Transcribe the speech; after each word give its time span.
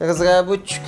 разработчик. 0.00 0.80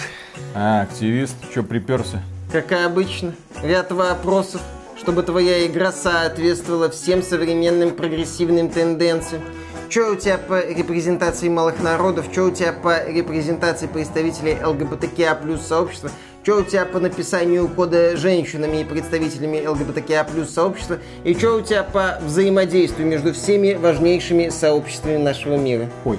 А, 0.55 0.83
активист, 0.83 1.36
что 1.52 1.62
приперся? 1.62 2.23
Как 2.51 2.73
и 2.73 2.75
обычно, 2.75 3.35
ряд 3.62 3.93
вопросов, 3.93 4.61
чтобы 4.99 5.23
твоя 5.23 5.67
игра 5.67 5.93
соответствовала 5.93 6.91
всем 6.91 7.22
современным 7.22 7.93
прогрессивным 7.93 8.69
тенденциям. 8.71 9.43
Что 9.88 10.12
у 10.12 10.17
тебя 10.17 10.38
по 10.38 10.67
репрезентации 10.67 11.51
малых 11.51 11.80
народов, 11.83 12.27
что 12.33 12.45
у 12.45 12.51
тебя 12.51 12.73
по 12.73 13.07
репрезентации 13.07 13.87
представителей 13.87 14.57
ЛГБТКИА 14.64 15.35
плюс 15.35 15.61
сообщества, 15.61 16.11
что 16.43 16.56
у 16.56 16.62
тебя 16.62 16.84
по 16.84 16.98
написанию 16.98 17.68
кода 17.68 18.16
женщинами 18.16 18.79
и 18.79 18.84
представителями 18.84 19.64
ЛГБТКИА 19.64 20.24
плюс 20.24 20.50
сообщества, 20.50 20.98
и 21.24 21.34
что 21.34 21.56
у 21.56 21.61
тебя 21.61 21.84
по 21.84 22.18
взаимодействию 22.20 23.06
между 23.09 23.32
всеми 23.32 23.74
важнейшими 23.74 24.48
сообществами 24.48 25.16
нашего 25.16 25.56
мира. 25.56 25.88
Ой, 26.05 26.18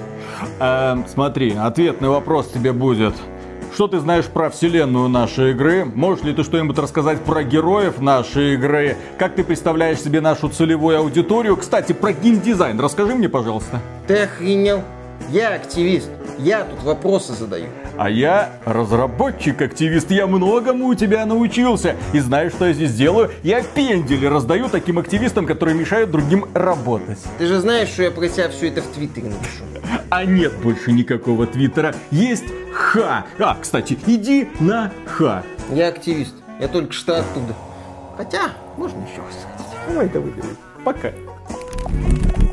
э, 0.60 0.96
смотри, 1.12 1.54
ответный 1.54 2.08
вопрос 2.08 2.48
тебе 2.48 2.72
будет. 2.72 3.14
Что 3.74 3.88
ты 3.88 3.98
знаешь 3.98 4.26
про 4.26 4.50
вселенную 4.50 5.08
нашей 5.08 5.50
игры? 5.50 5.84
Можешь 5.84 6.24
ли 6.24 6.32
ты 6.32 6.44
что-нибудь 6.44 6.78
рассказать 6.78 7.20
про 7.20 7.42
героев 7.42 8.00
нашей 8.00 8.54
игры? 8.54 8.96
Как 9.18 9.34
ты 9.34 9.42
представляешь 9.42 10.00
себе 10.00 10.20
нашу 10.20 10.48
целевую 10.48 10.96
аудиторию? 10.98 11.56
Кстати, 11.56 11.92
про 11.92 12.12
геймдизайн 12.12 12.78
расскажи 12.78 13.16
мне, 13.16 13.28
пожалуйста. 13.28 13.80
Ты 14.06 14.18
охренел? 14.18 14.84
Я 15.30 15.54
активист. 15.54 16.10
Я 16.38 16.64
тут 16.64 16.82
вопросы 16.82 17.32
задаю. 17.32 17.66
А 17.96 18.10
я 18.10 18.58
разработчик-активист, 18.64 20.10
я 20.10 20.26
многому 20.26 20.88
у 20.88 20.94
тебя 20.94 21.24
научился. 21.26 21.96
И 22.12 22.20
знаешь, 22.20 22.52
что 22.52 22.66
я 22.66 22.72
здесь 22.72 22.94
делаю? 22.94 23.30
Я 23.42 23.62
пендели 23.62 24.26
раздаю 24.26 24.68
таким 24.68 24.98
активистам, 24.98 25.46
которые 25.46 25.76
мешают 25.76 26.10
другим 26.10 26.46
работать. 26.54 27.18
Ты 27.38 27.46
же 27.46 27.60
знаешь, 27.60 27.88
что 27.88 28.02
я 28.02 28.10
про 28.10 28.28
тебя 28.28 28.48
все 28.48 28.68
это 28.68 28.82
в 28.82 28.86
Твиттере 28.88 29.28
напишу. 29.28 29.64
А 30.10 30.24
нет 30.24 30.52
больше 30.62 30.92
никакого 30.92 31.46
Твиттера. 31.46 31.94
Есть 32.10 32.44
Ха. 32.72 33.24
А, 33.38 33.56
кстати, 33.60 33.98
иди 34.06 34.48
на 34.60 34.92
Ха. 35.06 35.42
Я 35.70 35.88
активист. 35.88 36.34
Я 36.60 36.68
только 36.68 36.92
что 36.92 37.18
оттуда. 37.18 37.54
Хотя, 38.16 38.50
можно 38.76 38.98
еще 39.02 39.22
раз 39.22 39.34
сходить. 39.40 39.66
Давай, 39.88 40.08
давай, 40.08 40.32
давай. 40.32 40.56
Пока. 40.84 42.43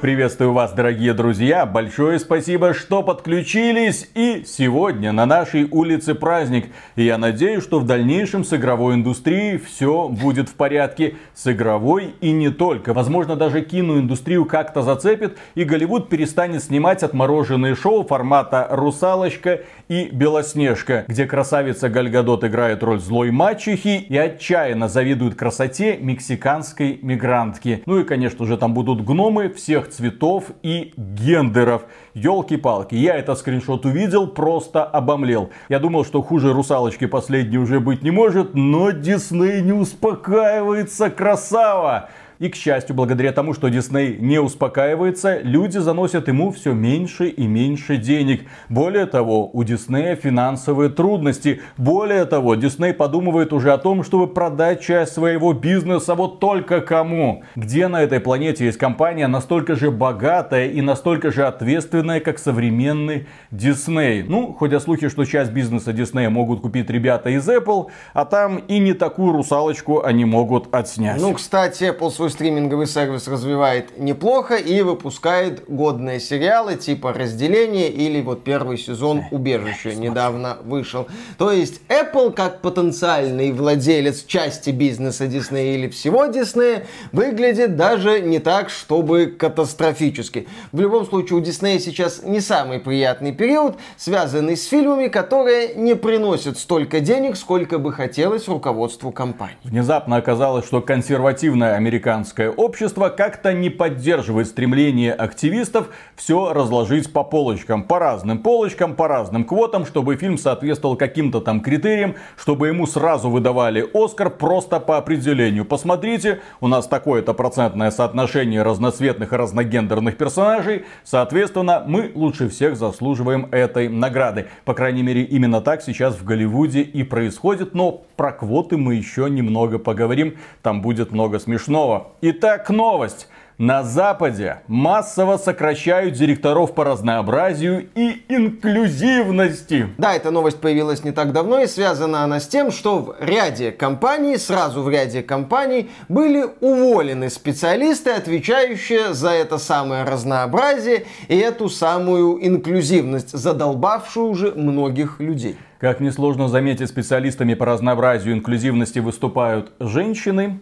Приветствую 0.00 0.52
вас, 0.52 0.74
дорогие 0.74 1.12
друзья! 1.12 1.66
Большое 1.66 2.20
спасибо, 2.20 2.72
что 2.72 3.02
подключились! 3.02 4.08
И 4.14 4.44
сегодня 4.46 5.10
на 5.10 5.26
нашей 5.26 5.66
улице 5.68 6.14
праздник. 6.14 6.66
И 6.94 7.02
я 7.02 7.18
надеюсь, 7.18 7.64
что 7.64 7.80
в 7.80 7.84
дальнейшем 7.84 8.44
с 8.44 8.52
игровой 8.52 8.94
индустрией 8.94 9.58
все 9.58 10.08
будет 10.08 10.48
в 10.48 10.54
порядке. 10.54 11.16
С 11.34 11.50
игровой 11.50 12.14
и 12.20 12.30
не 12.30 12.48
только. 12.50 12.94
Возможно, 12.94 13.34
даже 13.34 13.60
киноиндустрию 13.60 14.44
как-то 14.44 14.82
зацепит, 14.82 15.36
и 15.56 15.64
Голливуд 15.64 16.08
перестанет 16.08 16.62
снимать 16.62 17.02
отмороженные 17.02 17.74
шоу 17.74 18.06
формата 18.06 18.68
«Русалочка» 18.70 19.62
и 19.88 20.10
«Белоснежка», 20.12 21.06
где 21.08 21.26
красавица 21.26 21.88
Гальгадот 21.88 22.44
играет 22.44 22.84
роль 22.84 23.00
злой 23.00 23.32
мачехи 23.32 24.06
и 24.08 24.16
отчаянно 24.16 24.86
завидует 24.86 25.34
красоте 25.34 25.96
мексиканской 25.96 27.00
мигрантки. 27.02 27.82
Ну 27.84 27.98
и, 27.98 28.04
конечно 28.04 28.46
же, 28.46 28.56
там 28.56 28.74
будут 28.74 29.04
гномы 29.04 29.48
всех 29.48 29.87
цветов 29.92 30.44
и 30.62 30.92
гендеров. 30.96 31.82
Елки-палки, 32.14 32.94
я 32.94 33.16
этот 33.16 33.38
скриншот 33.38 33.86
увидел, 33.86 34.26
просто 34.26 34.84
обомлел. 34.84 35.50
Я 35.68 35.78
думал, 35.78 36.04
что 36.04 36.22
хуже 36.22 36.52
русалочки 36.52 37.06
последней 37.06 37.58
уже 37.58 37.80
быть 37.80 38.02
не 38.02 38.10
может, 38.10 38.54
но 38.54 38.90
Дисней 38.90 39.62
не 39.62 39.72
успокаивается, 39.72 41.10
красава! 41.10 42.10
И, 42.38 42.48
к 42.48 42.54
счастью, 42.54 42.94
благодаря 42.94 43.32
тому, 43.32 43.52
что 43.52 43.68
Дисней 43.68 44.16
не 44.16 44.40
успокаивается, 44.40 45.40
люди 45.40 45.78
заносят 45.78 46.28
ему 46.28 46.52
все 46.52 46.72
меньше 46.72 47.28
и 47.28 47.46
меньше 47.48 47.96
денег. 47.96 48.42
Более 48.68 49.06
того, 49.06 49.50
у 49.52 49.64
Диснея 49.64 50.14
финансовые 50.14 50.88
трудности. 50.88 51.60
Более 51.76 52.26
того, 52.26 52.54
Дисней 52.54 52.92
подумывает 52.92 53.52
уже 53.52 53.72
о 53.72 53.78
том, 53.78 54.04
чтобы 54.04 54.28
продать 54.28 54.80
часть 54.80 55.14
своего 55.14 55.52
бизнеса 55.52 56.14
вот 56.14 56.38
только 56.38 56.80
кому. 56.80 57.42
Где 57.56 57.88
на 57.88 58.02
этой 58.02 58.20
планете 58.20 58.66
есть 58.66 58.78
компания 58.78 59.26
настолько 59.26 59.74
же 59.74 59.90
богатая 59.90 60.68
и 60.68 60.80
настолько 60.80 61.32
же 61.32 61.44
ответственная, 61.44 62.20
как 62.20 62.38
современный 62.38 63.26
Дисней? 63.50 64.22
Ну, 64.22 64.52
ходят 64.52 64.80
слухи, 64.80 65.08
что 65.08 65.24
часть 65.24 65.50
бизнеса 65.50 65.92
Диснея 65.92 66.30
могут 66.30 66.60
купить 66.60 66.88
ребята 66.88 67.30
из 67.30 67.48
Apple, 67.48 67.88
а 68.14 68.24
там 68.24 68.58
и 68.58 68.78
не 68.78 68.92
такую 68.92 69.32
русалочку 69.32 70.04
они 70.04 70.24
могут 70.24 70.72
отснять. 70.72 71.20
Ну, 71.20 71.34
кстати, 71.34 71.82
Apple 71.82 72.10
свой 72.10 72.27
стриминговый 72.30 72.86
сервис 72.86 73.28
развивает 73.28 73.98
неплохо 73.98 74.56
и 74.56 74.82
выпускает 74.82 75.64
годные 75.68 76.20
сериалы 76.20 76.76
типа 76.76 77.12
«Разделение» 77.12 77.90
или 77.90 78.20
вот 78.20 78.44
первый 78.44 78.78
сезон 78.78 79.22
«Убежище» 79.30 79.94
недавно 79.94 80.58
вышел. 80.64 81.06
То 81.38 81.52
есть 81.52 81.80
Apple 81.88 82.32
как 82.32 82.60
потенциальный 82.60 83.52
владелец 83.52 84.24
части 84.24 84.70
бизнеса 84.70 85.26
Disney 85.26 85.74
или 85.74 85.88
всего 85.88 86.26
Disney 86.26 86.84
выглядит 87.12 87.76
даже 87.76 88.20
не 88.20 88.38
так, 88.38 88.70
чтобы 88.70 89.26
катастрофически. 89.26 90.48
В 90.72 90.80
любом 90.80 91.06
случае 91.06 91.38
у 91.38 91.42
Disney 91.42 91.78
сейчас 91.78 92.22
не 92.22 92.40
самый 92.40 92.80
приятный 92.80 93.32
период, 93.32 93.76
связанный 93.96 94.56
с 94.56 94.66
фильмами, 94.66 95.08
которые 95.08 95.74
не 95.74 95.94
приносят 95.94 96.58
столько 96.58 97.00
денег, 97.00 97.36
сколько 97.36 97.78
бы 97.78 97.92
хотелось 97.92 98.48
руководству 98.48 99.10
компании. 99.12 99.56
Внезапно 99.64 100.16
оказалось, 100.16 100.66
что 100.66 100.80
консервативная 100.80 101.74
американская 101.74 102.17
гражданское 102.18 102.50
общество 102.50 103.10
как-то 103.10 103.52
не 103.52 103.70
поддерживает 103.70 104.48
стремление 104.48 105.12
активистов 105.12 105.88
все 106.16 106.52
разложить 106.52 107.12
по 107.12 107.22
полочкам, 107.22 107.84
по 107.84 108.00
разным 108.00 108.38
полочкам, 108.38 108.96
по 108.96 109.06
разным 109.06 109.44
квотам, 109.44 109.86
чтобы 109.86 110.16
фильм 110.16 110.36
соответствовал 110.36 110.96
каким-то 110.96 111.40
там 111.40 111.60
критериям, 111.60 112.16
чтобы 112.36 112.68
ему 112.68 112.86
сразу 112.86 113.30
выдавали 113.30 113.88
Оскар 113.94 114.30
просто 114.30 114.80
по 114.80 114.96
определению. 114.96 115.64
Посмотрите, 115.64 116.40
у 116.60 116.66
нас 116.66 116.88
такое-то 116.88 117.34
процентное 117.34 117.92
соотношение 117.92 118.62
разноцветных 118.62 119.32
и 119.32 119.36
разногендерных 119.36 120.16
персонажей, 120.16 120.86
соответственно, 121.04 121.84
мы 121.86 122.10
лучше 122.16 122.48
всех 122.48 122.76
заслуживаем 122.76 123.46
этой 123.52 123.88
награды. 123.88 124.46
По 124.64 124.74
крайней 124.74 125.04
мере, 125.04 125.22
именно 125.22 125.60
так 125.60 125.82
сейчас 125.82 126.16
в 126.16 126.24
Голливуде 126.24 126.80
и 126.80 127.04
происходит, 127.04 127.74
но 127.74 128.02
про 128.16 128.32
квоты 128.32 128.76
мы 128.76 128.96
еще 128.96 129.30
немного 129.30 129.78
поговорим, 129.78 130.36
там 130.62 130.82
будет 130.82 131.12
много 131.12 131.38
смешного. 131.38 132.07
Итак, 132.20 132.70
новость. 132.70 133.28
На 133.58 133.82
Западе 133.82 134.60
массово 134.68 135.36
сокращают 135.36 136.14
директоров 136.14 136.76
по 136.76 136.84
разнообразию 136.84 137.88
и 137.96 138.22
инклюзивности. 138.28 139.88
Да, 139.98 140.14
эта 140.14 140.30
новость 140.30 140.60
появилась 140.60 141.02
не 141.02 141.10
так 141.10 141.32
давно 141.32 141.58
и 141.58 141.66
связана 141.66 142.22
она 142.22 142.38
с 142.38 142.46
тем, 142.46 142.70
что 142.70 143.00
в 143.00 143.16
ряде 143.18 143.72
компаний, 143.72 144.36
сразу 144.36 144.82
в 144.82 144.88
ряде 144.88 145.22
компаний, 145.22 145.90
были 146.08 146.46
уволены 146.60 147.30
специалисты, 147.30 148.10
отвечающие 148.10 149.12
за 149.12 149.30
это 149.30 149.58
самое 149.58 150.04
разнообразие 150.04 151.06
и 151.26 151.36
эту 151.36 151.68
самую 151.68 152.38
инклюзивность, 152.46 153.36
задолбавшую 153.36 154.28
уже 154.28 154.52
многих 154.52 155.18
людей. 155.18 155.56
Как 155.80 155.98
несложно 155.98 156.48
заметить, 156.48 156.88
специалистами 156.88 157.54
по 157.54 157.66
разнообразию 157.66 158.34
и 158.34 158.38
инклюзивности 158.38 159.00
выступают 159.00 159.72
женщины. 159.80 160.60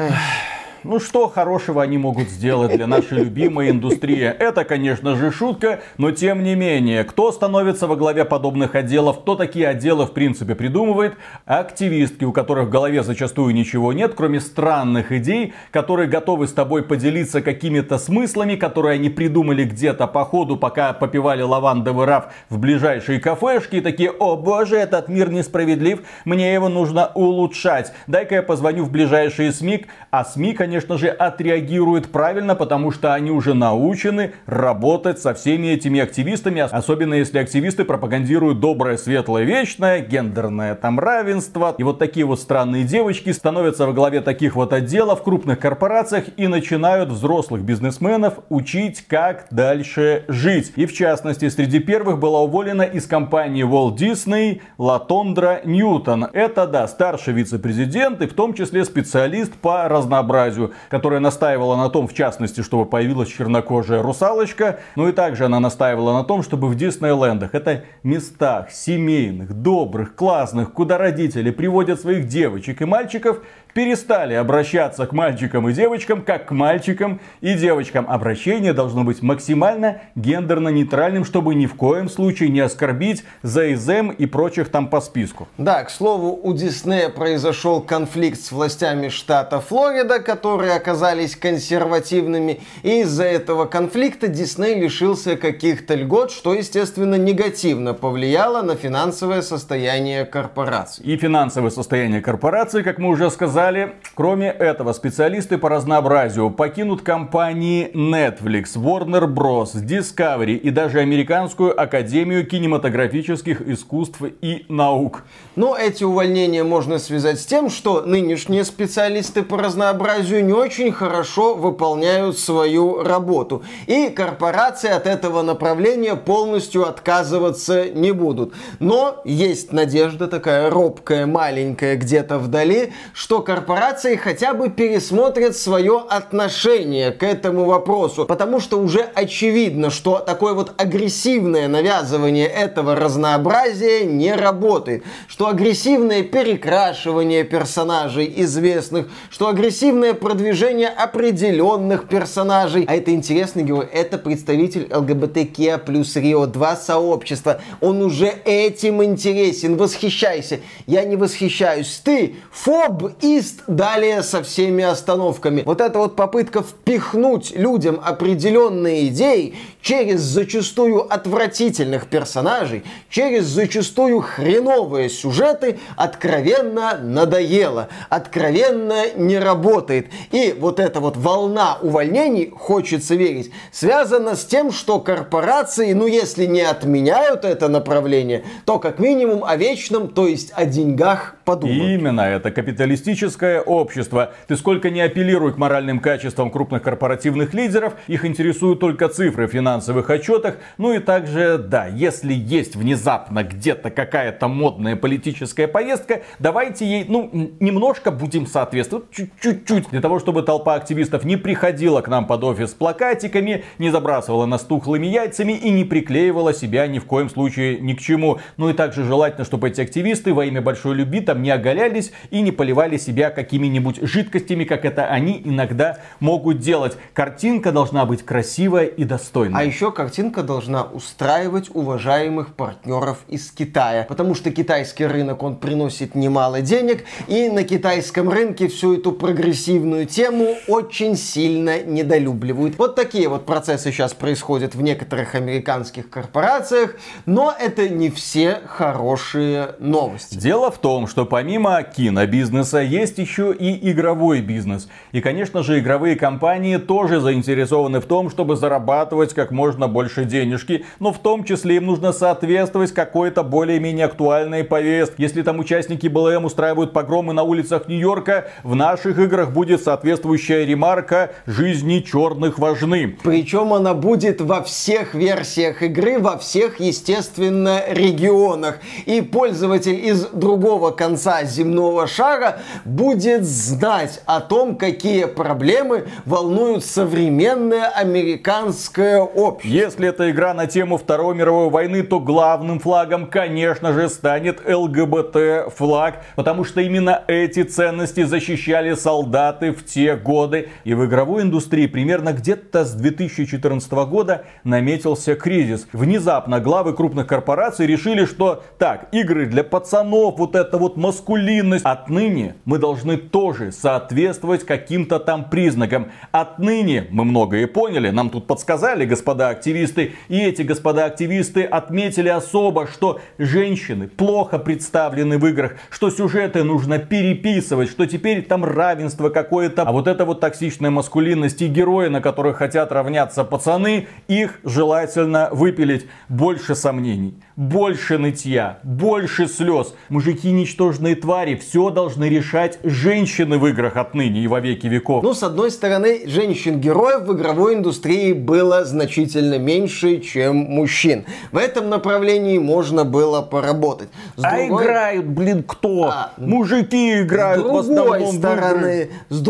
唉 0.00 0.59
Ну 0.82 0.98
что 0.98 1.28
хорошего 1.28 1.82
они 1.82 1.98
могут 1.98 2.30
сделать 2.30 2.74
для 2.74 2.86
нашей 2.86 3.18
любимой 3.18 3.68
индустрии? 3.68 4.24
Это, 4.24 4.64
конечно 4.64 5.14
же, 5.14 5.30
шутка, 5.30 5.80
но 5.98 6.10
тем 6.10 6.42
не 6.42 6.54
менее, 6.54 7.04
кто 7.04 7.32
становится 7.32 7.86
во 7.86 7.96
главе 7.96 8.24
подобных 8.24 8.74
отделов, 8.74 9.20
кто 9.20 9.36
такие 9.36 9.68
отделы 9.68 10.06
в 10.06 10.12
принципе 10.12 10.54
придумывает? 10.54 11.16
Активистки, 11.44 12.24
у 12.24 12.32
которых 12.32 12.68
в 12.68 12.70
голове 12.70 13.02
зачастую 13.02 13.54
ничего 13.54 13.92
нет, 13.92 14.14
кроме 14.16 14.40
странных 14.40 15.12
идей, 15.12 15.52
которые 15.70 16.08
готовы 16.08 16.46
с 16.46 16.52
тобой 16.54 16.82
поделиться 16.82 17.42
какими-то 17.42 17.98
смыслами, 17.98 18.56
которые 18.56 18.94
они 18.94 19.10
придумали 19.10 19.64
где-то 19.64 20.06
по 20.06 20.24
ходу, 20.24 20.56
пока 20.56 20.94
попивали 20.94 21.42
лавандовый 21.42 22.06
раф 22.06 22.32
в 22.48 22.56
ближайшие 22.56 23.20
кафешки, 23.20 23.76
и 23.76 23.80
такие, 23.82 24.10
о 24.10 24.34
боже, 24.36 24.78
этот 24.78 25.08
мир 25.08 25.30
несправедлив, 25.30 26.00
мне 26.24 26.54
его 26.54 26.70
нужно 26.70 27.10
улучшать. 27.14 27.92
Дай-ка 28.06 28.36
я 28.36 28.42
позвоню 28.42 28.84
в 28.84 28.90
ближайшие 28.90 29.52
СМИ, 29.52 29.84
а 30.10 30.24
СМИ, 30.24 30.54
конечно, 30.54 30.69
конечно 30.70 30.98
же, 30.98 31.08
отреагируют 31.08 32.12
правильно, 32.12 32.54
потому 32.54 32.92
что 32.92 33.12
они 33.12 33.32
уже 33.32 33.54
научены 33.54 34.34
работать 34.46 35.18
со 35.18 35.34
всеми 35.34 35.66
этими 35.66 35.98
активистами, 35.98 36.60
особенно 36.60 37.14
если 37.14 37.40
активисты 37.40 37.84
пропагандируют 37.84 38.60
доброе, 38.60 38.96
светлое, 38.96 39.42
вечное, 39.42 39.98
гендерное 39.98 40.76
там 40.76 41.00
равенство. 41.00 41.74
И 41.76 41.82
вот 41.82 41.98
такие 41.98 42.24
вот 42.24 42.38
странные 42.38 42.84
девочки 42.84 43.32
становятся 43.32 43.84
во 43.84 43.92
главе 43.92 44.20
таких 44.20 44.54
вот 44.54 44.72
отделов 44.72 45.20
в 45.20 45.22
крупных 45.24 45.58
корпорациях 45.58 46.26
и 46.36 46.46
начинают 46.46 47.08
взрослых 47.08 47.62
бизнесменов 47.62 48.34
учить, 48.48 49.04
как 49.08 49.46
дальше 49.50 50.22
жить. 50.28 50.72
И 50.76 50.86
в 50.86 50.92
частности, 50.92 51.48
среди 51.48 51.80
первых 51.80 52.20
была 52.20 52.42
уволена 52.42 52.84
из 52.84 53.08
компании 53.08 53.66
Walt 53.66 53.96
Disney 53.96 54.60
Латондра 54.78 55.62
Ньютон. 55.64 56.28
Это, 56.32 56.68
да, 56.68 56.86
старший 56.86 57.34
вице-президент 57.34 58.22
и 58.22 58.28
в 58.28 58.34
том 58.34 58.54
числе 58.54 58.84
специалист 58.84 59.52
по 59.54 59.88
разнообразию 59.88 60.59
разнообразию, 60.60 60.72
которая 60.88 61.20
настаивала 61.20 61.76
на 61.76 61.88
том, 61.88 62.06
в 62.06 62.14
частности, 62.14 62.62
чтобы 62.62 62.86
появилась 62.86 63.28
чернокожая 63.28 64.02
русалочка. 64.02 64.80
Ну 64.96 65.08
и 65.08 65.12
также 65.12 65.46
она 65.46 65.60
настаивала 65.60 66.12
на 66.12 66.24
том, 66.24 66.42
чтобы 66.42 66.68
в 66.68 66.74
Диснейлендах, 66.74 67.54
это 67.54 67.84
местах 68.02 68.70
семейных, 68.70 69.52
добрых, 69.52 70.14
классных, 70.14 70.72
куда 70.72 70.98
родители 70.98 71.50
приводят 71.50 72.00
своих 72.00 72.26
девочек 72.26 72.82
и 72.82 72.84
мальчиков, 72.84 73.40
перестали 73.74 74.34
обращаться 74.34 75.06
к 75.06 75.12
мальчикам 75.12 75.68
и 75.68 75.72
девочкам 75.72 76.22
как 76.22 76.46
к 76.46 76.50
мальчикам 76.50 77.20
и 77.40 77.54
девочкам. 77.54 78.06
Обращение 78.08 78.72
должно 78.72 79.04
быть 79.04 79.22
максимально 79.22 80.00
гендерно-нейтральным, 80.16 81.24
чтобы 81.24 81.54
ни 81.54 81.66
в 81.66 81.74
коем 81.74 82.08
случае 82.08 82.48
не 82.48 82.60
оскорбить 82.60 83.24
ЗСМ 83.42 84.10
и 84.10 84.26
прочих 84.26 84.70
там 84.70 84.88
по 84.88 85.00
списку. 85.00 85.46
Да, 85.58 85.84
к 85.84 85.90
слову, 85.90 86.38
у 86.42 86.52
Диснея 86.52 87.10
произошел 87.10 87.80
конфликт 87.80 88.40
с 88.40 88.50
властями 88.52 89.08
штата 89.08 89.60
Флорида, 89.60 90.20
которые 90.50 90.74
оказались 90.74 91.36
консервативными. 91.36 92.60
И 92.82 93.02
из-за 93.02 93.24
этого 93.24 93.66
конфликта 93.66 94.26
Дисней 94.26 94.80
лишился 94.80 95.36
каких-то 95.36 95.94
льгот, 95.94 96.32
что, 96.32 96.54
естественно, 96.54 97.14
негативно 97.14 97.94
повлияло 97.94 98.62
на 98.62 98.74
финансовое 98.74 99.42
состояние 99.42 100.24
корпорации. 100.24 101.04
И 101.04 101.16
финансовое 101.16 101.70
состояние 101.70 102.20
корпорации, 102.20 102.82
как 102.82 102.98
мы 102.98 103.10
уже 103.10 103.30
сказали, 103.30 103.50
сказали, 103.50 103.92
кроме 104.14 104.48
этого, 104.48 104.92
специалисты 104.92 105.58
по 105.58 105.68
разнообразию 105.68 106.50
покинут 106.50 107.02
компании 107.02 107.90
Netflix, 107.94 108.76
Warner 108.76 109.26
Bros., 109.26 109.74
Discovery 109.74 110.56
и 110.56 110.70
даже 110.70 111.00
Американскую 111.00 111.78
Академию 111.80 112.46
кинематографических 112.46 113.60
искусств 113.62 114.22
и 114.40 114.66
наук. 114.68 115.24
Но 115.56 115.76
эти 115.76 116.04
увольнения 116.04 116.64
можно 116.64 116.98
связать 116.98 117.40
с 117.40 117.46
тем, 117.46 117.70
что 117.70 118.02
нынешние 118.02 118.64
специалисты 118.64 119.42
по 119.42 119.58
разнообразию 119.58 120.39
не 120.42 120.52
очень 120.52 120.92
хорошо 120.92 121.54
выполняют 121.54 122.38
свою 122.38 123.02
работу. 123.02 123.62
И 123.86 124.08
корпорации 124.08 124.90
от 124.90 125.06
этого 125.06 125.42
направления 125.42 126.16
полностью 126.16 126.86
отказываться 126.86 127.90
не 127.90 128.12
будут. 128.12 128.54
Но 128.78 129.20
есть 129.24 129.72
надежда 129.72 130.26
такая 130.26 130.70
робкая, 130.70 131.26
маленькая 131.26 131.96
где-то 131.96 132.38
вдали, 132.38 132.92
что 133.12 133.42
корпорации 133.42 134.16
хотя 134.16 134.54
бы 134.54 134.68
пересмотрят 134.68 135.56
свое 135.56 136.02
отношение 136.08 137.10
к 137.10 137.22
этому 137.22 137.64
вопросу, 137.64 138.26
потому 138.26 138.60
что 138.60 138.80
уже 138.80 139.00
очевидно, 139.14 139.90
что 139.90 140.18
такое 140.18 140.54
вот 140.54 140.72
агрессивное 140.76 141.68
навязывание 141.68 142.46
этого 142.46 142.94
разнообразия 142.96 144.04
не 144.04 144.32
работает, 144.34 145.04
что 145.28 145.48
агрессивное 145.48 146.22
перекрашивание 146.22 147.44
персонажей 147.44 148.32
известных, 148.36 149.08
что 149.30 149.48
агрессивное 149.48 150.14
продвижение 150.30 150.86
определенных 150.86 152.06
персонажей, 152.06 152.84
а 152.86 152.94
это 152.94 153.10
интересный 153.10 153.64
герой, 153.64 153.88
это 153.92 154.16
представитель 154.16 154.86
ЛГБТК 154.88 155.78
плюс 155.78 156.14
Рио 156.14 156.46
2 156.46 156.76
сообщества, 156.76 157.60
он 157.80 158.00
уже 158.00 158.32
этим 158.44 159.02
интересен, 159.02 159.76
восхищайся, 159.76 160.60
я 160.86 161.02
не 161.02 161.16
восхищаюсь, 161.16 162.00
ты 162.04 162.36
фоб 162.52 163.10
и 163.20 163.40
лист 163.40 163.62
далее 163.66 164.22
со 164.22 164.42
всеми 164.42 164.84
остановками. 164.84 165.62
Вот 165.64 165.80
эта 165.80 165.98
вот 165.98 166.14
попытка 166.14 166.62
впихнуть 166.62 167.52
людям 167.56 167.98
определенные 168.04 169.08
идеи 169.08 169.54
через 169.80 170.20
зачастую 170.20 171.10
отвратительных 171.12 172.06
персонажей, 172.06 172.84
через 173.08 173.44
зачастую 173.46 174.20
хреновые 174.20 175.08
сюжеты 175.08 175.78
откровенно 175.96 176.98
надоело, 177.02 177.88
откровенно 178.10 179.12
не 179.16 179.38
работает. 179.38 180.08
И 180.32 180.54
вот 180.58 180.80
эта 180.80 181.00
вот 181.00 181.16
волна 181.16 181.78
увольнений, 181.80 182.50
хочется 182.50 183.14
верить, 183.14 183.50
связана 183.72 184.36
с 184.36 184.44
тем, 184.44 184.72
что 184.72 185.00
корпорации, 185.00 185.92
ну 185.92 186.06
если 186.06 186.46
не 186.46 186.62
отменяют 186.62 187.44
это 187.44 187.68
направление, 187.68 188.44
то 188.64 188.78
как 188.78 188.98
минимум 188.98 189.44
о 189.44 189.56
вечном, 189.56 190.08
то 190.08 190.26
есть 190.26 190.52
о 190.54 190.64
деньгах 190.64 191.36
подумают. 191.44 191.82
Именно, 191.82 192.22
это 192.22 192.50
капиталистическое 192.50 193.60
общество. 193.60 194.32
Ты 194.46 194.56
сколько 194.56 194.90
не 194.90 195.00
апеллируй 195.00 195.52
к 195.52 195.56
моральным 195.56 196.00
качествам 196.00 196.50
крупных 196.50 196.82
корпоративных 196.82 197.54
лидеров, 197.54 197.94
их 198.06 198.24
интересуют 198.24 198.80
только 198.80 199.08
цифры 199.08 199.46
в 199.46 199.50
финансовых 199.50 200.10
отчетах. 200.10 200.56
Ну 200.78 200.92
и 200.92 200.98
также, 200.98 201.58
да, 201.58 201.86
если 201.86 202.32
есть 202.32 202.76
внезапно 202.76 203.42
где-то 203.42 203.90
какая-то 203.90 204.48
модная 204.48 204.96
политическая 204.96 205.66
повестка, 205.68 206.22
давайте 206.38 206.86
ей, 206.86 207.04
ну, 207.08 207.30
немножко 207.60 208.10
будем 208.10 208.46
соответствовать, 208.46 209.06
чуть-чуть, 209.10 209.92
для 210.00 210.08
того, 210.08 210.18
чтобы 210.18 210.40
толпа 210.40 210.76
активистов 210.76 211.24
не 211.24 211.36
приходила 211.36 212.00
к 212.00 212.08
нам 212.08 212.26
под 212.26 212.42
офис 212.44 212.70
с 212.70 212.72
плакатиками, 212.72 213.64
не 213.78 213.90
забрасывала 213.90 214.46
нас 214.46 214.62
тухлыми 214.62 215.06
яйцами 215.06 215.52
и 215.52 215.68
не 215.68 215.84
приклеивала 215.84 216.54
себя 216.54 216.86
ни 216.86 216.98
в 216.98 217.04
коем 217.04 217.28
случае 217.28 217.78
ни 217.80 217.92
к 217.92 218.00
чему. 218.00 218.38
Ну 218.56 218.70
и 218.70 218.72
также 218.72 219.04
желательно, 219.04 219.44
чтобы 219.44 219.68
эти 219.68 219.82
активисты 219.82 220.32
во 220.32 220.46
имя 220.46 220.62
большой 220.62 220.94
любви 220.94 221.20
там 221.20 221.42
не 221.42 221.50
оголялись 221.50 222.12
и 222.30 222.40
не 222.40 222.50
поливали 222.50 222.96
себя 222.96 223.28
какими-нибудь 223.28 223.98
жидкостями, 224.00 224.64
как 224.64 224.86
это 224.86 225.04
они 225.04 225.42
иногда 225.44 225.98
могут 226.18 226.60
делать. 226.60 226.96
Картинка 227.12 227.70
должна 227.70 228.06
быть 228.06 228.24
красивая 228.24 228.86
и 228.86 229.04
достойная. 229.04 229.60
А 229.60 229.64
еще 229.64 229.92
картинка 229.92 230.42
должна 230.42 230.82
устраивать 230.82 231.68
уважаемых 231.74 232.54
партнеров 232.54 233.18
из 233.28 233.50
Китая. 233.50 234.06
Потому 234.08 234.34
что 234.34 234.50
китайский 234.50 235.04
рынок, 235.04 235.42
он 235.42 235.56
приносит 235.56 236.14
немало 236.14 236.62
денег. 236.62 237.04
И 237.28 237.50
на 237.50 237.64
китайском 237.64 238.30
рынке 238.30 238.68
всю 238.68 238.94
эту 238.94 239.12
прогрессивную 239.12 239.89
тему 240.06 240.56
очень 240.68 241.16
сильно 241.16 241.82
недолюбливают. 241.82 242.78
Вот 242.78 242.94
такие 242.94 243.28
вот 243.28 243.46
процессы 243.46 243.92
сейчас 243.92 244.14
происходят 244.14 244.74
в 244.74 244.82
некоторых 244.82 245.34
американских 245.34 246.10
корпорациях. 246.10 246.96
Но 247.26 247.54
это 247.58 247.88
не 247.88 248.10
все 248.10 248.60
хорошие 248.66 249.74
новости. 249.78 250.36
Дело 250.36 250.70
в 250.70 250.78
том, 250.78 251.06
что 251.06 251.26
помимо 251.26 251.82
кинобизнеса 251.82 252.78
есть 252.78 253.18
еще 253.18 253.52
и 253.52 253.90
игровой 253.90 254.40
бизнес. 254.40 254.88
И, 255.12 255.20
конечно 255.20 255.62
же, 255.62 255.78
игровые 255.78 256.16
компании 256.16 256.76
тоже 256.76 257.20
заинтересованы 257.20 258.00
в 258.00 258.06
том, 258.06 258.30
чтобы 258.30 258.56
зарабатывать 258.56 259.34
как 259.34 259.50
можно 259.50 259.88
больше 259.88 260.24
денежки, 260.24 260.84
но 260.98 261.12
в 261.12 261.18
том 261.18 261.44
числе 261.44 261.76
им 261.76 261.86
нужно 261.86 262.12
соответствовать 262.12 262.92
какой-то 262.92 263.42
более-менее 263.42 264.06
актуальной 264.06 264.64
повестке. 264.64 265.22
Если 265.22 265.42
там 265.42 265.58
участники 265.58 266.06
БЛМ 266.06 266.44
устраивают 266.44 266.92
погромы 266.92 267.32
на 267.32 267.42
улицах 267.42 267.88
Нью-Йорка, 267.88 268.48
в 268.62 268.74
наших 268.74 269.18
играх 269.18 269.50
будет 269.50 269.79
соответствующая 269.82 270.64
ремарка 270.64 271.32
«Жизни 271.46 272.00
черных 272.00 272.58
важны». 272.58 273.16
Причем 273.22 273.72
она 273.72 273.94
будет 273.94 274.40
во 274.40 274.62
всех 274.62 275.14
версиях 275.14 275.82
игры, 275.82 276.18
во 276.18 276.38
всех, 276.38 276.80
естественно, 276.80 277.82
регионах. 277.88 278.78
И 279.06 279.20
пользователь 279.20 280.04
из 280.06 280.26
другого 280.26 280.90
конца 280.90 281.44
земного 281.44 282.06
шара 282.06 282.58
будет 282.84 283.44
знать 283.44 284.22
о 284.26 284.40
том, 284.40 284.76
какие 284.76 285.24
проблемы 285.24 286.08
волнуют 286.24 286.84
современное 286.84 287.88
американское 287.88 289.20
общество. 289.20 289.68
Если 289.68 290.08
это 290.08 290.30
игра 290.30 290.54
на 290.54 290.66
тему 290.66 290.98
Второй 290.98 291.34
мировой 291.34 291.70
войны, 291.70 292.02
то 292.02 292.20
главным 292.20 292.78
флагом, 292.80 293.26
конечно 293.26 293.92
же, 293.92 294.08
станет 294.08 294.60
ЛГБТ 294.66 295.72
флаг, 295.76 296.24
потому 296.36 296.64
что 296.64 296.80
именно 296.80 297.22
эти 297.26 297.62
ценности 297.62 298.24
защищали 298.24 298.94
солдаты 298.94 299.69
в 299.70 299.84
те 299.84 300.16
годы. 300.16 300.68
И 300.84 300.94
в 300.94 301.04
игровой 301.04 301.42
индустрии 301.42 301.86
примерно 301.86 302.32
где-то 302.32 302.84
с 302.84 302.92
2014 302.92 303.90
года 303.92 304.44
наметился 304.64 305.34
кризис. 305.34 305.86
Внезапно 305.92 306.60
главы 306.60 306.94
крупных 306.94 307.26
корпораций 307.26 307.86
решили, 307.86 308.24
что 308.24 308.62
так, 308.78 309.08
игры 309.12 309.46
для 309.46 309.64
пацанов, 309.64 310.38
вот 310.38 310.54
это 310.54 310.78
вот 310.78 310.96
маскулинность, 310.96 311.84
отныне 311.84 312.56
мы 312.64 312.78
должны 312.78 313.16
тоже 313.16 313.72
соответствовать 313.72 314.64
каким-то 314.64 315.18
там 315.18 315.48
признакам. 315.48 316.10
Отныне 316.32 317.06
мы 317.10 317.24
многое 317.24 317.66
поняли, 317.66 318.10
нам 318.10 318.30
тут 318.30 318.46
подсказали 318.46 319.04
господа 319.04 319.48
активисты, 319.48 320.14
и 320.28 320.38
эти 320.38 320.62
господа 320.62 321.04
активисты 321.04 321.64
отметили 321.64 322.28
особо, 322.28 322.86
что 322.86 323.20
женщины 323.38 324.08
плохо 324.08 324.58
представлены 324.58 325.38
в 325.38 325.46
играх, 325.46 325.76
что 325.90 326.10
сюжеты 326.10 326.64
нужно 326.64 326.98
переписывать, 326.98 327.90
что 327.90 328.06
теперь 328.06 328.42
там 328.42 328.64
равенство 328.64 329.28
какое-то. 329.28 329.59
А 329.76 329.92
вот 329.92 330.06
эта 330.06 330.24
вот 330.24 330.40
токсичная 330.40 330.90
маскулинность 330.90 331.62
и 331.62 331.66
герои, 331.66 332.08
на 332.08 332.20
которых 332.20 332.58
хотят 332.58 332.92
равняться 332.92 333.44
пацаны, 333.44 334.06
их 334.28 334.60
желательно 334.64 335.48
выпилить. 335.52 336.06
Больше 336.28 336.74
сомнений, 336.74 337.34
больше 337.56 338.18
нытья, 338.18 338.78
больше 338.82 339.46
слез. 339.46 339.94
Мужики 340.08 340.50
ничтожные 340.50 341.16
твари, 341.16 341.56
все 341.56 341.90
должны 341.90 342.28
решать 342.28 342.78
женщины 342.82 343.58
в 343.58 343.66
играх 343.66 343.96
отныне 343.96 344.40
и 344.40 344.46
во 344.46 344.60
веки 344.60 344.86
веков. 344.86 345.22
Ну, 345.22 345.34
с 345.34 345.42
одной 345.42 345.70
стороны, 345.70 346.22
женщин-героев 346.26 347.22
в 347.22 347.32
игровой 347.34 347.74
индустрии 347.74 348.32
было 348.32 348.84
значительно 348.84 349.58
меньше, 349.58 350.20
чем 350.20 350.56
мужчин. 350.56 351.24
В 351.52 351.56
этом 351.56 351.88
направлении 351.88 352.58
можно 352.58 353.04
было 353.04 353.42
поработать. 353.42 354.08
С 354.36 354.44
а 354.44 354.56
другой... 354.56 354.84
играют, 354.84 355.26
блин, 355.26 355.62
кто? 355.62 356.04
А, 356.04 356.32
Мужики 356.38 357.20
играют 357.22 357.60
с 357.60 357.62
другой 357.62 357.82
в 357.82 357.90
основном 357.90 358.32
стороны, 358.32 359.10
С 359.28 359.40
другой 359.40 359.40
стороны, 359.40 359.49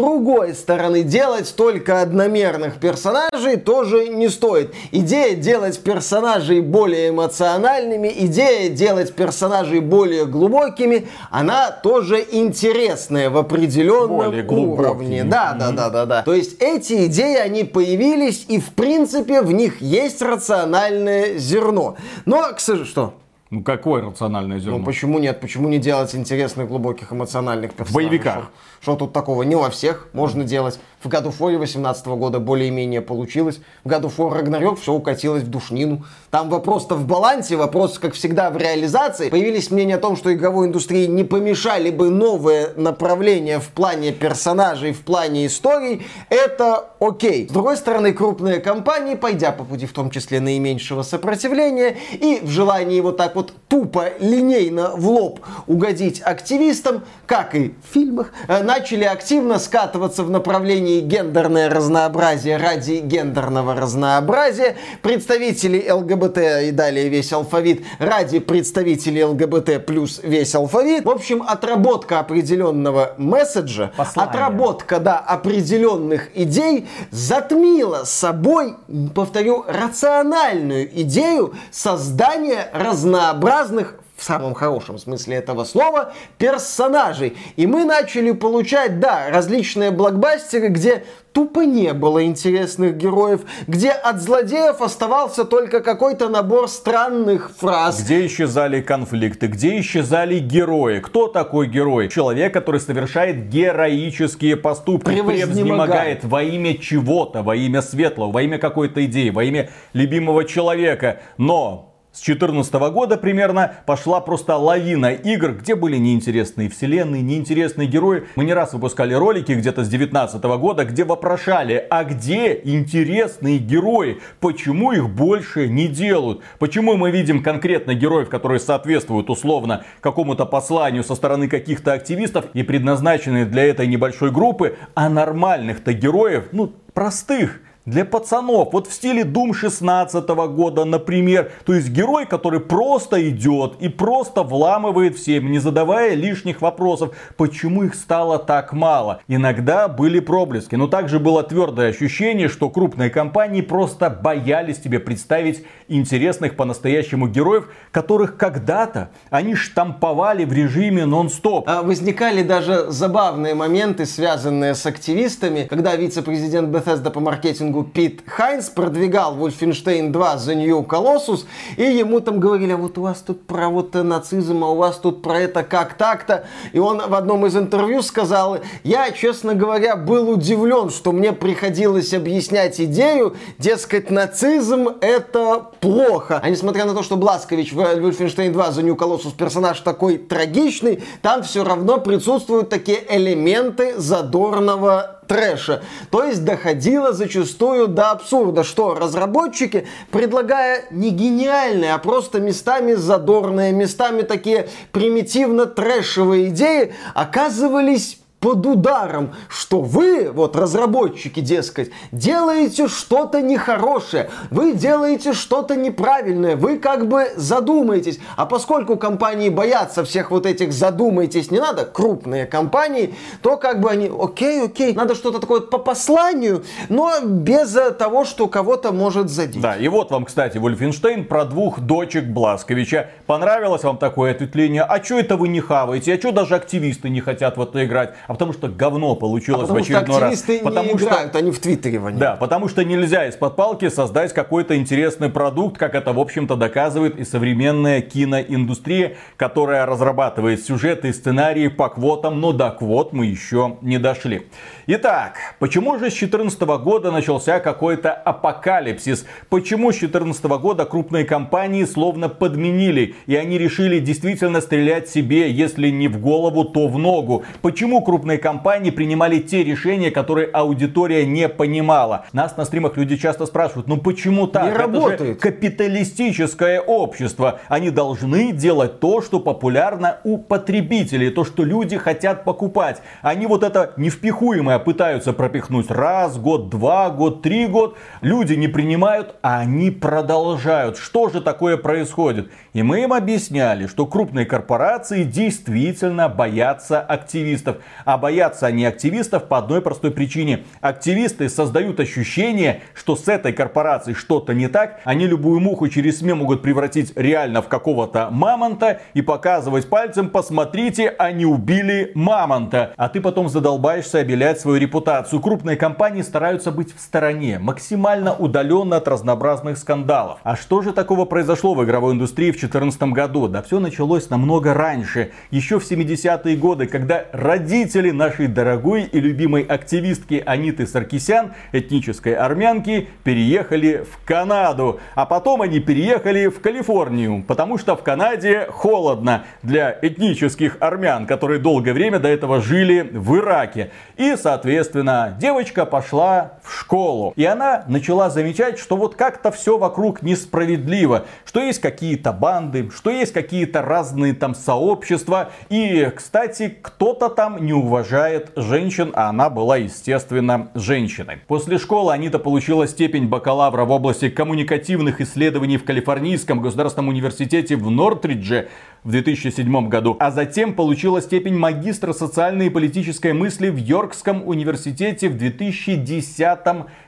делать 1.03 1.55
только 1.57 2.01
одномерных 2.03 2.79
персонажей 2.79 3.57
тоже 3.57 4.09
не 4.09 4.29
стоит. 4.29 4.75
Идея 4.93 5.37
делать 5.37 5.79
персонажей 5.81 6.61
более 6.61 7.11
эмоциональными, 7.11 8.13
идея 8.17 8.71
делать 8.71 9.15
персонажей 9.15 9.81
более 9.81 10.27
глубокими, 10.27 11.09
она 11.31 11.71
тоже 11.71 12.25
интересная 12.31 13.31
в 13.31 13.37
определенном 13.37 14.35
уровне. 14.51 15.25
Да, 15.25 15.57
да, 15.59 15.71
да, 15.71 15.91
да, 15.91 16.07
да. 16.07 16.23
То 16.23 16.35
есть 16.35 16.61
эти 16.61 17.07
идеи, 17.07 17.37
они 17.37 17.65
появились, 17.65 18.47
и 18.49 18.59
в 18.59 18.71
принципе 18.71 19.43
в 19.43 19.53
них 19.53 19.81
есть 19.81 20.23
рациональное 20.23 21.39
зерно. 21.39 21.97
Но, 22.25 22.43
к 22.55 22.61
сожалению, 22.61 22.91
что? 22.91 23.20
Ну 23.51 23.65
какое 23.65 24.01
рациональное 24.01 24.61
зерно? 24.61 24.79
Ну 24.79 24.85
почему 24.85 25.19
нет? 25.19 25.41
Почему 25.41 25.69
не 25.69 25.79
делать 25.79 26.15
интересных, 26.15 26.69
глубоких, 26.69 27.13
эмоциональных 27.13 27.75
персонажей? 27.75 28.07
В 28.09 28.11
боевиках. 28.11 28.51
Что 28.81 28.95
тут 28.95 29.13
такого? 29.13 29.43
Не 29.43 29.57
во 29.57 29.71
всех 29.71 30.09
можно 30.13 30.45
делать. 30.45 30.79
В 31.03 31.09
году 31.09 31.31
War 31.31 31.57
18 31.57 32.07
года 32.07 32.41
более-менее 32.41 33.01
получилось. 33.01 33.61
В 33.85 33.89
году 33.89 34.09
War 34.09 34.39
Ragnarok 34.39 34.77
все 34.77 34.93
укатилось 34.93 35.43
в 35.43 35.49
душнину. 35.49 36.05
Там 36.31 36.51
вопрос-то 36.51 36.95
в 36.95 37.07
балансе, 37.07 37.57
вопрос, 37.57 37.99
как 37.99 38.13
всегда, 38.13 38.51
в 38.51 38.59
реализации. 38.59 39.31
Появились 39.31 39.71
мнения 39.71 39.97
о 39.97 39.99
том, 39.99 40.15
что 40.15 40.31
игровой 40.31 40.67
индустрии 40.67 41.07
не 41.07 41.25
помешали 41.25 41.89
бы 41.89 42.11
новые 42.11 42.75
направления 42.77 43.61
в 43.61 43.69
плане 43.69 44.13
персонажей, 44.13 44.93
в 44.93 45.01
плане 45.01 45.47
историй. 45.47 46.07
Это 46.29 46.91
окей. 47.01 47.49
С 47.49 47.53
другой 47.53 47.79
стороны, 47.79 48.13
крупные 48.13 48.61
компании, 48.61 49.15
пойдя 49.15 49.53
по 49.53 49.65
пути 49.65 49.87
в 49.87 49.95
том 49.95 50.11
числе 50.11 50.39
наименьшего 50.41 51.03
сопротивления 51.03 51.97
и 52.13 52.41
в 52.43 52.51
желании 52.51 53.01
вот 53.01 53.17
так 53.17 53.37
вот 53.37 53.55
тупо, 53.69 54.13
линейно 54.21 54.91
в 54.97 55.09
лоб 55.09 55.41
угодить 55.67 56.21
активистам, 56.21 57.05
как 57.25 57.55
и 57.55 57.75
в 57.83 57.95
фильмах, 57.95 58.33
э, 58.49 58.63
начали 58.63 59.05
активно 59.05 59.59
скатываться 59.59 60.25
в 60.25 60.31
направлении 60.31 60.90
гендерное 60.99 61.71
разнообразие 61.71 62.57
ради 62.57 62.95
гендерного 62.95 63.77
разнообразия. 63.77 64.77
Представители 65.03 65.89
ЛГБТ 65.89 66.39
и 66.65 66.71
далее 66.73 67.09
весь 67.09 67.33
алфавит 67.33 67.83
ради 68.01 68.41
представителей 68.41 69.25
ЛГБТ 69.25 69.87
плюс 69.87 70.21
весь 70.25 70.53
алфавит. 70.57 71.05
В 71.05 71.11
общем, 71.11 71.45
отработка 71.47 72.19
определенного 72.19 73.15
месседжа, 73.17 73.93
Послание. 73.97 74.31
отработка, 74.31 74.99
да, 74.99 75.19
определенных 75.19 76.37
идей 76.37 76.89
затмила 77.11 78.03
собой, 78.05 78.75
повторю, 79.15 79.65
рациональную 79.69 80.91
идею 81.03 81.55
создания 81.71 82.69
разнообразных 82.73 83.95
в 84.21 84.23
самом 84.23 84.53
хорошем 84.53 84.99
смысле 84.99 85.37
этого 85.37 85.65
слова, 85.65 86.13
персонажей. 86.37 87.39
И 87.57 87.67
мы 87.67 87.85
начали 87.85 88.33
получать, 88.33 89.01
да, 89.01 89.31
различные 89.31 89.91
блокбастеры, 89.93 90.69
где 90.69 91.05
тупо 91.33 91.61
не 91.61 91.95
было 91.95 92.23
интересных 92.27 92.99
героев, 92.99 93.41
где 93.67 93.91
от 93.91 94.21
злодеев 94.21 94.83
оставался 94.83 95.47
только 95.47 95.81
какой-то 95.81 96.29
набор 96.29 96.69
странных 96.69 97.51
фраз. 97.57 98.03
Где 98.03 98.27
исчезали 98.27 98.83
конфликты, 98.83 99.47
где 99.47 99.81
исчезали 99.81 100.39
герои. 100.39 101.01
Кто 101.01 101.27
такой 101.29 101.69
герой? 101.69 102.11
Человек, 102.11 102.53
который 102.53 102.81
совершает 102.81 103.49
героические 103.49 104.57
поступки, 104.57 105.07
превознемогает 105.23 106.25
во 106.25 106.43
имя 106.43 106.77
чего-то, 106.77 107.43
во 107.43 107.57
имя 107.57 107.81
светлого, 107.81 108.33
во 108.33 108.43
имя 108.43 108.59
какой-то 108.59 109.03
идеи, 109.07 109.31
во 109.31 109.45
имя 109.45 109.71
любимого 109.95 110.45
человека. 110.45 111.21
Но 111.39 111.90
с 112.13 112.23
2014 112.23 112.75
года 112.93 113.17
примерно 113.17 113.73
пошла 113.87 114.21
просто 114.21 114.57
лавина 114.57 115.13
игр, 115.13 115.53
где 115.53 115.77
были 115.77 115.97
неинтересные 115.97 116.69
вселенные, 116.69 117.23
неинтересные 117.23 117.87
герои. 117.87 118.25
Мы 118.35 118.45
не 118.45 118.53
раз 118.53 118.73
выпускали 118.73 119.15
ролики 119.15 119.53
где-то 119.53 119.85
с 119.85 119.89
2019 119.89 120.43
года, 120.59 120.85
где 120.85 121.05
вопрошали, 121.05 121.87
а 121.89 122.03
где 122.03 122.61
интересные 122.65 123.59
герои? 123.59 124.21
Почему 124.41 124.91
их 124.91 125.09
больше 125.09 125.69
не 125.69 125.87
делают? 125.87 126.41
Почему 126.59 126.97
мы 126.97 127.13
видим 127.13 127.45
конкретно 127.45 127.95
героев, 127.95 128.29
которые 128.29 128.59
соответствуют 128.59 129.31
условно 129.31 129.85
какому-то 130.01 130.47
посланию 130.47 131.05
со 131.05 131.15
стороны 131.15 131.47
каких-то 131.47 131.93
активистов 131.93 132.47
и 132.55 132.65
предназначены 132.65 133.45
для 133.45 133.67
этой 133.67 133.87
небольшой 133.87 134.33
группы, 134.33 134.77
а 134.97 135.09
нормальных-то 135.09 135.93
героев, 135.93 136.49
ну, 136.51 136.73
простых, 136.93 137.61
для 137.91 138.05
пацанов. 138.05 138.73
Вот 138.73 138.87
в 138.87 138.93
стиле 138.93 139.23
Doom 139.23 139.53
16 139.53 140.29
года, 140.29 140.85
например. 140.85 141.53
То 141.67 141.75
есть 141.75 141.89
герой, 141.91 142.27
который 142.27 142.61
просто 142.61 143.29
идет 143.29 143.75
и 143.81 143.89
просто 143.89 144.43
вламывает 144.43 145.17
всем, 145.17 145.51
не 145.51 145.59
задавая 145.59 146.15
лишних 146.15 146.63
вопросов, 146.63 147.15
почему 147.37 147.83
их 147.83 147.95
стало 147.95 148.39
так 148.39 148.73
мало. 148.73 149.21
Иногда 149.29 149.89
были 149.89 150.21
проблески, 150.21 150.77
но 150.77 150.87
также 150.87 151.19
было 151.19 151.43
твердое 151.43 151.91
ощущение, 151.91 152.49
что 152.49 152.71
крупные 152.71 153.11
компании 153.11 153.61
просто 153.61 154.09
боялись 154.09 154.79
тебе 154.79 155.01
представить 155.01 155.65
интересных 155.89 156.57
по-настоящему 156.57 157.29
героев, 157.29 157.69
которых 157.91 158.37
когда-то 158.37 159.11
они 159.31 159.55
штамповали 159.55 160.45
в 160.45 160.53
режиме 160.53 161.05
нон-стоп. 161.05 161.65
А 161.67 161.83
возникали 161.83 162.43
даже 162.43 162.87
забавные 162.89 163.55
моменты, 163.55 164.07
связанные 164.07 164.75
с 164.75 164.87
активистами, 164.87 165.67
когда 165.69 165.97
вице-президент 165.97 166.69
Bethesda 166.69 167.11
по 167.11 167.21
маркетингу 167.21 167.80
маркетингу 167.81 167.85
Пит 167.85 168.23
Хайнс 168.27 168.69
продвигал 168.69 169.37
Wolfenstein 169.37 170.11
2 170.11 170.35
The 170.37 170.55
New 170.55 170.83
Colossus, 170.83 171.45
и 171.77 171.83
ему 171.83 172.21
там 172.21 172.41
говорили, 172.41 172.73
а 172.73 172.77
вот 172.77 172.99
у 172.99 173.03
вас 173.03 173.21
тут 173.21 173.47
про 173.47 173.69
вот 173.69 173.95
нацизм, 173.95 174.65
а 174.65 174.71
у 174.71 174.77
вас 174.77 174.97
тут 174.97 175.23
про 175.23 175.41
это 175.41 175.63
как 175.63 175.95
так-то. 175.95 176.47
И 176.73 176.79
он 176.79 176.99
в 176.99 177.15
одном 177.15 177.47
из 177.47 177.57
интервью 177.57 178.03
сказал, 178.03 178.59
я, 178.85 179.11
честно 179.11 179.55
говоря, 179.55 179.97
был 179.97 180.31
удивлен, 180.31 180.91
что 180.91 181.13
мне 181.13 181.33
приходилось 181.33 182.13
объяснять 182.15 182.81
идею, 182.81 183.37
дескать, 183.59 184.11
нацизм 184.11 184.89
это 185.01 185.71
плохо. 185.81 186.41
А 186.43 186.51
несмотря 186.51 186.85
на 186.85 186.95
то, 186.95 187.03
что 187.03 187.17
Бласкович 187.17 187.73
в 187.73 187.81
Wolfenstein 187.81 188.53
2 188.53 188.69
The 188.69 188.83
New 188.83 188.95
Colossus 188.95 189.35
персонаж 189.37 189.81
такой 189.81 190.19
трагичный, 190.19 191.03
там 191.23 191.43
все 191.43 191.65
равно 191.65 191.99
присутствуют 191.99 192.69
такие 192.69 192.99
элементы 193.09 193.99
задорного 193.99 195.20
трэша. 195.31 195.85
То 196.11 196.25
есть 196.25 196.45
доходило 196.45 197.13
зачастую 197.13 197.87
до 197.87 198.11
абсурда, 198.11 198.65
что 198.65 198.97
разработчики, 198.97 199.87
предлагая 200.11 200.87
не 200.91 201.11
гениальные, 201.11 201.95
а 201.95 201.99
просто 201.99 202.41
местами 202.41 202.95
задорные, 202.95 203.71
местами 203.71 204.23
такие 204.23 204.69
примитивно 204.91 205.67
трэшевые 205.67 206.49
идеи, 206.49 206.95
оказывались 207.15 208.19
под 208.41 208.67
ударом, 208.67 209.35
что 209.49 209.83
вы, 209.83 210.31
вот 210.33 210.57
разработчики, 210.57 211.41
дескать, 211.41 211.91
делаете 212.11 212.89
что-то 212.89 213.43
нехорошее, 213.43 214.31
вы 214.51 214.73
делаете 214.73 215.35
что-то 215.35 215.77
неправильное, 215.77 216.57
вы 216.57 216.79
как 216.79 217.07
бы 217.07 217.29
задумаетесь. 217.37 218.19
А 218.37 218.47
поскольку 218.47 218.97
компании 218.97 219.51
боятся 219.51 220.05
всех 220.05 220.31
вот 220.31 220.47
этих 220.47 220.73
задумайтесь, 220.73 221.51
не 221.51 221.61
надо, 221.61 221.85
крупные 221.85 222.47
компании, 222.47 223.15
то 223.43 223.59
как 223.59 223.81
бы 223.81 223.91
они, 223.91 224.11
окей, 224.11 224.65
окей, 224.65 224.95
надо 224.95 225.15
что-то 225.15 225.39
такое 225.39 225.61
по 225.61 225.79
посланию, 225.79 226.65
но 226.89 227.21
без 227.23 227.77
того, 227.99 228.25
что 228.25 228.49
кого-то 228.49 228.93
может 228.93 229.29
задеть. 229.29 229.61
Да, 229.61 229.77
и 229.77 229.89
вот 229.89 230.11
вам, 230.11 230.25
кстати, 230.25 230.57
Вольфенштейн 230.57 231.27
про 231.27 231.45
двух 231.45 231.81
дочек 231.81 232.25
Бласковича. 232.25 233.11
Понравилось 233.27 233.85
вам 233.85 233.99
такое 233.99 234.33
ответвление? 234.33 234.83
А 234.83 235.03
что 235.03 235.19
это 235.19 235.37
вы 235.37 235.49
не 235.49 235.61
хаваете? 235.61 236.15
А 236.15 236.19
что 236.19 236.33
даже 236.33 236.55
активисты 236.55 237.11
не 237.11 237.21
хотят 237.21 237.59
в 237.59 237.63
это 237.63 237.85
играть? 237.85 238.15
А 238.31 238.35
потому 238.35 238.53
что 238.53 238.69
говно 238.69 239.17
получилось 239.17 239.69
а 239.69 239.73
в 239.73 239.77
очередной 239.77 240.21
раз. 240.21 240.45
Потому 240.63 240.97
что 240.97 241.09
играют, 241.09 241.35
они 241.35 241.51
в 241.51 241.59
Твиттере 241.59 241.99
воняют. 241.99 242.21
Да, 242.21 242.37
потому 242.37 242.69
что 242.69 242.85
нельзя 242.85 243.27
из-под 243.27 243.57
палки 243.57 243.89
создать 243.89 244.33
какой-то 244.33 244.77
интересный 244.77 245.31
продукт, 245.31 245.77
как 245.79 245.97
это, 245.97 246.13
в 246.13 246.21
общем-то, 246.21 246.55
доказывает 246.55 247.19
и 247.19 247.25
современная 247.25 248.01
киноиндустрия, 248.01 249.17
которая 249.37 249.85
разрабатывает 249.85 250.65
сюжеты 250.65 251.09
и 251.09 251.13
сценарии 251.13 251.67
по 251.67 251.89
квотам, 251.89 252.41
но 252.41 252.53
до 252.53 252.71
квот 252.71 253.13
мы 253.13 253.27
еще 253.27 253.79
не 253.81 253.99
дошли. 253.99 254.47
Итак, 254.87 255.57
почему 255.59 255.95
же 255.95 256.09
с 256.09 256.15
2014 256.15 256.61
года 256.61 257.11
начался 257.11 257.59
какой-то 257.59 258.13
апокалипсис? 258.13 259.27
Почему 259.49 259.91
с 259.91 259.99
2014 259.99 260.45
года 260.61 260.85
крупные 260.85 261.25
компании 261.25 261.85
словно 261.85 262.29
подменили, 262.29 263.17
и 263.27 263.35
они 263.35 263.59
решили 263.59 263.99
действительно 263.99 264.61
стрелять 264.61 265.09
себе, 265.09 265.51
если 265.51 265.89
не 265.89 266.07
в 266.07 266.21
голову, 266.21 266.65
то 266.65 266.87
в 266.87 266.97
ногу? 266.97 267.43
Почему 267.61 268.03
крупные 268.03 268.20
крупные 268.21 268.37
компании 268.37 268.91
принимали 268.91 269.39
те 269.39 269.65
решения, 269.65 270.11
которые 270.11 270.47
аудитория 270.49 271.25
не 271.25 271.49
понимала. 271.49 272.27
Нас 272.35 272.55
на 272.59 272.67
стримах 272.67 272.99
люди 272.99 273.17
часто 273.17 273.47
спрашивают, 273.47 273.89
ну 273.89 273.97
почему 273.97 274.47
так? 274.47 274.65
Не 274.65 274.71
Это 274.71 274.79
работает. 274.81 275.21
же 275.21 275.35
капиталистическое 275.37 276.83
общество. 276.83 277.61
Они 277.69 277.89
должны 277.89 278.53
делать 278.53 279.01
то, 279.01 279.23
что 279.23 279.41
популярно 279.41 280.19
у 280.25 280.37
потребителей, 280.37 281.31
то, 281.31 281.45
что 281.45 281.65
люди 281.65 281.97
хотят 281.97 282.45
покупать. 282.45 283.01
Они 283.23 283.47
вот 283.47 283.63
это 283.63 283.95
невпихуемое 283.97 284.79
пытаются 284.79 285.33
пропихнуть 285.33 285.91
раз, 285.91 286.37
год, 286.37 286.69
два, 286.69 287.09
год, 287.09 287.41
три 287.41 287.67
год. 287.67 287.97
Люди 288.21 288.53
не 288.53 288.69
принимают, 288.69 289.35
а 289.41 289.61
они 289.61 289.91
продолжают. 289.91 290.99
Что 290.99 291.31
же 291.31 291.41
такое 291.41 291.79
происходит? 291.79 292.51
И 292.75 292.83
мы 292.83 293.03
им 293.03 293.15
объясняли, 293.15 293.87
что 293.87 294.05
крупные 294.05 294.45
корпорации 294.45 295.25
действительно 295.25 296.29
боятся 296.29 297.01
активистов 297.01 297.79
А 298.11 298.19
боятся 298.19 298.67
они 298.67 298.85
активистов 298.87 299.45
по 299.45 299.59
одной 299.59 299.81
простой 299.81 300.11
причине. 300.11 300.65
Активисты 300.81 301.49
создают 301.49 302.01
ощущение, 302.01 302.81
что 302.93 303.15
с 303.15 303.29
этой 303.29 303.53
корпорацией 303.53 304.17
что-то 304.17 304.53
не 304.53 304.67
так. 304.67 304.99
Они 305.05 305.29
любую 305.29 305.61
муху 305.61 305.87
через 305.87 306.19
СМИ 306.19 306.33
могут 306.33 306.61
превратить 306.61 307.13
реально 307.15 307.63
в 307.63 307.69
какого-то 307.69 308.27
мамонта 308.33 309.01
и 309.15 309.23
показывать 309.23 309.89
пальцем, 309.89 310.29
посмотрите, 310.29 311.09
они 311.21 311.47
убили 311.47 312.11
мамонта. 312.17 312.95
А 312.97 313.09
ты 313.09 313.21
потом 313.21 313.49
задолбаешься 313.49 314.19
обелять 314.19 314.59
свою 314.59 314.81
репутацию. 314.81 315.39
Крупные 315.39 315.77
компании 315.77 316.23
стараются 316.23 316.73
быть 316.73 316.93
в 316.93 316.99
стороне, 316.99 317.61
максимально 317.61 318.35
удаленно 318.35 318.97
от 318.97 319.07
разнообразных 319.07 319.79
скандалов. 319.79 320.41
А 320.43 320.57
что 320.57 320.83
же 320.83 320.93
такого 320.93 321.27
произошло 321.27 321.75
в 321.75 321.85
игровой 321.85 322.15
индустрии 322.15 322.51
в 322.51 322.59
2014 322.59 323.03
году? 323.13 323.47
Да 323.47 323.63
все 323.63 323.79
началось 323.79 324.31
намного 324.31 324.75
раньше. 324.75 325.31
Еще 325.53 325.79
в 325.79 325.89
70-е 325.89 326.57
годы, 326.57 326.87
когда 326.87 327.27
родители 327.31 328.00
нашей 328.09 328.47
дорогой 328.47 329.03
и 329.03 329.21
любимой 329.21 329.63
активистки 329.63 330.43
Аниты 330.47 330.87
Саркисян, 330.87 331.53
этнической 331.73 332.35
армянки, 332.35 333.09
переехали 333.23 334.07
в 334.11 334.25
Канаду. 334.25 334.99
А 335.15 335.27
потом 335.27 335.61
они 335.61 335.81
переехали 335.81 336.47
в 336.47 336.61
Калифорнию, 336.63 337.45
потому 337.47 337.77
что 337.77 337.97
в 337.97 338.03
Канаде 338.03 338.67
холодно 338.71 339.45
для 339.63 339.99
этнических 340.01 340.79
армян, 340.81 341.27
которые 341.27 341.61
долгое 341.61 341.93
время 341.93 342.19
до 342.19 342.29
этого 342.29 342.63
жили 342.63 343.11
в 343.13 343.37
Ираке. 343.37 343.91
И, 344.17 344.37
соответственно, 344.37 345.37
девочка 345.39 345.85
пошла 345.85 346.53
в 346.65 346.73
школу. 346.73 347.35
И 347.37 347.45
она 347.45 347.85
начала 347.89 348.31
замечать, 348.31 348.79
что 348.79 348.97
вот 348.97 349.17
как-то 349.17 349.51
все 349.51 349.77
вокруг 349.77 350.23
несправедливо. 350.23 351.27
Что 351.45 351.61
есть 351.61 351.81
какие-то 351.81 352.33
банды, 352.33 352.91
что 352.95 353.11
есть 353.11 353.33
какие-то 353.33 353.83
разные 353.83 354.35
там 354.35 354.55
сообщества. 354.55 355.51
И, 355.69 356.11
кстати, 356.15 356.79
кто-то 356.81 357.29
там 357.29 357.65
не 357.65 357.73
уважает 357.91 358.53
женщин, 358.55 359.11
а 359.15 359.31
она 359.31 359.51
была, 359.51 359.77
естественно, 359.77 360.71
женщиной. 360.77 361.39
После 361.49 361.77
школы 361.77 362.13
Анита 362.13 362.39
получила 362.39 362.87
степень 362.87 363.27
бакалавра 363.27 363.85
в 363.85 363.91
области 363.91 364.29
коммуникативных 364.31 365.21
исследований 365.21 365.77
в 365.77 365.85
Калифорнийском 365.85 366.63
государственном 366.63 367.09
университете 367.09 367.75
в 367.75 367.91
Нортридже 367.91 368.69
в 369.03 369.11
2007 369.11 369.89
году, 369.89 370.17
а 370.21 370.31
затем 370.31 370.75
получила 370.75 371.21
степень 371.21 371.59
магистра 371.59 372.13
социальной 372.13 372.67
и 372.67 372.71
политической 372.71 373.33
мысли 373.33 373.71
в 373.71 373.77
Йоркском 373.77 374.47
университете 374.47 375.29
в 375.29 375.37
2010 375.37 376.59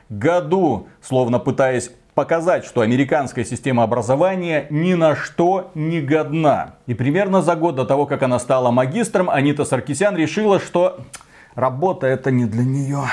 году, 0.09 0.87
словно 1.01 1.39
пытаясь 1.39 1.91
показать, 2.13 2.65
что 2.65 2.81
американская 2.81 3.43
система 3.43 3.83
образования 3.83 4.67
ни 4.69 4.93
на 4.93 5.15
что 5.15 5.71
не 5.75 6.01
годна. 6.01 6.75
И 6.85 6.93
примерно 6.93 7.41
за 7.41 7.55
год 7.55 7.75
до 7.75 7.85
того, 7.85 8.05
как 8.05 8.23
она 8.23 8.39
стала 8.39 8.71
магистром, 8.71 9.29
Анита 9.29 9.65
Саркисян 9.65 10.15
решила, 10.15 10.59
что 10.59 10.99
работа 11.55 12.07
это 12.07 12.31
не 12.31 12.45
для 12.45 12.63
нее. 12.63 13.03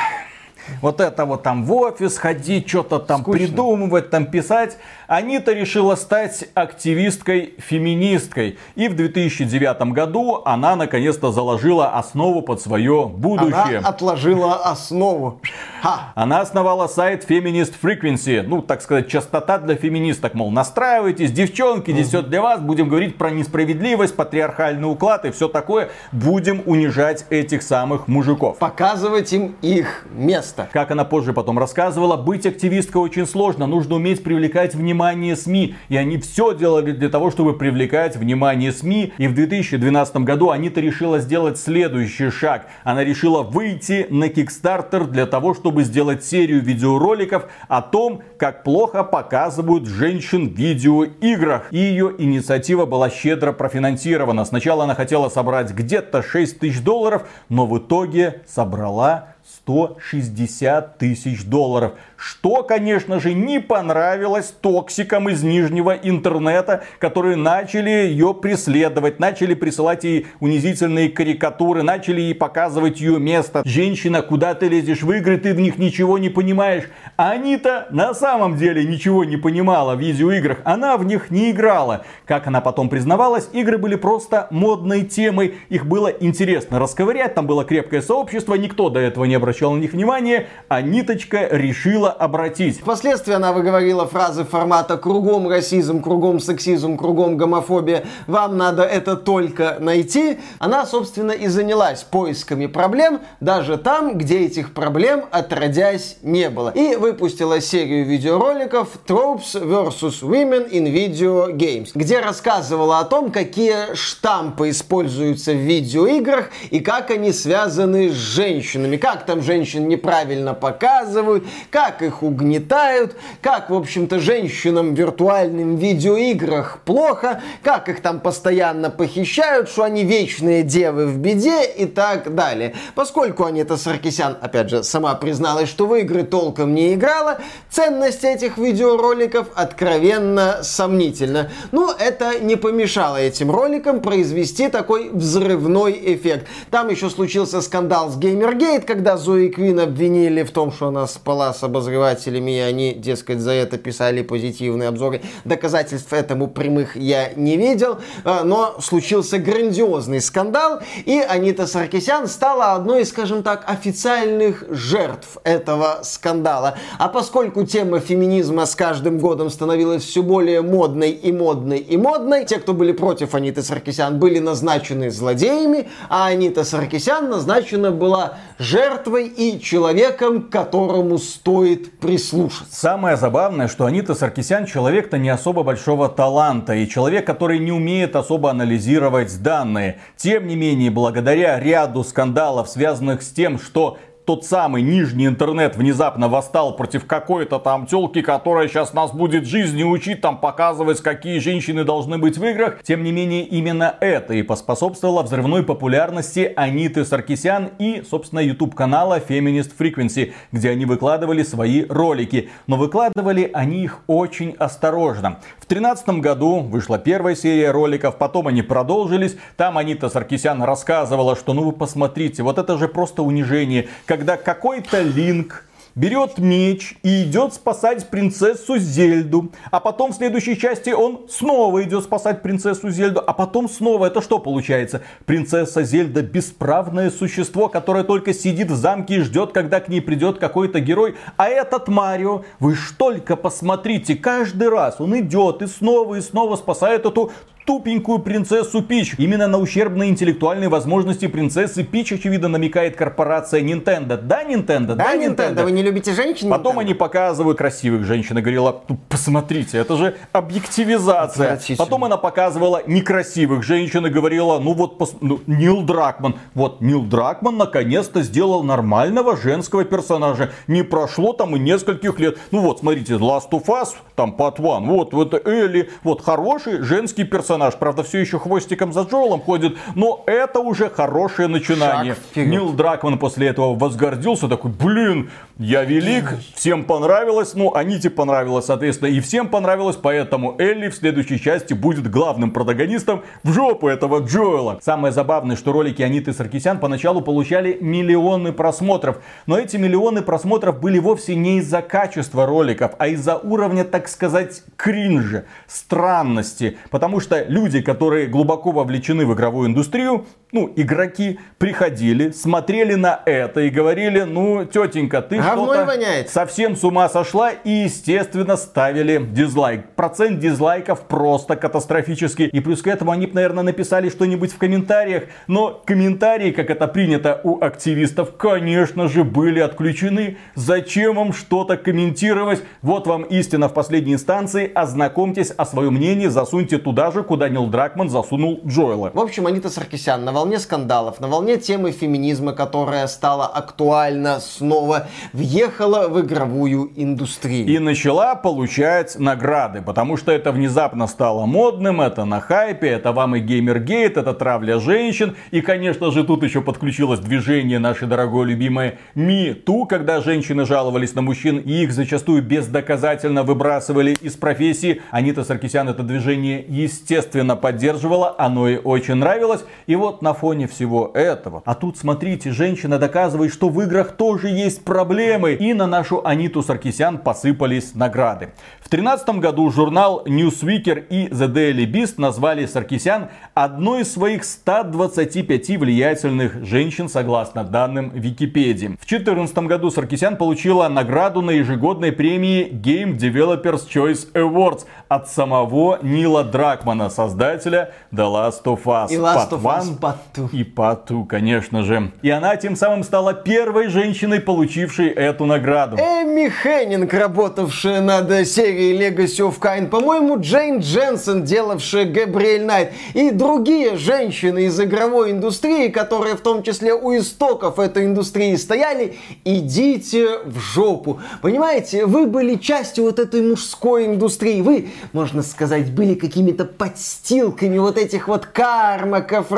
Вот 0.83 1.01
это 1.01 1.25
вот 1.25 1.43
там 1.43 1.65
в 1.65 1.73
офис 1.73 2.19
ходить, 2.19 2.69
что-то 2.69 2.99
там 2.99 3.23
Скучно. 3.23 3.47
придумывать, 3.47 4.11
там 4.11 4.27
писать. 4.27 4.77
Анита 5.09 5.53
решила 5.53 5.97
стать 5.97 6.49
активисткой-феминисткой. 6.55 8.59
И 8.77 8.89
в 8.89 8.97
2009 8.97 9.83
году 9.93 10.43
она 10.45 10.77
наконец-то 10.77 11.33
заложила 11.33 11.91
основу 11.91 12.43
под 12.43 12.61
свое 12.61 13.07
будущее. 13.09 13.79
Она 13.79 13.89
отложила 13.89 14.57
основу. 14.65 15.41
Ха. 15.83 16.13
Она 16.15 16.41
основала 16.41 16.87
сайт 16.87 17.29
Feminist 17.29 17.75
Frequency. 17.83 18.43
Ну, 18.43 18.63
так 18.63 18.83
сказать, 18.83 19.09
частота 19.09 19.59
для 19.59 19.75
феминисток. 19.75 20.35
Мол, 20.35 20.51
настраивайтесь, 20.51 21.33
девчонки, 21.33 21.91
здесь 21.91 22.09
все 22.09 22.23
для 22.23 22.43
вас. 22.43 22.61
Будем 22.61 22.89
говорить 22.89 23.19
про 23.19 23.31
несправедливость, 23.31 24.17
патриархальный 24.17 24.91
уклад 24.91 25.25
и 25.25 25.31
все 25.31 25.49
такое. 25.49 25.91
Будем 26.13 26.63
унижать 26.67 27.25
этих 27.31 27.63
самых 27.63 28.09
мужиков. 28.09 28.59
Показывать 28.59 29.33
им 29.33 29.57
их 29.63 30.07
место. 30.13 30.60
Как 30.73 30.91
она 30.91 31.05
позже 31.05 31.33
потом 31.33 31.59
рассказывала, 31.59 32.17
быть 32.17 32.47
активисткой 32.47 33.03
очень 33.03 33.27
сложно. 33.27 33.67
Нужно 33.67 33.97
уметь 33.97 34.23
привлекать 34.23 34.75
внимание 34.75 35.37
СМИ. 35.37 35.75
И 35.89 35.97
они 35.97 36.19
все 36.19 36.55
делали 36.55 36.93
для 36.93 37.09
того, 37.09 37.31
чтобы 37.31 37.57
привлекать 37.57 38.17
внимание 38.17 38.73
СМИ. 38.73 39.13
И 39.19 39.29
в 39.29 39.35
2012 39.35 40.17
году 40.19 40.51
Анита 40.51 40.81
решила 40.81 41.19
сделать 41.19 41.59
следующий 41.59 42.31
шаг. 42.31 42.67
Она 42.85 43.05
решила 43.05 43.43
выйти 43.43 44.07
на 44.11 44.25
Kickstarter 44.25 45.07
для 45.07 45.27
того, 45.27 45.55
чтобы 45.55 45.85
сделать 45.85 46.25
серию 46.25 46.63
видеороликов 46.63 47.45
о 47.69 47.83
том, 47.83 48.23
как 48.39 48.65
плохо 48.65 49.05
показывают 49.05 49.87
женщин 49.87 50.49
в 50.49 50.59
видеоиграх. 50.59 51.69
И 51.71 51.79
ее 51.79 52.15
инициатива 52.19 52.87
была 52.87 53.11
щедро 53.11 53.53
профинансирована. 53.53 54.45
Сначала 54.45 54.85
она 54.85 54.95
хотела 54.95 55.29
собрать 55.29 55.73
где-то 55.73 56.23
6 56.23 56.59
тысяч 56.59 56.81
долларов, 56.83 57.29
но 57.49 57.67
в 57.67 57.79
итоге 57.79 58.43
собрала 58.47 59.35
160 59.71 60.99
тысяч 60.99 61.45
долларов. 61.45 61.93
Что, 62.21 62.63
конечно 62.63 63.19
же, 63.19 63.33
не 63.33 63.61
понравилось 63.61 64.55
токсикам 64.61 65.31
из 65.31 65.43
нижнего 65.43 65.93
интернета, 65.93 66.85
которые 66.99 67.37
начали 67.37 67.89
ее 67.89 68.35
преследовать, 68.35 69.19
начали 69.19 69.55
присылать 69.55 70.05
ей 70.05 70.27
унизительные 70.39 71.09
карикатуры, 71.09 71.83
начали 71.83 72.21
ей 72.21 72.35
показывать 72.35 73.01
ее 73.01 73.19
место. 73.19 73.63
Женщина, 73.65 74.21
куда 74.21 74.53
ты 74.53 74.69
лезешь 74.69 75.01
в 75.01 75.11
игры, 75.13 75.39
ты 75.39 75.55
в 75.55 75.61
них 75.61 75.79
ничего 75.79 76.19
не 76.19 76.29
понимаешь. 76.29 76.85
А 77.17 77.31
Анита 77.31 77.87
на 77.91 78.13
самом 78.13 78.57
деле 78.57 78.85
ничего 78.85 79.25
не 79.25 79.39
понимала 79.39 79.95
в 79.95 80.01
видеоиграх, 80.01 80.59
она 80.65 80.99
в 80.99 81.07
них 81.07 81.31
не 81.31 81.51
играла. 81.53 82.05
Как 82.27 82.47
она 82.47 82.61
потом 82.61 82.91
признавалась, 82.91 83.49
игры 83.55 83.79
были 83.79 83.95
просто 83.95 84.47
модной 84.51 85.07
темой, 85.07 85.55
их 85.71 85.87
было 85.87 86.09
интересно 86.09 86.79
расковырять, 86.79 87.35
там 87.35 87.47
было 87.47 87.65
крепкое 87.65 88.03
сообщество, 88.03 88.57
никто 88.57 88.91
до 88.91 89.01
этого 89.01 89.25
не 89.25 89.37
обращал 89.37 89.73
на 89.73 89.79
них 89.79 89.95
внимания, 89.95 90.49
а 90.69 90.83
Ниточка 90.83 91.49
решила 91.51 92.10
обратить. 92.11 92.81
Впоследствии 92.81 93.35
она 93.35 93.53
выговорила 93.53 94.07
фразы 94.07 94.45
формата 94.45 94.97
«кругом 94.97 95.49
расизм, 95.49 96.03
кругом 96.03 96.41
сексизм, 96.41 96.97
кругом 96.97 97.37
гомофобия, 97.37 98.05
вам 98.27 98.57
надо 98.57 98.83
это 98.83 99.17
только 99.17 99.77
найти». 99.81 100.39
Она, 100.59 100.87
собственно, 100.87 101.33
и 101.33 101.47
занялась 101.49 102.03
поисками 102.03 102.67
проблем, 102.67 103.21
даже 103.41 103.77
там, 103.77 104.19
где 104.19 104.41
этих 104.41 104.75
проблем 104.75 105.25
отродясь 105.31 106.17
не 106.23 106.51
было. 106.51 106.71
И 106.71 106.97
выпустила 106.97 107.61
серию 107.61 108.07
видеороликов 108.07 108.89
Tropes 109.07 109.55
vs. 109.55 110.23
Women 110.23 110.71
in 110.71 110.93
Video 110.93 111.51
Games, 111.53 111.91
где 111.95 112.21
рассказывала 112.21 112.99
о 112.99 113.05
том, 113.05 113.31
какие 113.31 113.95
штампы 113.95 114.71
используются 114.71 115.53
в 115.53 115.57
видеоиграх 115.57 116.51
и 116.71 116.81
как 116.81 117.11
они 117.11 117.33
связаны 117.33 118.11
с 118.11 118.15
женщинами, 118.15 118.97
как 118.97 119.27
там 119.27 119.43
женщин 119.43 119.89
неправильно 119.89 120.55
показывают, 120.55 121.45
как 121.71 122.00
как 122.01 122.09
их 122.09 122.23
угнетают, 122.23 123.17
как, 123.43 123.71
в 123.71 123.75
общем-то, 123.75 124.19
женщинам 124.19 124.95
в 124.95 124.99
виртуальных 124.99 125.79
видеоиграх 125.79 126.79
плохо, 126.85 127.43
как 127.63 127.89
их 127.89 128.01
там 128.01 128.21
постоянно 128.21 128.91
похищают, 128.91 129.69
что 129.69 129.85
они 129.85 130.05
вечные 130.05 130.63
девы 130.63 131.07
в 131.07 131.19
беде 131.19 131.65
и 131.65 131.87
так 131.87 132.35
далее. 132.35 132.75
Поскольку 132.95 133.45
Анита 133.45 133.77
Саркисян, 133.77 134.37
опять 134.41 134.71
же, 134.71 134.83
сама 134.83 135.15
призналась, 135.15 135.69
что 135.69 135.87
в 135.87 135.95
игры 135.97 136.23
толком 136.23 136.75
не 136.75 136.95
играла, 136.95 137.39
ценность 137.71 138.25
этих 138.25 138.57
видеороликов 138.57 139.49
откровенно 139.55 140.61
сомнительна. 140.63 141.51
Но 141.73 141.95
это 141.99 142.41
не 142.41 142.57
помешало 142.57 143.17
этим 143.17 143.51
роликам 143.51 144.01
произвести 144.01 144.69
такой 144.69 145.11
взрывной 145.11 146.01
эффект. 146.15 146.47
Там 146.71 146.89
еще 146.89 147.11
случился 147.11 147.61
скандал 147.61 148.11
с 148.11 148.17
Gamergate, 148.17 148.83
когда 148.83 149.17
Зои 149.17 149.49
Квин 149.49 149.81
обвинили 149.81 150.43
в 150.43 150.51
том, 150.51 150.73
что 150.73 150.89
она 150.89 151.07
спала 151.07 151.53
с 151.53 151.63
обозревателем 151.63 151.90
обозревателями, 151.91 152.57
и 152.57 152.61
они, 152.61 152.95
дескать, 152.95 153.41
за 153.41 153.53
это 153.53 153.79
писали 153.79 154.23
позитивные 154.23 154.89
обзоры. 154.89 155.21
Доказательств 155.45 156.13
этому 156.13 156.49
прямых 156.49 156.97
я 156.97 157.33
не 157.35 157.57
видел, 157.57 157.99
э, 158.25 158.43
но 158.45 158.77
случился 158.81 159.39
грандиозный 159.39 160.21
скандал, 160.21 160.81
и 161.05 161.19
Анита 161.19 161.67
Саркисян 161.67 162.29
стала 162.29 162.75
одной 162.75 163.03
из, 163.03 163.09
скажем 163.11 163.43
так, 163.43 163.65
официальных 163.67 164.65
жертв 164.71 165.39
этого 165.45 166.01
скандала. 166.03 166.77
А 166.99 167.09
поскольку 167.09 167.65
тема 167.65 168.01
феминизма 168.01 168.67
с 168.67 168.75
каждым 168.75 169.19
годом 169.19 169.51
становилась 169.51 170.05
все 170.05 170.23
более 170.23 170.63
модной 170.63 171.11
и 171.11 171.33
модной 171.33 171.79
и 171.79 171.97
модной, 171.97 172.45
те, 172.45 172.59
кто 172.59 172.73
были 172.73 172.93
против 172.93 173.35
Аниты 173.35 173.63
Саркисян, 173.63 174.19
были 174.19 174.39
назначены 174.39 175.11
злодеями, 175.11 175.89
а 176.09 176.27
Анита 176.27 176.65
Саркисян 176.65 177.29
назначена 177.29 177.91
была 177.91 178.39
жертвой 178.59 179.27
и 179.27 179.61
человеком, 179.61 180.43
которому 180.43 181.19
стоит 181.19 181.80
стоит 181.81 181.99
прислушаться. 181.99 182.75
Самое 182.75 183.17
забавное, 183.17 183.69
что 183.69 183.87
Анита 183.87 184.15
Саркисян 184.15 184.67
человек-то 184.67 185.19
не 185.19 185.29
особо 185.29 185.63
большого 185.63 186.09
таланта 186.09 186.75
и 186.75 186.89
человек, 186.89 187.27
который 187.27 187.59
не 187.59 187.73
умеет 187.73 188.17
особо 188.17 188.51
анализировать 188.51 189.43
данные. 189.43 189.99
Тем 190.17 190.47
не 190.47 190.57
менее, 190.57 190.91
благодаря 190.91 191.59
ряду 191.59 192.05
скандалов, 192.05 192.69
связанных 192.69 193.23
с 193.23 193.31
тем, 193.31 193.59
что 193.59 193.99
тот 194.31 194.47
самый 194.47 194.83
нижний 194.83 195.27
интернет 195.27 195.77
внезапно 195.77 196.29
восстал 196.29 196.77
против 196.77 197.05
какой-то 197.05 197.59
там 197.59 197.87
телки, 197.87 198.23
которая 198.23 198.69
сейчас 198.69 198.93
нас 198.93 199.11
будет 199.11 199.45
жизни 199.45 199.83
учить, 199.83 200.21
там 200.21 200.39
показывать, 200.39 201.01
какие 201.01 201.41
женщины 201.41 201.83
должны 201.83 202.17
быть 202.17 202.39
в 202.39 202.45
играх. 202.45 202.81
Тем 202.85 203.03
не 203.03 203.11
менее, 203.11 203.43
именно 203.43 203.93
это 204.01 204.35
и 204.35 204.43
поспособствовало 204.43 205.25
взрывной 205.25 205.65
популярности 205.65 206.53
Аниты 206.55 207.05
Саркисян 207.05 207.71
и, 207.81 208.05
собственно, 208.09 208.39
YouTube 208.39 208.77
канала 208.77 209.19
Feminist 209.19 209.73
Frequency, 209.77 210.33
где 210.53 210.71
они 210.71 210.85
выкладывали 210.85 211.43
свои 211.43 211.85
ролики. 211.89 212.51
Но 212.69 212.77
выкладывали 212.77 213.51
они 213.53 213.83
их 213.83 213.99
очень 214.07 214.55
осторожно. 214.61 215.41
В 215.59 215.67
2013 215.67 216.09
году 216.21 216.61
вышла 216.61 217.01
первая 217.01 217.35
серия 217.35 217.73
роликов, 217.73 218.17
потом 218.17 218.47
они 218.47 218.63
продолжились. 218.63 219.37
Там 219.57 219.77
Анита 219.77 220.09
Саркисян 220.09 220.63
рассказывала, 220.63 221.35
что 221.35 221.53
ну 221.53 221.65
вы 221.65 221.73
посмотрите, 221.73 222.45
вот 222.45 222.59
это 222.59 222.79
же 222.79 222.87
просто 222.87 223.25
унижение, 223.25 223.89
когда 224.21 224.37
какой-то 224.37 225.01
линк 225.01 225.65
берет 225.95 226.37
меч 226.37 226.95
и 227.03 227.23
идет 227.23 227.55
спасать 227.55 228.11
принцессу 228.11 228.77
Зельду. 228.77 229.51
А 229.71 229.81
потом 229.81 230.13
в 230.13 230.15
следующей 230.15 230.59
части 230.59 230.91
он 230.91 231.23
снова 231.31 231.83
идет 231.85 232.05
спасать 232.05 232.43
принцессу 232.43 232.91
Зельду. 232.91 233.23
А 233.27 233.33
потом 233.33 233.67
снова. 233.67 234.05
Это 234.05 234.21
что 234.21 234.39
получается? 234.39 235.01
Принцесса 235.25 235.85
Зельда 235.85 236.21
бесправное 236.21 237.11
существо, 237.11 237.71
которое 237.71 238.05
только 238.05 238.35
сидит 238.35 238.71
в 238.71 238.77
замке 238.77 239.17
и 239.17 239.21
ждет, 239.21 239.53
когда 239.53 239.81
к 239.81 239.89
ней 239.89 240.03
придет 240.03 240.39
какой-то 240.39 240.81
герой. 240.81 241.17
А 241.39 241.49
этот 241.49 241.89
Марио, 241.89 242.43
вы 242.59 242.75
ж 242.75 242.93
только 242.99 243.37
посмотрите, 243.37 244.17
каждый 244.17 244.69
раз 244.69 245.01
он 245.01 245.19
идет 245.19 245.63
и 245.63 245.67
снова 245.67 246.17
и 246.17 246.21
снова 246.21 246.57
спасает 246.57 247.07
эту 247.07 247.33
тупенькую 247.71 248.19
принцессу 248.19 248.83
Пич. 248.83 249.15
Именно 249.17 249.47
на 249.47 249.59
ущербные 249.59 250.11
интеллектуальные 250.11 250.69
возможности 250.69 251.29
принцессы 251.29 251.85
Пич, 251.85 252.11
очевидно, 252.11 252.49
намекает 252.49 252.97
корпорация 252.97 253.61
Nintendo. 253.61 254.17
Да, 254.17 254.43
Nintendo? 254.43 254.97
Да, 254.97 255.15
Nintendo, 255.15 255.63
вы 255.63 255.71
не 255.71 255.85
любите 255.85 256.13
женщин? 256.13 256.51
Потом 256.51 256.79
Nintendo? 256.79 256.81
они 256.81 256.95
показывают 256.95 257.59
красивых 257.59 258.05
женщин 258.05 258.37
и 258.39 258.41
говорила, 258.41 258.83
ну, 258.89 258.99
посмотрите, 259.09 259.79
это 259.79 259.97
же 259.97 260.17
объективизация. 260.33 261.61
Потом 261.79 262.03
она 262.03 262.17
показывала 262.17 262.83
некрасивых 262.89 263.63
женщин 263.63 264.05
и 264.05 264.11
говорила, 264.11 264.59
ну 264.59 264.73
вот, 264.73 264.99
пос... 264.99 265.15
ну, 265.21 265.39
Нил 265.47 265.83
Дракман. 265.83 266.41
Вот, 266.55 266.81
Нил 266.81 267.05
Дракман 267.05 267.57
наконец-то 267.57 268.23
сделал 268.23 268.65
нормального 268.65 269.37
женского 269.37 269.85
персонажа. 269.85 270.51
Не 270.67 270.83
прошло 270.83 271.35
там 271.35 271.55
и 271.55 271.61
нескольких 271.61 272.19
лет. 272.19 272.37
Ну 272.51 272.63
вот, 272.63 272.81
смотрите, 272.81 273.13
Last 273.13 273.51
of 273.53 273.67
Us, 273.67 273.91
там 274.17 274.35
Part 274.37 274.57
One, 274.57 274.87
вот, 274.87 275.15
вот 275.15 275.47
Элли, 275.47 275.89
вот 276.03 276.21
хороший 276.21 276.83
женский 276.83 277.23
персонаж 277.23 277.60
персонаж, 277.61 277.75
правда, 277.75 278.03
все 278.03 278.19
еще 278.19 278.39
хвостиком 278.39 278.93
за 278.93 279.03
Джоэлом 279.03 279.41
ходит, 279.41 279.77
но 279.95 280.23
это 280.27 280.61
уже 280.61 280.89
хорошее 280.89 281.49
начинание. 281.49 282.17
Нил 282.35 282.73
Дракман 282.73 283.19
после 283.19 283.49
этого 283.49 283.75
возгордился, 283.79 284.49
такой, 284.49 284.71
блин, 284.71 285.31
я 285.59 285.85
велик, 285.85 286.39
всем 286.55 286.85
понравилось, 286.85 287.55
ну, 287.55 287.75
Аните 287.75 288.09
понравилось, 288.09 288.67
соответственно, 288.67 289.09
и 289.09 289.21
всем 289.21 289.49
понравилось, 289.49 289.97
поэтому 289.97 290.57
Элли 290.59 290.89
в 290.89 290.95
следующей 290.95 291.39
части 291.39 291.75
будет 291.75 292.11
главным 292.11 292.51
протагонистом 292.51 293.23
в 293.43 293.53
жопу 293.53 293.89
этого 293.89 294.21
Джоэла. 294.21 294.79
Самое 294.83 295.13
забавное, 295.13 295.57
что 295.57 295.73
ролики 295.73 296.03
Аниты 296.03 296.33
Саркисян 296.33 296.79
поначалу 296.79 297.21
получали 297.21 297.77
миллионы 297.81 298.53
просмотров, 298.53 299.19
но 299.47 299.59
эти 299.59 299.77
миллионы 299.77 300.23
просмотров 300.23 300.81
были 300.81 300.99
вовсе 300.99 301.35
не 301.35 301.59
из-за 301.59 301.83
качества 301.83 302.47
роликов, 302.47 302.93
а 302.99 303.09
из-за 303.09 303.37
уровня, 303.37 303.85
так 303.85 304.09
сказать, 304.09 304.63
кринжа, 304.77 305.45
странности, 305.67 306.79
потому 306.91 307.21
что 307.21 307.45
люди, 307.51 307.83
которые 307.83 308.29
глубоко 308.29 308.71
вовлечены 308.71 309.27
в 309.27 309.35
игровую 309.35 309.69
индустрию, 309.69 310.25
ну, 310.53 310.73
игроки 310.77 311.39
приходили, 311.59 312.31
смотрели 312.31 312.95
на 312.95 313.21
это 313.27 313.61
и 313.61 313.71
говорили, 313.71 314.23
ну, 314.23 314.65
тетенька, 314.65 315.23
ты 315.23 315.43
что-то 315.43 315.89
совсем 316.29 316.77
с 316.77 316.85
ума 316.85 317.09
сошла 317.09 317.51
и, 317.51 317.71
естественно, 317.71 318.57
ставили 318.57 319.25
дизлайк. 319.25 319.91
Процент 319.95 320.41
дизлайков 320.41 321.03
просто 321.03 321.57
катастрофический. 321.57 322.47
И 322.47 322.61
плюс 322.61 322.83
к 322.83 322.87
этому 322.87 323.13
они, 323.13 323.29
наверное, 323.33 323.63
написали 323.63 324.09
что-нибудь 324.09 324.53
в 324.53 324.59
комментариях, 324.59 325.25
но 325.47 325.81
комментарии, 325.85 326.51
как 326.51 326.71
это 326.71 326.89
принято 326.89 327.41
у 327.45 327.63
активистов, 327.63 328.37
конечно 328.37 329.09
же, 329.09 329.25
были 329.25 329.61
отключены. 329.61 330.39
Зачем 330.55 331.17
вам 331.17 331.33
что-то 331.33 331.77
комментировать? 331.77 332.63
Вот 332.83 333.07
вам 333.07 333.23
истина 333.25 333.69
в 333.69 333.75
последней 333.75 334.15
инстанции. 334.15 334.71
Ознакомьтесь 334.75 335.51
о 335.51 335.65
своем 335.65 335.95
мнении, 335.95 336.27
засуньте 336.27 336.79
туда 336.79 337.11
же, 337.11 337.23
куда 337.23 337.49
Нил 337.49 337.67
Дракман 337.67 338.09
засунул 338.09 338.61
Джоэла. 338.67 339.11
В 339.15 339.21
общем, 339.21 339.47
Анита 339.47 339.71
Саркисян 339.71 340.25
на 340.25 340.33
волне 340.41 340.59
скандалов, 340.59 341.21
на 341.21 341.29
волне 341.29 341.59
темы 341.59 341.93
феминизма, 341.93 342.55
которая 342.55 343.07
стала 343.09 343.47
актуальна 343.47 344.41
снова, 344.41 345.07
въехала 345.35 346.09
в 346.09 346.19
игровую 346.23 346.91
индустрию. 346.97 347.67
И 347.67 347.79
начала 347.79 348.35
получать 348.35 349.19
награды, 349.19 349.83
потому 349.83 350.17
что 350.17 350.33
это 350.33 350.51
внезапно 350.51 351.07
стало 351.09 351.45
модным, 351.45 352.01
это 352.01 352.25
на 352.25 352.41
хайпе, 352.41 352.89
это 352.89 353.13
вам 353.13 353.37
и 353.37 353.41
геймергейт, 353.41 354.17
это 354.17 354.33
травля 354.33 354.79
женщин. 354.81 355.37
И, 355.51 355.61
конечно 355.61 356.11
же, 356.11 356.25
тут 356.25 356.43
еще 356.43 356.63
подключилось 356.63 357.21
движение 357.21 357.79
нашей 357.79 358.09
дорогой 358.09 358.47
любимой 358.47 358.95
Me 359.15 359.55
Too, 359.63 359.87
когда 359.87 360.23
женщины 360.23 360.65
жаловались 360.65 361.15
на 361.15 361.21
мужчин 361.21 361.59
и 361.59 361.83
их 361.83 361.93
зачастую 361.93 362.43
бездоказательно 362.43 363.43
выбрасывали 363.43 364.17
из 364.23 364.37
профессии. 364.37 365.03
Анита 365.11 365.45
Саркисян 365.45 365.87
это 365.91 366.03
движение, 366.03 366.65
естественно, 366.67 367.57
поддерживала, 367.57 368.35
оно 368.39 368.69
ей 368.69 368.79
очень 368.79 369.17
нравилось. 369.17 369.65
И 369.87 369.97
вот 369.97 370.23
на 370.23 370.30
фоне 370.35 370.67
всего 370.67 371.11
этого. 371.15 371.63
А 371.65 371.75
тут, 371.75 371.99
смотрите, 371.99 372.51
женщина 372.51 372.99
доказывает, 372.99 373.53
что 373.53 373.69
в 373.69 373.81
играх 373.83 374.13
тоже 374.13 374.49
есть 374.49 374.85
проблемы. 374.85 375.55
И 375.55 375.73
на 375.75 375.87
нашу 375.87 376.27
Аниту 376.27 376.63
Саркисян 376.63 377.19
посыпались 377.19 377.95
награды. 377.95 378.51
В 378.81 378.91
2013 378.91 379.29
году 379.41 379.71
журнал 379.71 380.23
Newsweeker 380.27 381.07
и 381.09 381.29
The 381.29 381.53
Daily 381.53 381.91
Beast 381.91 382.15
назвали 382.19 382.67
Саркисян 382.67 383.29
одной 383.55 384.03
из 384.03 384.13
своих 384.13 384.45
125 384.45 385.79
влиятельных 385.79 386.65
женщин, 386.65 387.09
согласно 387.09 387.65
данным 387.65 388.11
Википедии. 388.11 388.87
В 389.01 389.07
2014 389.07 389.59
году 389.59 389.91
Саркисян 389.91 390.37
получила 390.37 390.89
награду 390.89 391.43
на 391.43 391.53
ежегодной 391.53 392.13
премии 392.13 392.69
Game 392.71 393.17
Developers 393.17 393.87
Choice 393.89 394.33
Awards 394.33 394.87
от 395.09 395.29
самого 395.29 395.99
Нила 396.03 396.45
Дракмана, 396.45 397.11
создателя 397.11 397.93
The 398.13 398.25
Last 398.25 398.65
of 398.65 398.85
Us. 398.85 399.11
И 399.11 399.17
Last 399.17 399.51
of 399.51 399.63
Us 399.63 399.99
Part 399.99 400.17
2. 400.35 400.49
И 400.53 400.65
2, 400.65 401.27
конечно 401.29 401.83
же. 401.83 402.11
И 402.23 402.31
она 402.31 402.57
тем 402.57 402.77
самым 402.77 403.05
стала 403.05 403.35
первой 403.35 403.89
женщиной, 403.89 404.41
получившей 404.41 405.09
эту 405.09 405.45
награду. 405.47 405.97
Эми 405.97 406.49
Хеннинг, 406.49 407.13
работавшая 407.13 408.01
над 408.01 408.29
серией 408.47 408.99
Legacy 408.99 409.49
of 409.49 409.59
Kain. 409.61 409.89
По-моему, 409.89 410.41
Джейн 410.41 410.79
Дженсен, 410.79 411.45
делавшая 411.45 412.05
Габриэль 412.05 412.65
Найт. 412.65 412.93
И 413.15 413.31
другие 413.31 413.97
женщины 413.97 414.65
из 414.65 414.81
игровой 414.81 415.33
индустрии, 415.33 415.89
которые 415.89 416.37
в 416.37 416.41
том 416.41 416.63
числе 416.63 416.95
у 416.95 417.17
истоков 417.17 417.79
этой 417.79 418.05
индустрии 418.05 418.57
стояли. 418.57 419.17
Идите 419.45 420.39
в 420.45 420.59
жопу. 420.59 421.21
Понимаете, 421.43 422.07
вы 422.07 422.27
были 422.27 422.57
частью 422.57 423.05
вот 423.05 423.19
этой 423.19 423.43
мужской 423.43 424.07
индустрии. 424.07 424.61
Вы, 424.61 424.89
можно 425.13 425.43
сказать, 425.43 425.91
были 425.93 426.15
какими-то 426.15 426.65
подстилками 426.65 427.79
вот 427.79 427.99
этих 427.99 428.29
вот 428.29 428.47
Кармаков, 428.47 429.51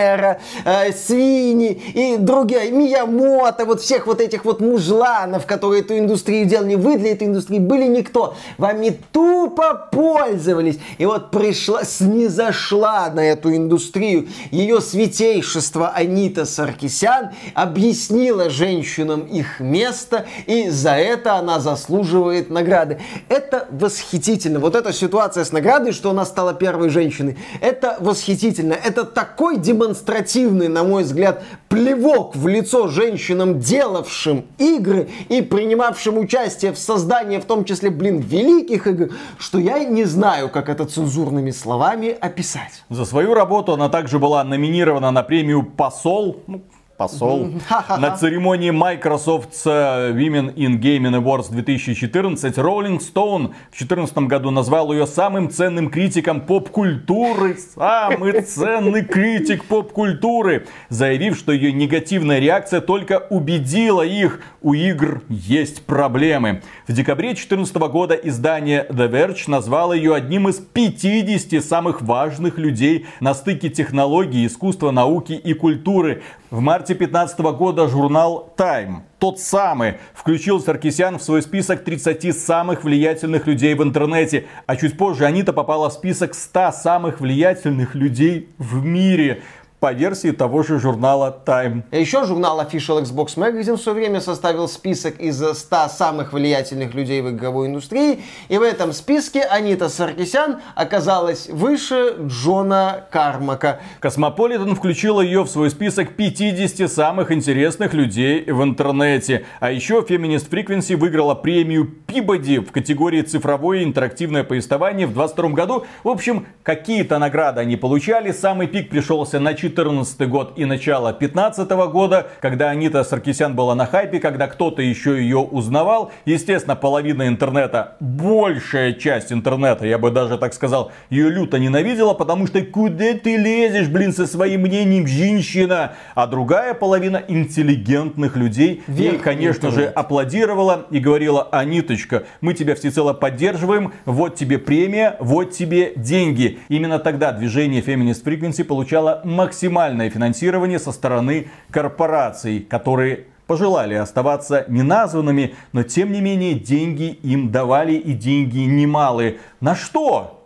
Ромера, 0.00 0.40
э, 0.64 0.92
Свини 0.92 1.72
и 1.94 2.16
другие, 2.18 2.70
Миямото, 2.70 3.64
вот 3.64 3.80
всех 3.80 4.06
вот 4.06 4.20
этих 4.20 4.44
вот 4.44 4.60
мужланов, 4.60 5.46
которые 5.46 5.82
эту 5.82 5.98
индустрию 5.98 6.46
делали. 6.46 6.74
Вы 6.74 6.96
для 6.96 7.12
этой 7.12 7.26
индустрии 7.26 7.58
были 7.58 7.86
никто. 7.86 8.34
Вами 8.58 8.98
тупо 9.12 9.88
пользовались. 9.90 10.78
И 10.98 11.06
вот 11.06 11.30
пришла, 11.30 11.84
снизошла 11.84 13.10
на 13.12 13.20
эту 13.20 13.54
индустрию 13.54 14.28
ее 14.50 14.80
святейшество 14.80 15.88
Анита 15.88 16.44
Саркисян, 16.44 17.30
объяснила 17.54 18.50
женщинам 18.50 19.22
их 19.22 19.60
место, 19.60 20.26
и 20.46 20.68
за 20.68 20.92
это 20.92 21.34
она 21.34 21.60
заслуживает 21.60 22.50
награды. 22.50 23.00
Это 23.28 23.66
восхитительно. 23.70 24.58
Вот 24.60 24.74
эта 24.74 24.92
ситуация 24.92 25.44
с 25.44 25.52
наградой, 25.52 25.92
что 25.92 26.10
она 26.10 26.24
стала 26.24 26.54
первой 26.54 26.88
женщиной. 26.88 27.38
Это 27.60 27.96
восхитительно. 28.00 28.72
Это 28.72 29.04
такой 29.04 29.58
демонстративный, 29.90 30.68
на 30.68 30.84
мой 30.84 31.02
взгляд, 31.02 31.42
плевок 31.68 32.36
в 32.36 32.46
лицо 32.46 32.88
женщинам, 32.88 33.58
делавшим 33.58 34.44
игры 34.58 35.08
и 35.28 35.42
принимавшим 35.42 36.18
участие 36.18 36.72
в 36.72 36.78
создании, 36.78 37.38
в 37.38 37.44
том 37.44 37.64
числе, 37.64 37.90
блин, 37.90 38.18
великих 38.18 38.86
игр, 38.86 39.10
что 39.38 39.58
я 39.58 39.84
не 39.84 40.04
знаю, 40.04 40.48
как 40.48 40.68
это 40.68 40.84
цензурными 40.84 41.50
словами 41.50 42.16
описать. 42.20 42.84
За 42.88 43.04
свою 43.04 43.34
работу 43.34 43.72
она 43.72 43.88
также 43.88 44.18
была 44.18 44.44
номинирована 44.44 45.10
на 45.10 45.22
премию 45.22 45.62
«Посол», 45.64 46.42
ну, 46.46 46.62
посол. 47.00 47.48
На 47.98 48.14
церемонии 48.14 48.70
Microsoft 48.70 49.54
Women 49.64 50.54
in 50.54 50.78
Gaming 50.78 51.18
Awards 51.18 51.50
2014 51.50 52.58
Rolling 52.58 52.98
Stone 52.98 53.54
в 53.70 53.78
2014 53.78 54.18
году 54.18 54.50
назвал 54.50 54.92
ее 54.92 55.06
самым 55.06 55.48
ценным 55.48 55.88
критиком 55.88 56.42
поп-культуры. 56.42 57.56
Самый 57.74 58.42
ценный 58.42 59.02
критик 59.02 59.64
поп-культуры. 59.64 60.66
Заявив, 60.90 61.38
что 61.38 61.52
ее 61.52 61.72
негативная 61.72 62.38
реакция 62.38 62.82
только 62.82 63.26
убедила 63.30 64.02
их, 64.02 64.42
у 64.60 64.74
игр 64.74 65.22
есть 65.30 65.86
проблемы. 65.86 66.60
В 66.86 66.92
декабре 66.92 67.28
2014 67.28 67.76
года 67.76 68.14
издание 68.14 68.86
The 68.90 69.10
Verge 69.10 69.44
назвало 69.46 69.94
ее 69.94 70.14
одним 70.14 70.50
из 70.50 70.56
50 70.56 71.64
самых 71.64 72.02
важных 72.02 72.58
людей 72.58 73.06
на 73.20 73.32
стыке 73.32 73.70
технологий, 73.70 74.44
искусства, 74.44 74.90
науки 74.90 75.32
и 75.32 75.54
культуры. 75.54 76.22
В 76.50 76.58
марте 76.58 76.94
2015 76.94 77.38
года 77.56 77.86
журнал 77.86 78.52
Time, 78.56 79.02
тот 79.20 79.38
самый, 79.38 79.98
включил 80.14 80.58
Саркисян 80.58 81.20
в 81.20 81.22
свой 81.22 81.42
список 81.42 81.84
30 81.84 82.36
самых 82.36 82.82
влиятельных 82.82 83.46
людей 83.46 83.74
в 83.74 83.84
интернете. 83.84 84.46
А 84.66 84.74
чуть 84.74 84.98
позже 84.98 85.26
Анита 85.26 85.52
попала 85.52 85.90
в 85.90 85.92
список 85.92 86.34
100 86.34 86.72
самых 86.72 87.20
влиятельных 87.20 87.94
людей 87.94 88.48
в 88.58 88.84
мире 88.84 89.42
по 89.80 89.94
версии 89.94 90.30
того 90.30 90.62
же 90.62 90.78
журнала 90.78 91.34
Time. 91.44 91.82
А 91.90 91.96
еще 91.96 92.24
журнал 92.26 92.60
Official 92.60 93.02
Xbox 93.02 93.36
Magazine 93.36 93.76
в 93.76 93.80
свое 93.80 93.98
время 93.98 94.20
составил 94.20 94.68
список 94.68 95.18
из 95.18 95.42
100 95.42 95.88
самых 95.88 96.34
влиятельных 96.34 96.94
людей 96.94 97.22
в 97.22 97.30
игровой 97.30 97.68
индустрии, 97.68 98.22
и 98.48 98.58
в 98.58 98.62
этом 98.62 98.92
списке 98.92 99.42
Анита 99.42 99.88
Саркисян 99.88 100.60
оказалась 100.74 101.48
выше 101.48 102.16
Джона 102.26 103.06
Кармака. 103.10 103.80
Космополитен 104.00 104.76
включила 104.76 105.22
ее 105.22 105.44
в 105.44 105.48
свой 105.48 105.70
список 105.70 106.14
50 106.14 106.90
самых 106.90 107.32
интересных 107.32 107.94
людей 107.94 108.44
в 108.50 108.62
интернете. 108.62 109.46
А 109.60 109.72
еще 109.72 110.04
Feminist 110.06 110.50
Frequency 110.50 110.94
выиграла 110.94 111.34
премию 111.34 111.90
Пибоди 112.06 112.58
в 112.58 112.70
категории 112.70 113.22
цифровое 113.22 113.82
интерактивное 113.84 114.44
повествование 114.44 115.06
в 115.06 115.14
22 115.14 115.48
году. 115.50 115.86
В 116.04 116.08
общем, 116.08 116.46
какие-то 116.62 117.18
награды 117.18 117.62
они 117.62 117.76
получали. 117.76 118.32
Самый 118.32 118.66
пик 118.66 118.90
пришелся 118.90 119.40
на 119.40 119.54
4 119.54 119.69
2014 119.70 120.28
год 120.28 120.52
и 120.56 120.64
начало 120.64 121.12
2015 121.12 121.70
года, 121.90 122.26
когда 122.40 122.70
Анита 122.70 123.04
Саркисян 123.04 123.54
была 123.54 123.74
на 123.74 123.86
хайпе, 123.86 124.20
когда 124.20 124.46
кто-то 124.46 124.82
еще 124.82 125.20
ее 125.20 125.38
узнавал. 125.38 126.12
Естественно, 126.24 126.76
половина 126.76 127.28
интернета, 127.28 127.96
большая 128.00 128.92
часть 128.92 129.32
интернета, 129.32 129.86
я 129.86 129.98
бы 129.98 130.10
даже 130.10 130.38
так 130.38 130.54
сказал, 130.54 130.92
ее 131.08 131.30
люто 131.30 131.58
ненавидела, 131.58 132.14
потому 132.14 132.46
что 132.46 132.62
куда 132.62 133.14
ты 133.14 133.36
лезешь, 133.36 133.88
блин, 133.88 134.12
со 134.12 134.26
своим 134.26 134.62
мнением, 134.62 135.06
женщина? 135.06 135.92
А 136.14 136.26
другая 136.26 136.74
половина 136.74 137.22
интеллигентных 137.26 138.36
людей 138.36 138.82
ей, 138.88 139.18
конечно 139.18 139.68
интернет. 139.68 139.88
же, 139.88 139.92
аплодировала 139.92 140.86
и 140.90 140.98
говорила, 140.98 141.48
Аниточка, 141.50 142.24
мы 142.40 142.54
тебя 142.54 142.74
всецело 142.74 143.12
поддерживаем, 143.12 143.92
вот 144.04 144.34
тебе 144.34 144.58
премия, 144.58 145.16
вот 145.20 145.52
тебе 145.52 145.92
деньги. 145.96 146.58
Именно 146.68 146.98
тогда 146.98 147.32
движение 147.32 147.80
Feminist 147.80 148.24
Frequency 148.24 148.64
получало 148.64 149.20
максимально 149.24 149.59
максимальное 149.60 150.08
финансирование 150.08 150.78
со 150.78 150.90
стороны 150.90 151.48
корпораций, 151.70 152.60
которые 152.60 153.26
пожелали 153.46 153.92
оставаться 153.92 154.64
неназванными, 154.68 155.54
но 155.72 155.82
тем 155.82 156.12
не 156.12 156.22
менее 156.22 156.54
деньги 156.54 157.08
им 157.22 157.50
давали 157.50 157.92
и 157.92 158.14
деньги 158.14 158.60
немалые. 158.60 159.36
На 159.60 159.74
что? 159.74 160.39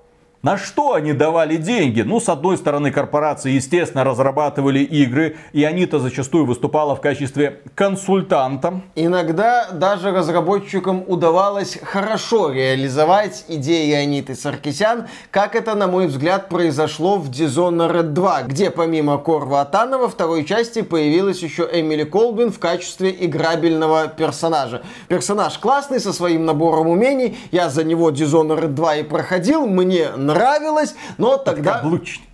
На 0.44 0.58
что 0.58 0.92
они 0.92 1.14
давали 1.14 1.56
деньги? 1.56 2.02
Ну, 2.02 2.20
с 2.20 2.28
одной 2.28 2.58
стороны, 2.58 2.90
корпорации, 2.90 3.52
естественно, 3.52 4.04
разрабатывали 4.04 4.80
игры, 4.80 5.38
и 5.54 5.64
они-то 5.64 6.00
зачастую 6.00 6.44
выступала 6.44 6.94
в 6.94 7.00
качестве 7.00 7.62
консультанта. 7.74 8.82
Иногда 8.94 9.70
даже 9.72 10.10
разработчикам 10.10 11.02
удавалось 11.06 11.78
хорошо 11.82 12.50
реализовать 12.50 13.46
идеи 13.48 13.94
Аниты 13.94 14.34
Саркисян, 14.34 15.06
как 15.30 15.56
это, 15.56 15.74
на 15.74 15.86
мой 15.86 16.08
взгляд, 16.08 16.50
произошло 16.50 17.16
в 17.16 17.30
Dishonored 17.30 18.10
2, 18.10 18.42
где 18.42 18.70
помимо 18.70 19.16
Корва 19.16 19.66
во 19.72 20.08
второй 20.10 20.44
части 20.44 20.82
появилась 20.82 21.42
еще 21.42 21.66
Эмили 21.72 22.04
Колбин 22.04 22.52
в 22.52 22.58
качестве 22.58 23.16
играбельного 23.18 24.08
персонажа. 24.08 24.82
Персонаж 25.08 25.58
классный, 25.58 26.00
со 26.00 26.12
своим 26.12 26.44
набором 26.44 26.88
умений, 26.88 27.38
я 27.50 27.70
за 27.70 27.82
него 27.82 28.10
Dishonored 28.10 28.74
2 28.74 28.96
и 28.96 29.02
проходил, 29.04 29.66
мне 29.66 30.10
нравится 30.14 30.33
нравилось, 30.34 30.94
но 31.18 31.36
тогда... 31.36 31.82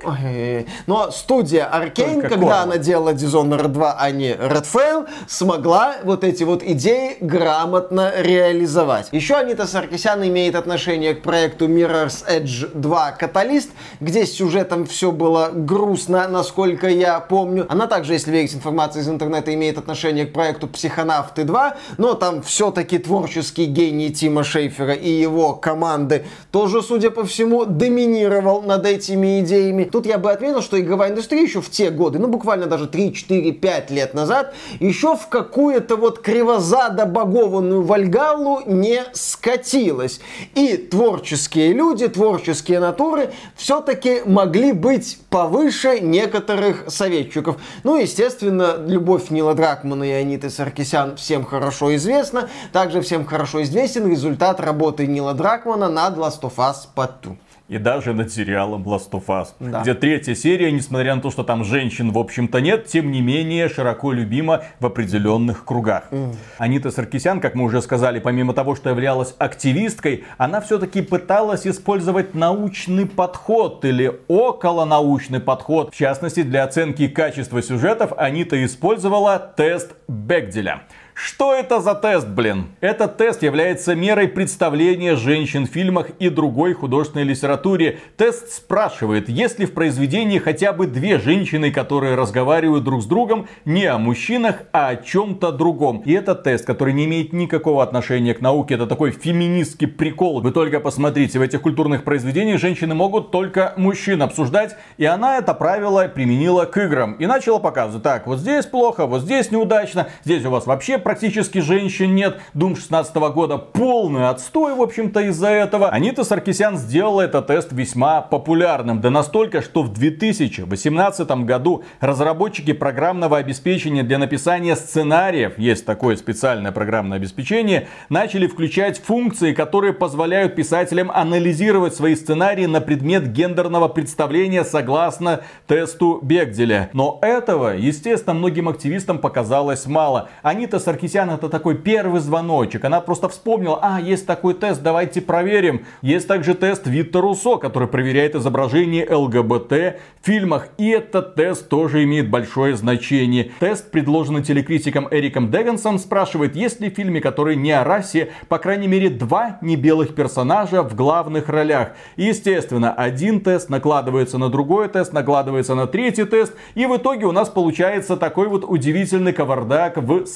Ой, 0.03 0.67
но 0.87 1.11
студия 1.11 1.69
Arkane, 1.73 2.27
когда 2.27 2.63
она 2.63 2.79
делала 2.79 3.13
Dishonored 3.13 3.69
2, 3.69 3.97
а 3.99 4.11
не 4.11 4.33
Redfall, 4.33 5.09
смогла 5.29 5.97
вот 6.05 6.25
эти 6.25 6.43
вот 6.45 6.63
идеи 6.63 7.19
грамотно 7.21 8.13
реализовать. 8.17 9.09
Еще 9.13 9.35
Анита 9.35 9.67
Саркисян 9.67 10.23
имеет 10.27 10.55
отношение 10.55 11.15
к 11.15 11.23
проекту 11.23 11.69
Mirror's 11.69 12.25
Edge 12.27 12.71
2 12.75 13.13
Каталист, 13.13 13.71
где 14.01 14.25
с 14.25 14.33
сюжетом 14.33 14.87
все 14.87 15.13
было 15.13 15.51
грустно, 15.53 16.27
насколько 16.29 16.89
я 16.89 17.21
помню. 17.21 17.67
Она 17.69 17.87
также, 17.87 18.15
если 18.15 18.31
верить 18.31 18.55
информации 18.55 19.01
из 19.01 19.09
интернета, 19.09 19.53
имеет 19.55 19.79
отношение 19.79 20.27
к 20.27 20.33
проекту 20.33 20.67
Психонавты 20.67 21.45
2, 21.45 21.77
но 21.99 22.15
там 22.15 22.43
все-таки 22.43 22.99
творческий 22.99 23.67
гений 23.67 24.11
Тима 24.11 24.45
Шейфера 24.45 24.95
и 24.95 25.11
его 25.11 25.55
команды 25.55 26.25
тоже, 26.51 26.83
судя 26.83 27.11
по 27.11 27.25
всему, 27.25 27.65
доминировал 27.91 28.63
над 28.63 28.87
этими 28.87 29.41
идеями. 29.41 29.85
Тут 29.85 30.07
я 30.07 30.19
бы 30.19 30.31
отметил, 30.31 30.63
что 30.63 30.81
игровая 30.81 31.11
индустрия 31.11 31.43
еще 31.43 31.61
в 31.61 31.71
те 31.71 31.91
годы, 31.91 32.19
ну 32.19 32.29
буквально 32.29 32.67
даже 32.67 32.87
3, 32.87 33.13
4, 33.13 33.53
5 33.53 33.91
лет 33.91 34.15
назад, 34.15 34.55
еще 34.79 35.17
в 35.17 35.27
какую-то 35.29 35.97
вот 35.97 36.25
кривозадо-богованную 36.25 37.83
вальгаллу 37.83 38.63
не 38.67 39.03
скатилась. 39.13 40.21
И 40.55 40.77
творческие 40.77 41.73
люди, 41.73 42.07
творческие 42.07 42.79
натуры 42.79 43.33
все-таки 43.57 44.23
могли 44.25 44.73
быть 44.73 45.19
повыше 45.29 45.99
некоторых 46.01 46.85
советчиков. 46.89 47.57
Ну, 47.83 47.97
естественно, 47.97 48.77
любовь 48.87 49.31
Нила 49.31 49.55
Дракмана 49.55 50.05
и 50.05 50.13
Аниты 50.13 50.49
Саркисян 50.49 51.17
всем 51.17 51.45
хорошо 51.45 51.95
известна. 51.97 52.49
Также 52.73 53.01
всем 53.01 53.27
хорошо 53.27 53.63
известен 53.63 54.09
результат 54.09 54.61
работы 54.61 55.07
Нила 55.07 55.35
Дракмана 55.35 55.89
над 55.89 56.17
Last 56.17 56.43
of 56.43 56.55
Us 56.57 56.87
Part 56.95 57.15
2 57.23 57.50
и 57.71 57.79
даже 57.79 58.13
над 58.13 58.33
сериалом 58.33 58.83
Last 58.83 59.11
of 59.13 59.27
Us. 59.27 59.49
Да. 59.61 59.83
Где 59.83 59.95
третья 59.95 60.35
серия, 60.35 60.73
несмотря 60.73 61.15
на 61.15 61.21
то, 61.23 61.31
что 61.31 61.45
там 61.45 61.63
женщин 61.65 62.11
в 62.11 62.19
общем-то 62.19 62.61
нет, 62.61 62.87
тем 62.87 63.13
не 63.13 63.23
менее 63.23 63.69
широко 63.69 64.11
любима 64.11 64.65
в 64.81 64.87
определенных 64.87 65.65
кругах. 65.65 66.09
Mm. 66.11 66.35
Анита 66.59 66.91
Саркисян, 66.91 67.41
как 67.41 67.55
мы 67.55 67.65
уже 67.65 67.81
сказали, 67.81 68.19
помимо 68.19 68.55
того, 68.55 68.75
что 68.75 68.91
являлась 68.91 69.37
активисткой, 69.39 70.25
она 70.37 70.61
все-таки 70.61 71.01
пыталась 71.01 71.65
использовать 71.65 72.35
научный 72.35 73.07
подход 73.07 73.85
или 73.85 74.19
околонаучный 74.27 75.39
подход. 75.39 75.95
В 75.95 75.97
частности, 75.97 76.43
для 76.43 76.65
оценки 76.65 77.07
качества 77.07 77.63
сюжетов 77.63 78.13
Анита 78.17 78.63
использовала 78.65 79.39
тест 79.39 79.95
Бекделя. 80.09 80.83
Что 81.23 81.55
это 81.55 81.81
за 81.81 81.95
тест, 81.95 82.29
блин? 82.29 82.69
Этот 82.81 83.19
тест 83.19 83.43
является 83.43 83.95
мерой 83.95 84.27
представления 84.27 85.17
женщин 85.17 85.67
в 85.67 85.71
фильмах 85.71 86.09
и 86.19 86.31
другой 86.31 86.73
художественной 86.73 87.27
литературе. 87.27 87.99
Тест 88.17 88.51
спрашивает, 88.51 89.29
есть 89.29 89.59
ли 89.59 89.67
в 89.67 89.75
произведении 89.75 90.39
хотя 90.39 90.73
бы 90.73 90.87
две 90.87 91.19
женщины, 91.19 91.71
которые 91.71 92.15
разговаривают 92.15 92.85
друг 92.85 93.03
с 93.03 93.05
другом 93.05 93.49
не 93.67 93.85
о 93.85 93.99
мужчинах, 93.99 94.63
а 94.73 94.89
о 94.89 94.97
чем-то 94.97 95.53
другом. 95.53 95.99
И 96.07 96.13
этот 96.13 96.43
тест, 96.43 96.65
который 96.65 96.95
не 96.95 97.05
имеет 97.05 97.35
никакого 97.35 97.83
отношения 97.83 98.33
к 98.33 98.41
науке, 98.41 98.77
это 98.77 98.87
такой 98.87 99.11
феминистский 99.11 99.89
прикол. 99.89 100.41
Вы 100.41 100.53
только 100.53 100.81
посмотрите, 100.81 101.39
в 101.39 101.43
этих 101.43 101.61
культурных 101.61 102.03
произведениях 102.03 102.59
женщины 102.59 102.95
могут 102.95 103.31
только 103.31 103.75
мужчин 103.77 104.23
обсуждать, 104.23 104.75
и 104.97 105.05
она 105.05 105.37
это 105.37 105.53
правило 105.53 106.09
применила 106.09 106.65
к 106.65 106.79
играм. 106.79 107.13
И 107.15 107.27
начала 107.27 107.59
показывать, 107.59 108.03
так, 108.03 108.27
вот 108.27 108.39
здесь 108.39 108.65
плохо, 108.65 109.07
вот 109.07 109.21
здесь 109.21 109.51
неудачно, 109.51 110.09
здесь 110.25 110.47
у 110.47 110.51
вас 110.51 110.67
вообще 110.67 110.99
практически 111.11 111.59
женщин 111.59 112.15
нет. 112.15 112.41
Doom 112.55 112.77
16 112.77 113.17
года 113.35 113.59
полный 113.59 114.29
отстой, 114.29 114.77
в 114.77 114.81
общем-то, 114.81 115.23
из-за 115.23 115.49
этого. 115.49 115.89
Анита 115.89 116.23
Саркисян 116.23 116.79
сделала 116.79 117.23
этот 117.23 117.49
тест 117.49 117.73
весьма 117.73 118.21
популярным. 118.21 119.01
Да 119.01 119.11
настолько, 119.11 119.61
что 119.61 119.83
в 119.83 119.93
2018 119.93 121.29
году 121.45 121.83
разработчики 121.99 122.73
программного 122.73 123.39
обеспечения 123.39 124.05
для 124.05 124.19
написания 124.19 124.77
сценариев, 124.77 125.59
есть 125.59 125.85
такое 125.85 126.15
специальное 126.15 126.71
программное 126.71 127.17
обеспечение, 127.17 127.89
начали 128.09 128.47
включать 128.47 129.03
функции, 129.03 129.53
которые 129.53 129.93
позволяют 129.93 130.55
писателям 130.55 131.11
анализировать 131.11 131.93
свои 131.93 132.15
сценарии 132.15 132.67
на 132.67 132.81
предмет 132.81 133.33
гендерного 133.33 133.89
представления 133.89 134.63
согласно 134.63 135.41
тесту 135.67 136.21
Бегделя. 136.23 136.89
Но 136.93 137.19
этого, 137.21 137.77
естественно, 137.77 138.35
многим 138.35 138.69
активистам 138.69 139.19
показалось 139.19 139.87
мало. 139.87 140.29
Анита 140.45 140.79
Саркисян 140.79 141.00
Саркисян 141.01 141.31
это 141.31 141.49
такой 141.49 141.77
первый 141.77 142.21
звоночек. 142.21 142.85
Она 142.85 143.01
просто 143.01 143.31
вспомнила, 143.31 143.79
а, 143.81 143.99
есть 143.99 144.27
такой 144.27 144.53
тест, 144.53 144.83
давайте 144.83 145.23
проверим. 145.23 145.87
Есть 146.03 146.29
также 146.29 146.55
тест 146.55 146.87
Витта 146.87 147.23
Руссо, 147.23 147.57
который 147.57 147.89
проверяет 147.89 148.35
изображение 148.35 149.09
ЛГБТ 149.09 149.73
в 149.73 149.97
фильмах. 150.21 150.69
И 150.77 150.91
этот 150.91 151.37
тест 151.37 151.71
тоже 151.71 152.05
имеет 152.05 152.29
большое 152.29 152.77
значение. 152.77 153.51
Тест, 153.61 153.91
предложенный 153.91 154.43
телекритиком 154.43 155.09
Эриком 155.11 155.51
Дегансом, 155.51 155.99
спрашивает, 155.99 156.55
есть 156.55 156.81
ли 156.83 156.91
в 156.91 156.95
фильме, 156.95 157.23
который 157.23 157.57
не 157.57 157.73
о 157.73 157.83
расе, 157.83 158.29
по 158.49 158.59
крайней 158.59 158.89
мере, 158.89 159.09
два 159.09 159.57
небелых 159.63 160.15
персонажа 160.15 160.83
в 160.83 160.95
главных 160.95 161.49
ролях. 161.49 161.93
Естественно, 162.17 162.93
один 162.93 163.41
тест 163.41 163.71
накладывается 163.71 164.37
на 164.37 164.51
другой 164.51 164.89
тест, 164.89 165.15
накладывается 165.15 165.75
на 165.75 165.87
третий 165.87 166.25
тест. 166.25 166.53
И 166.75 166.85
в 166.85 166.95
итоге 166.95 167.25
у 167.25 167.33
нас 167.33 167.49
получается 167.49 168.19
такой 168.19 168.49
вот 168.49 168.65
удивительный 168.69 169.33
кавардак 169.33 169.97
в 169.97 170.27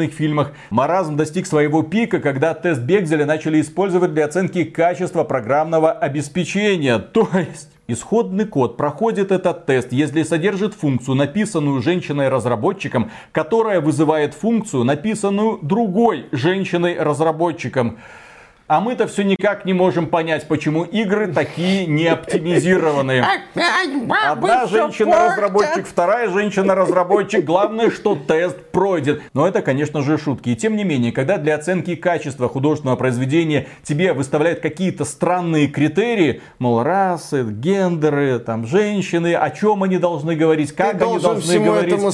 современных 0.00 0.12
фильмах. 0.14 0.52
Маразм 0.70 1.16
достиг 1.16 1.46
своего 1.46 1.82
пика, 1.82 2.20
когда 2.20 2.54
тест 2.54 2.80
Бекзеля 2.82 3.26
начали 3.26 3.60
использовать 3.60 4.14
для 4.14 4.24
оценки 4.24 4.64
качества 4.64 5.24
программного 5.24 5.92
обеспечения. 5.92 6.98
То 6.98 7.28
есть... 7.32 7.68
Исходный 7.92 8.44
код 8.44 8.76
проходит 8.76 9.32
этот 9.32 9.66
тест, 9.66 9.88
если 9.90 10.22
содержит 10.22 10.74
функцию, 10.74 11.16
написанную 11.16 11.82
женщиной-разработчиком, 11.82 13.10
которая 13.32 13.80
вызывает 13.80 14.32
функцию, 14.32 14.84
написанную 14.84 15.58
другой 15.60 16.26
женщиной-разработчиком. 16.30 17.98
А 18.70 18.80
мы-то 18.80 19.08
все 19.08 19.24
никак 19.24 19.64
не 19.64 19.72
можем 19.72 20.06
понять, 20.06 20.46
почему 20.46 20.84
игры 20.84 21.26
такие 21.26 21.86
не 21.86 22.06
оптимизированные. 22.06 23.26
Одна 24.28 24.66
женщина-разработчик, 24.68 25.88
вторая 25.88 26.28
женщина-разработчик. 26.28 27.44
Главное, 27.44 27.90
что 27.90 28.14
тест 28.14 28.56
пройдет. 28.70 29.22
Но 29.34 29.48
это, 29.48 29.60
конечно 29.62 30.02
же, 30.02 30.16
шутки. 30.18 30.50
И 30.50 30.54
тем 30.54 30.76
не 30.76 30.84
менее, 30.84 31.10
когда 31.10 31.36
для 31.36 31.56
оценки 31.56 31.96
качества 31.96 32.48
художественного 32.48 32.94
произведения 32.94 33.66
тебе 33.82 34.12
выставляют 34.12 34.60
какие-то 34.60 35.04
странные 35.04 35.66
критерии, 35.66 36.40
мол, 36.60 36.84
расы, 36.84 37.42
гендеры, 37.42 38.38
там, 38.38 38.68
женщины, 38.68 39.34
о 39.34 39.50
чем 39.50 39.82
они 39.82 39.98
должны 39.98 40.36
говорить, 40.36 40.76
как 40.76 40.96
Ты 40.96 41.06
они 41.06 41.18
должны 41.18 41.58
говорить. 41.58 41.92
этому 41.92 42.12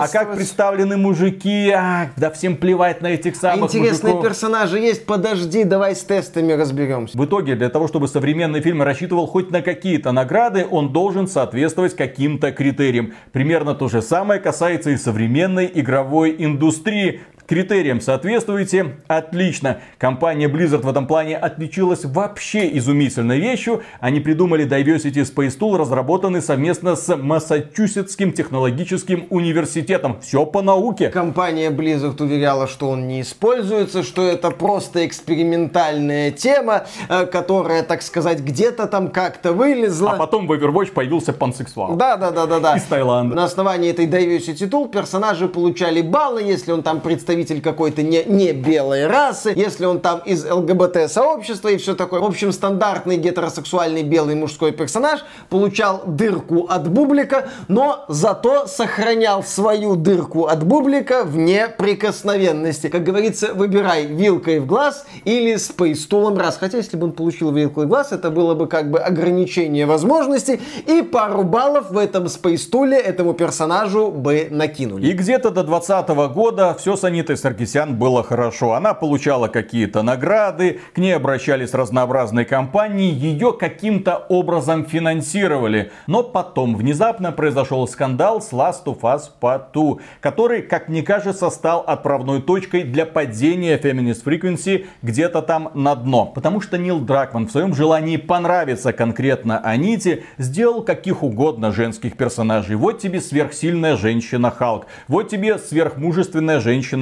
А 0.00 0.08
как 0.08 0.34
представлены 0.34 0.96
мужики? 0.96 1.68
А, 1.68 2.08
да 2.16 2.30
всем 2.30 2.56
плевать 2.56 3.02
на 3.02 3.08
этих 3.08 3.36
самых 3.36 3.68
Интересные 3.68 4.14
мужиков. 4.14 4.24
персонажи 4.24 4.78
есть, 4.78 5.04
подожди, 5.04 5.64
давай 5.64 5.89
с 5.94 6.02
тестами 6.02 6.52
разберемся. 6.52 7.16
В 7.16 7.24
итоге, 7.24 7.56
для 7.56 7.68
того, 7.68 7.88
чтобы 7.88 8.08
современный 8.08 8.60
фильм 8.60 8.82
рассчитывал 8.82 9.26
хоть 9.26 9.50
на 9.50 9.62
какие-то 9.62 10.12
награды, 10.12 10.66
он 10.70 10.92
должен 10.92 11.26
соответствовать 11.26 11.96
каким-то 11.96 12.52
критериям. 12.52 13.14
Примерно 13.32 13.74
то 13.74 13.88
же 13.88 14.02
самое 14.02 14.40
касается 14.40 14.90
и 14.90 14.96
современной 14.96 15.70
игровой 15.72 16.34
индустрии. 16.38 17.20
Критериям 17.50 18.00
соответствуете? 18.00 18.94
Отлично. 19.08 19.78
Компания 19.98 20.46
Blizzard 20.46 20.82
в 20.82 20.88
этом 20.88 21.08
плане 21.08 21.36
отличилась 21.36 22.04
вообще 22.04 22.78
изумительной 22.78 23.40
вещью. 23.40 23.82
Они 23.98 24.20
придумали 24.20 24.64
Diversity 24.64 25.24
Space 25.24 25.58
Tool, 25.58 25.76
разработанный 25.76 26.42
совместно 26.42 26.94
с 26.94 27.16
Массачусетским 27.16 28.30
технологическим 28.30 29.26
университетом. 29.30 30.20
Все 30.20 30.46
по 30.46 30.62
науке. 30.62 31.08
Компания 31.08 31.70
Blizzard 31.70 32.22
уверяла, 32.22 32.68
что 32.68 32.88
он 32.88 33.08
не 33.08 33.22
используется, 33.22 34.04
что 34.04 34.28
это 34.28 34.52
просто 34.52 35.04
экспериментальная 35.04 36.30
тема, 36.30 36.86
э, 37.08 37.26
которая, 37.26 37.82
так 37.82 38.02
сказать, 38.02 38.38
где-то 38.38 38.86
там 38.86 39.08
как-то 39.08 39.52
вылезла. 39.52 40.12
А 40.12 40.16
потом 40.18 40.46
в 40.46 40.52
Overwatch 40.52 40.92
появился 40.92 41.32
пансексуал. 41.32 41.96
Да, 41.96 42.16
да, 42.16 42.30
да, 42.30 42.46
да, 42.46 42.60
да. 42.60 42.76
Из 42.76 42.84
Таиланда. 42.84 43.34
На 43.34 43.42
основании 43.42 43.90
этой 43.90 44.06
Diversity 44.06 44.70
Tool 44.70 44.88
персонажи 44.88 45.48
получали 45.48 46.00
баллы, 46.00 46.44
если 46.44 46.70
он 46.70 46.84
там 46.84 47.00
представитель 47.00 47.39
какой-то 47.62 48.02
не, 48.02 48.24
не 48.24 48.52
белой 48.52 49.06
расы, 49.06 49.52
если 49.54 49.84
он 49.84 50.00
там 50.00 50.20
из 50.20 50.44
ЛГБТ 50.44 51.10
сообщества 51.10 51.68
и 51.68 51.76
все 51.76 51.94
такое. 51.94 52.20
В 52.20 52.24
общем, 52.24 52.52
стандартный 52.52 53.16
гетеросексуальный 53.16 54.02
белый 54.02 54.34
мужской 54.34 54.72
персонаж 54.72 55.24
получал 55.48 56.02
дырку 56.06 56.66
от 56.68 56.88
бублика, 56.88 57.48
но 57.68 58.04
зато 58.08 58.66
сохранял 58.66 59.42
свою 59.42 59.96
дырку 59.96 60.46
от 60.46 60.64
бублика 60.64 61.24
в 61.24 61.36
неприкосновенности. 61.36 62.88
Как 62.88 63.02
говорится, 63.02 63.54
выбирай 63.54 64.06
вилкой 64.06 64.60
в 64.60 64.66
глаз 64.66 65.06
или 65.24 65.56
спейстулом 65.56 66.38
раз. 66.38 66.56
Хотя, 66.58 66.78
если 66.78 66.96
бы 66.96 67.06
он 67.06 67.12
получил 67.12 67.52
вилкой 67.52 67.86
в 67.86 67.88
глаз, 67.88 68.12
это 68.12 68.30
было 68.30 68.54
бы 68.54 68.66
как 68.66 68.90
бы 68.90 68.98
ограничение 68.98 69.86
возможностей, 69.86 70.60
и 70.86 71.02
пару 71.02 71.42
баллов 71.42 71.90
в 71.90 71.98
этом 71.98 72.28
спейстуле 72.28 72.98
этому 72.98 73.34
персонажу 73.34 74.10
бы 74.10 74.48
накинули. 74.50 75.06
И 75.08 75.12
где-то 75.12 75.50
до 75.50 75.62
2020 75.64 76.34
года 76.34 76.76
все 76.78 76.96
с 76.96 77.04
Анитой 77.30 77.42
Саркисян 77.42 77.94
было 77.94 78.24
хорошо. 78.24 78.72
Она 78.72 78.92
получала 78.92 79.46
какие-то 79.46 80.02
награды, 80.02 80.80
к 80.94 80.98
ней 80.98 81.14
обращались 81.14 81.74
разнообразные 81.74 82.44
компании, 82.44 83.14
ее 83.14 83.52
каким-то 83.52 84.16
образом 84.28 84.84
финансировали. 84.84 85.92
Но 86.08 86.24
потом 86.24 86.74
внезапно 86.74 87.30
произошел 87.30 87.86
скандал 87.86 88.42
с 88.42 88.50
Last 88.52 88.84
of 88.86 89.02
Us 89.02 89.30
Part 89.40 89.66
2, 89.72 89.98
который, 90.20 90.62
как 90.62 90.88
мне 90.88 91.02
кажется, 91.02 91.50
стал 91.50 91.84
отправной 91.86 92.42
точкой 92.42 92.82
для 92.82 93.06
падения 93.06 93.78
Feminist 93.78 94.24
Frequency 94.24 94.86
где-то 95.02 95.42
там 95.42 95.70
на 95.74 95.94
дно. 95.94 96.26
Потому 96.26 96.60
что 96.60 96.78
Нил 96.78 96.98
Дракман 96.98 97.46
в 97.46 97.52
своем 97.52 97.76
желании 97.76 98.16
понравиться 98.16 98.92
конкретно 98.92 99.60
Аните 99.60 100.24
сделал 100.36 100.82
каких 100.82 101.22
угодно 101.22 101.70
женских 101.70 102.16
персонажей. 102.16 102.74
Вот 102.74 102.98
тебе 102.98 103.20
сверхсильная 103.20 103.96
женщина 103.96 104.50
Халк, 104.50 104.86
вот 105.06 105.28
тебе 105.28 105.58
сверхмужественная 105.58 106.58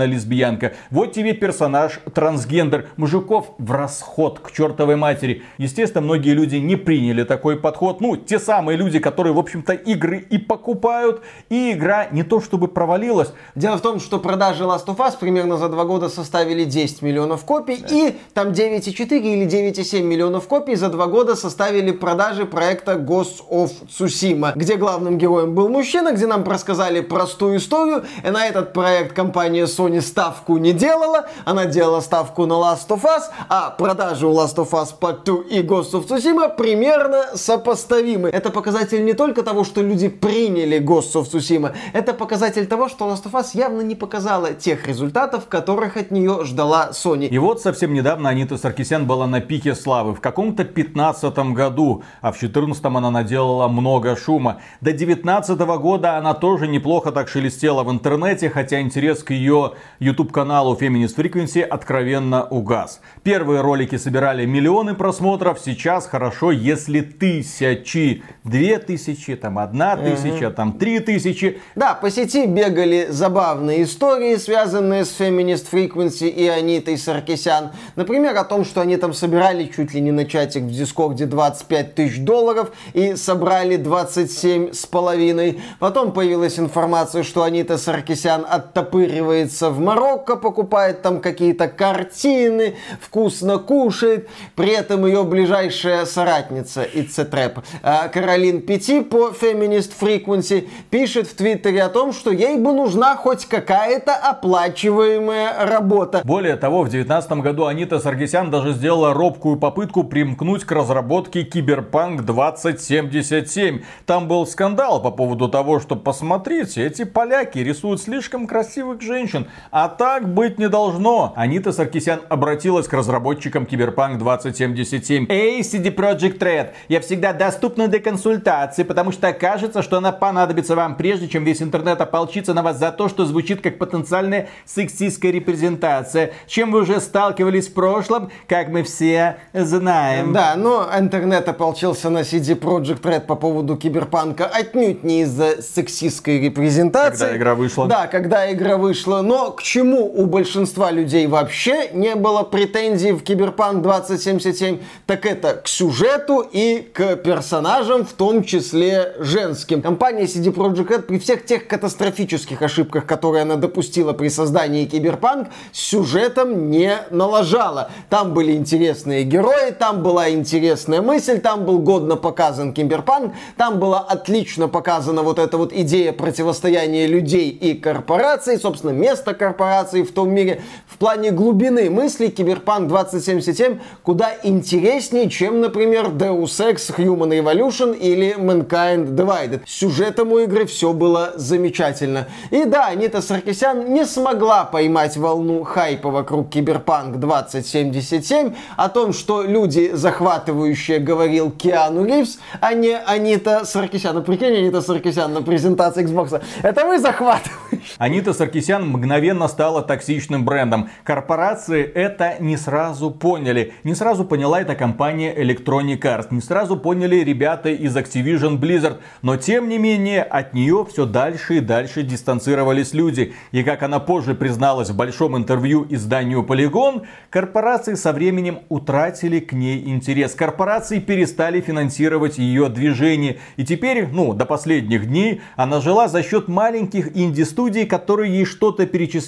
женщина-лесбиянка, 0.09 0.73
вот 0.91 1.13
тебе 1.13 1.33
персонаж 1.35 2.01
трансгендер. 2.15 2.89
Мужиков 2.97 3.53
в 3.59 3.71
расход 3.73 4.41
к 4.41 4.51
чертовой 4.53 4.97
матери. 4.97 5.43
Естественно, 5.59 6.03
многие 6.03 6.35
люди 6.35 6.57
не 6.57 6.77
приняли 6.77 7.25
такой 7.25 7.57
подход. 7.57 8.01
Ну, 8.01 8.17
те 8.17 8.39
самые 8.39 8.77
люди, 8.77 8.99
которые, 8.99 9.33
в 9.33 9.39
общем-то, 9.39 9.73
игры 9.73 10.19
и 10.19 10.39
покупают, 10.39 11.23
и 11.49 11.73
игра 11.73 12.07
не 12.11 12.23
то 12.23 12.41
чтобы 12.41 12.69
провалилась. 12.69 13.33
Дело 13.55 13.77
в 13.77 13.81
том, 13.81 14.01
что 14.01 14.19
продажи 14.19 14.65
Last 14.65 14.87
of 14.87 14.97
Us 14.97 15.15
примерно 15.19 15.57
за 15.57 15.69
два 15.69 15.85
года 15.85 16.09
составили 16.09 16.65
10 16.65 17.03
миллионов 17.03 17.45
копий, 17.45 17.85
и 17.91 18.17
там 18.35 18.49
9,4 18.49 19.19
или 19.19 19.47
9,7 19.47 20.03
миллионов 20.03 20.49
копий 20.49 20.75
за 20.77 20.89
два 20.89 21.07
года 21.07 21.35
составили 21.35 21.93
продажи 21.93 22.47
проекта 22.47 22.95
Ghost 22.95 23.43
of 23.51 23.71
Tsushima, 23.89 24.53
где 24.55 24.77
главным 24.77 25.19
героем 25.19 25.55
был 25.55 25.69
мужчина, 25.69 26.13
где 26.13 26.27
нам 26.27 26.45
рассказали 26.45 27.01
простую 27.01 27.59
историю, 27.59 28.05
и 28.25 28.31
на 28.31 28.47
этот 28.47 28.73
проект 28.73 29.15
компания 29.15 29.65
Sony 29.65 29.98
ставку 30.01 30.59
не 30.59 30.73
делала, 30.73 31.27
она 31.45 31.67
делала 31.67 32.01
ставку 32.01 32.47
на 32.47 32.55
Last 32.55 32.89
of 32.89 33.03
Us, 33.03 33.23
а 33.49 33.71
продажи 33.71 34.27
у 34.27 34.33
Last 34.33 34.57
of 34.57 34.71
Us 34.71 34.89
Part 34.99 35.25
2 35.25 35.37
и 35.51 35.63
Ghost 35.63 35.93
of 35.93 36.07
Tsushima 36.07 36.55
примерно 36.55 37.25
сопоставимы. 37.35 38.29
Это 38.29 38.51
показатель 38.51 39.05
не 39.05 39.13
только 39.13 39.43
того, 39.43 39.65
что 39.65 39.83
люди 39.83 40.09
приняли 40.09 40.79
Ghost 40.79 41.15
of 41.15 41.31
Tsushima, 41.31 41.75
это 41.93 42.15
показатель 42.15 42.67
того, 42.67 42.89
что 42.89 43.07
Last 43.07 43.25
of 43.25 43.33
Us 43.33 43.51
явно 43.55 43.83
не 43.83 43.95
показала 43.95 44.55
тех 44.55 44.87
результатов, 44.87 45.49
которых 45.49 45.97
от 45.97 46.11
нее 46.11 46.45
ждала 46.45 46.91
Sony. 46.93 47.29
И 47.29 47.39
вот 47.39 47.61
совсем 47.61 47.93
недавно 47.95 48.29
Анита 48.29 48.57
Саркисян 48.57 49.07
была 49.07 49.27
на 49.27 49.41
пике 49.41 49.75
славы. 49.75 50.15
В 50.15 50.21
каком-то 50.21 50.65
15 50.65 51.39
году, 51.55 52.03
а 52.21 52.33
в 52.33 52.39
14 52.39 52.85
она 52.85 53.11
наделала 53.11 53.69
много 53.69 54.17
шума. 54.17 54.61
До 54.81 54.93
19 54.93 55.59
года 55.59 56.17
она 56.17 56.35
тоже 56.35 56.69
неплохо 56.69 57.13
так 57.13 57.29
шелестела 57.29 57.83
в 57.83 57.91
интернете, 57.91 58.51
хотя 58.51 58.81
интерес 58.81 59.23
к 59.23 59.31
ее 59.31 59.73
YouTube 60.01 60.31
каналу 60.31 60.77
Feminist 60.77 61.17
Frequency 61.17 61.63
откровенно 61.63 62.45
угас. 62.45 63.01
Первые 63.25 63.63
ролики 63.63 63.97
собирали 63.97 64.47
миллионы 64.47 64.95
просмотров, 64.95 65.59
сейчас 65.59 66.07
хорошо, 66.07 66.53
если 66.53 67.01
тысячи, 67.01 68.23
две 68.45 68.79
тысячи, 68.79 69.35
там 69.35 69.59
одна 69.59 69.97
тысяча, 69.97 70.51
там 70.51 70.75
три 70.75 71.01
тысячи. 71.01 71.61
Да, 71.75 71.95
по 71.95 72.11
сети 72.11 72.47
бегали 72.47 73.09
забавные 73.11 73.83
истории, 73.83 74.37
связанные 74.37 75.05
с 75.05 75.19
Feminist 75.19 75.67
Frequency 75.73 76.29
и 76.29 76.47
Анитой 76.47 76.97
Саркисян. 76.97 77.73
Например, 77.97 78.37
о 78.37 78.45
том, 78.45 78.65
что 78.65 78.81
они 78.81 78.97
там 78.99 79.13
собирали 79.13 79.65
чуть 79.65 79.95
ли 79.95 80.01
не 80.01 80.13
на 80.13 80.27
чатик 80.27 80.63
в 80.63 80.71
Дискорде 80.71 81.27
25 81.27 81.95
тысяч 81.97 82.21
долларов 82.21 82.71
и 82.93 83.17
собрали 83.17 83.77
27 83.77 84.73
с 84.73 84.87
половиной. 84.87 85.61
Потом 85.81 86.13
появилась 86.13 86.59
информация, 86.59 87.25
что 87.25 87.43
Анита 87.43 87.79
Саркисян 87.79 88.47
оттопыривается 88.49 89.71
в 89.71 89.88
Марокко, 89.89 90.37
покупает 90.37 91.01
там 91.01 91.21
какие-то 91.23 91.67
картины, 91.67 92.77
вкусно 93.01 93.57
кушает. 93.59 94.29
При 94.55 94.69
этом 94.69 95.07
ее 95.07 95.25
ближайшая 95.25 96.05
соратница 96.05 96.85
Trap, 96.85 97.63
а, 97.83 98.09
Каролин 98.09 98.61
Пяти 98.61 99.01
по 99.01 99.29
Feminist 99.29 99.93
Frequency 99.99 100.69
пишет 100.91 101.27
в 101.27 101.35
Твиттере 101.35 101.83
о 101.83 101.89
том, 101.89 102.13
что 102.13 102.31
ей 102.31 102.59
бы 102.59 102.73
нужна 102.75 103.17
хоть 103.17 103.47
какая-то 103.47 104.15
оплачиваемая 104.15 105.65
работа. 105.67 106.21
Более 106.23 106.57
того, 106.57 106.83
в 106.83 106.91
2019 106.91 107.33
году 107.41 107.65
Анита 107.65 107.99
Саргисян 107.99 108.51
даже 108.51 108.75
сделала 108.75 109.15
робкую 109.15 109.57
попытку 109.57 110.05
примкнуть 110.05 110.65
к 110.65 110.73
разработке 110.73 111.45
Киберпанк 111.45 112.27
2077. 112.27 113.83
Там 114.05 114.29
был 114.29 114.47
скандал 114.47 115.01
по 115.01 115.11
поводу 115.11 115.49
того, 115.49 115.81
что 115.81 115.97
посмотрите, 115.97 116.85
эти 116.85 117.05
поляки 117.05 117.59
рисуют 117.61 118.03
слишком 118.03 118.47
красивых 118.47 119.01
женщин, 119.01 119.47
А 119.81 119.89
так 119.89 120.29
быть 120.29 120.59
не 120.59 120.69
должно. 120.69 121.33
Анита 121.37 121.71
Саркисян 121.71 122.23
обратилась 122.29 122.89
к 122.89 122.93
разработчикам 122.93 123.65
Киберпанк 123.65 124.19
2077. 124.19 125.27
Эй, 125.29 125.61
CD 125.61 125.95
Projekt 125.95 126.41
Red, 126.41 126.71
я 126.89 127.01
всегда 127.01 127.33
доступна 127.33 127.87
для 127.87 128.01
консультации, 128.01 128.83
потому 128.83 129.13
что 129.13 129.33
кажется, 129.33 129.83
что 129.83 129.99
она 129.99 130.11
понадобится 130.11 130.75
вам, 130.75 130.97
прежде 130.97 131.29
чем 131.29 131.45
весь 131.45 131.63
интернет 131.63 132.01
ополчится 132.01 132.55
на 132.55 132.65
вас 132.65 132.77
за 132.77 132.91
то, 132.91 133.09
что 133.09 133.25
звучит 133.25 133.61
как 133.61 133.79
потенциальная 133.79 134.49
сексистская 134.65 135.31
репрезентация. 135.31 136.33
Чем 136.49 136.73
вы 136.73 136.81
уже 136.81 137.01
сталкивались 137.01 137.69
в 137.69 137.75
прошлом, 137.75 138.33
как 138.49 138.71
мы 138.71 138.83
все 138.83 139.37
знаем. 139.53 140.33
Да, 140.33 140.57
но 140.57 140.89
интернет 140.99 141.49
ополчился 141.49 142.11
на 142.11 142.23
CD 142.23 142.59
Projekt 142.59 143.03
Red 143.03 143.27
по 143.27 143.37
поводу 143.37 143.77
Cyberpunk'а 143.77 144.47
отнюдь 144.47 145.05
не 145.05 145.23
из-за 145.23 145.63
сексистской 145.63 146.41
репрезентации. 146.41 147.19
Когда 147.21 147.37
игра 147.37 147.55
вышла. 147.55 147.87
Да, 147.87 148.09
когда 148.09 148.53
игра 148.53 148.77
вышла. 148.77 149.23
Но 149.23 149.53
к 149.53 149.68
чему 149.69 150.07
у 150.07 150.25
большинства 150.25 150.91
людей 150.91 151.27
вообще 151.27 151.91
не 151.93 152.15
было 152.15 152.43
претензий 152.43 153.13
в 153.13 153.23
Киберпанк 153.23 153.83
2077, 153.83 154.79
так 155.05 155.27
это 155.27 155.61
к 155.63 155.69
сюжету 155.69 156.41
и 156.41 156.89
к 156.91 157.17
персонажам, 157.17 158.07
в 158.07 158.15
том 158.15 158.45
числе 158.45 159.15
женским. 159.19 159.83
Компания 159.83 160.25
CD 160.25 160.55
Projekt 160.55 160.89
Red 160.89 161.03
при 161.03 161.19
всех 161.19 161.45
тех 161.45 161.69
катастрофических 161.69 162.63
ошибках, 162.63 163.05
которые 163.05 163.43
она 163.43 163.57
допустила 163.57 164.15
при 164.15 164.31
создании 164.31 164.87
Киберпанк, 164.87 165.49
с 165.73 165.81
сюжетом 165.81 166.71
не 166.71 166.97
налажала. 167.11 167.91
Там 168.09 168.33
были 168.33 168.53
интересные 168.53 169.25
герои, 169.25 169.73
там 169.79 170.03
была 170.03 170.31
интересная 170.31 171.03
мысль, 171.03 171.41
там 171.41 171.67
был 171.67 171.81
годно 171.81 172.17
показан 172.17 172.73
Киберпанк, 172.73 173.35
там 173.59 173.79
была 173.79 174.01
отлично 174.01 174.67
показана 174.69 175.23
вот 175.23 175.39
эта 175.39 175.59
вот 175.59 175.75
идея 175.75 176.15
противостояния 176.15 177.07
людей 177.07 177.51
и 177.51 177.75
корпораций, 177.75 178.59
собственно, 178.59 178.93
место 178.93 179.35
корпораций 179.59 180.03
в 180.05 180.13
том 180.13 180.31
мире. 180.31 180.63
В 180.87 180.99
плане 180.99 181.33
глубины 181.33 181.91
мысли 181.91 182.29
Киберпанк 182.29 182.89
2077 182.89 183.79
куда 184.03 184.31
интереснее, 184.45 185.29
чем, 185.29 185.61
например, 185.61 186.07
Deus 186.07 186.61
Ex 186.61 186.95
Human 186.97 187.31
Revolution 187.31 187.97
или 187.97 188.37
Mankind 188.39 189.15
Divided. 189.15 189.63
Сюжетом 189.67 190.33
у 190.33 190.39
игры 190.39 190.65
все 190.67 190.93
было 190.93 191.33
замечательно. 191.35 192.29
И 192.51 192.65
да, 192.65 192.87
Анита 192.87 193.21
Саркисян 193.21 193.93
не 193.93 194.07
смогла 194.07 194.65
поймать 194.65 195.17
волну 195.17 195.65
хайпа 195.65 196.11
вокруг 196.11 196.51
Киберпанк 196.51 197.17
2077 197.17 198.55
о 198.77 198.89
том, 198.89 199.13
что 199.13 199.43
люди, 199.43 199.91
захватывающие, 199.93 201.01
говорил 201.01 201.51
Киану 201.51 202.05
Ривз, 202.05 202.39
а 202.61 202.75
не 202.75 202.97
Анита 202.97 203.65
Саркисян. 203.65 204.15
Ну, 204.15 204.23
прикинь, 204.23 204.57
Анита 204.57 204.81
Саркисян 204.83 205.33
на 205.33 205.43
презентации 205.43 206.05
Xbox. 206.05 206.41
Это 206.63 206.87
вы 206.87 206.99
захватываете. 207.01 207.83
Анита 207.99 208.33
Саркисян 208.33 208.89
мгновенно 208.89 209.48
стала 209.49 209.83
токсичным 209.83 210.45
брендом. 210.45 210.91
Корпорации 211.05 211.83
это 211.83 212.37
не 212.41 212.57
сразу 212.57 213.11
поняли. 213.11 213.73
Не 213.85 213.95
сразу 213.95 214.25
поняла 214.25 214.61
эта 214.61 214.75
компания 214.75 215.35
Electronic 215.35 216.01
Arts. 216.01 216.27
Не 216.31 216.41
сразу 216.41 216.77
поняли 216.77 217.17
ребята 217.17 217.71
из 217.71 217.97
Activision 217.97 218.59
Blizzard. 218.59 218.99
Но 219.23 219.37
тем 219.37 219.69
не 219.69 219.79
менее 219.79 220.23
от 220.23 220.55
нее 220.55 220.87
все 220.89 221.07
дальше 221.07 221.57
и 221.57 221.61
дальше 221.61 222.03
дистанцировались 222.03 222.93
люди. 222.93 223.33
И 223.53 223.63
как 223.63 223.83
она 223.83 223.99
позже 223.99 224.35
призналась 224.35 224.91
в 224.91 224.97
большом 224.97 225.37
интервью 225.37 225.87
изданию 225.89 226.43
Polygon, 226.43 227.07
корпорации 227.31 227.95
со 227.95 228.13
временем 228.13 228.61
утратили 228.69 229.41
к 229.41 229.53
ней 229.53 229.89
интерес. 229.89 230.35
Корпорации 230.35 230.99
перестали 230.99 231.61
финансировать 231.61 232.39
ее 232.39 232.69
движение. 232.69 233.39
И 233.57 233.65
теперь, 233.65 234.09
ну, 234.09 234.35
до 234.35 234.45
последних 234.45 235.07
дней 235.07 235.41
она 235.57 235.81
жила 235.81 236.09
за 236.09 236.23
счет 236.23 236.49
маленьких 236.49 237.17
инди-студий, 237.17 237.87
которые 237.87 238.33
ей 238.33 238.45
что-то 238.45 238.87
перечисляли, 238.87 239.28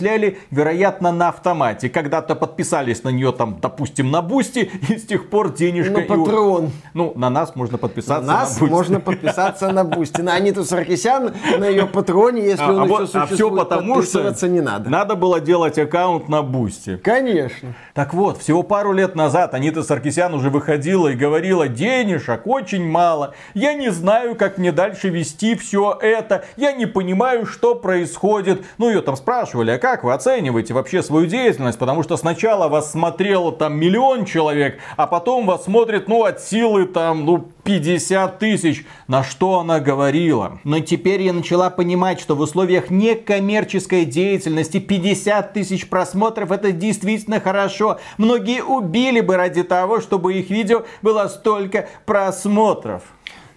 вероятно, 0.50 1.12
на 1.12 1.28
автомате. 1.28 1.88
Когда-то 1.88 2.34
подписались 2.34 3.04
на 3.04 3.10
нее 3.10 3.32
там, 3.32 3.58
допустим, 3.60 4.10
на 4.10 4.22
Бусти, 4.22 4.70
и 4.88 4.98
с 4.98 5.06
тех 5.06 5.28
пор 5.28 5.52
денежка... 5.52 5.92
На 5.92 6.00
Patreon. 6.02 6.66
И... 6.66 6.70
Ну, 6.94 7.12
на 7.16 7.30
нас 7.30 7.56
можно 7.56 7.78
подписаться 7.78 8.26
на 8.26 8.40
нас 8.40 8.60
на 8.60 8.66
можно 8.66 9.00
подписаться 9.00 9.70
на 9.70 9.84
Бусти. 9.84 10.20
На 10.20 10.34
Аниту 10.34 10.64
Саркисян, 10.64 11.32
на 11.58 11.68
ее 11.68 11.86
Patreon'е, 11.86 12.42
если 12.42 12.62
а, 12.62 12.72
он 12.72 12.80
а 12.80 12.84
еще 12.84 12.88
вот, 12.88 13.10
существует, 13.10 13.32
а 13.32 13.34
все 13.34 13.50
потому, 13.50 14.02
что 14.02 14.48
не 14.48 14.60
надо. 14.60 14.90
Надо 14.90 15.14
было 15.14 15.40
делать 15.40 15.78
аккаунт 15.78 16.28
на 16.28 16.42
Бусти. 16.42 16.96
Конечно. 16.96 17.74
Так 17.94 18.14
вот, 18.14 18.38
всего 18.38 18.62
пару 18.62 18.92
лет 18.92 19.14
назад 19.14 19.54
Анита 19.54 19.82
Саркисян 19.82 20.34
уже 20.34 20.50
выходила 20.50 21.08
и 21.08 21.14
говорила, 21.14 21.68
денежек 21.68 22.46
очень 22.46 22.88
мало, 22.88 23.34
я 23.54 23.74
не 23.74 23.90
знаю, 23.90 24.34
как 24.34 24.58
мне 24.58 24.72
дальше 24.72 25.08
вести 25.08 25.54
все 25.56 25.98
это, 26.00 26.44
я 26.56 26.72
не 26.72 26.86
понимаю, 26.86 27.46
что 27.46 27.74
происходит. 27.74 28.64
Ну, 28.78 28.88
ее 28.88 29.02
там 29.02 29.16
спрашивали, 29.16 29.72
а 29.72 29.78
как 29.78 29.89
вы 30.04 30.12
оцениваете 30.12 30.74
вообще 30.74 31.02
свою 31.02 31.26
деятельность? 31.26 31.78
Потому 31.78 32.02
что 32.02 32.16
сначала 32.16 32.68
вас 32.68 32.92
смотрело 32.92 33.52
там 33.52 33.76
миллион 33.76 34.24
человек, 34.24 34.78
а 34.96 35.06
потом 35.06 35.46
вас 35.46 35.64
смотрит, 35.64 36.08
ну, 36.08 36.24
от 36.24 36.40
силы 36.40 36.86
там, 36.86 37.24
ну, 37.24 37.48
50 37.64 38.38
тысяч. 38.38 38.86
На 39.08 39.22
что 39.22 39.60
она 39.60 39.80
говорила? 39.80 40.60
Но 40.64 40.80
теперь 40.80 41.22
я 41.22 41.32
начала 41.32 41.70
понимать, 41.70 42.20
что 42.20 42.34
в 42.34 42.40
условиях 42.40 42.90
некоммерческой 42.90 44.04
деятельности 44.04 44.78
50 44.78 45.52
тысяч 45.52 45.88
просмотров 45.88 46.52
это 46.52 46.72
действительно 46.72 47.40
хорошо. 47.40 47.98
Многие 48.16 48.62
убили 48.62 49.20
бы 49.20 49.36
ради 49.36 49.62
того, 49.62 50.00
чтобы 50.00 50.34
их 50.34 50.50
видео 50.50 50.84
было 51.02 51.28
столько 51.28 51.88
просмотров. 52.06 53.02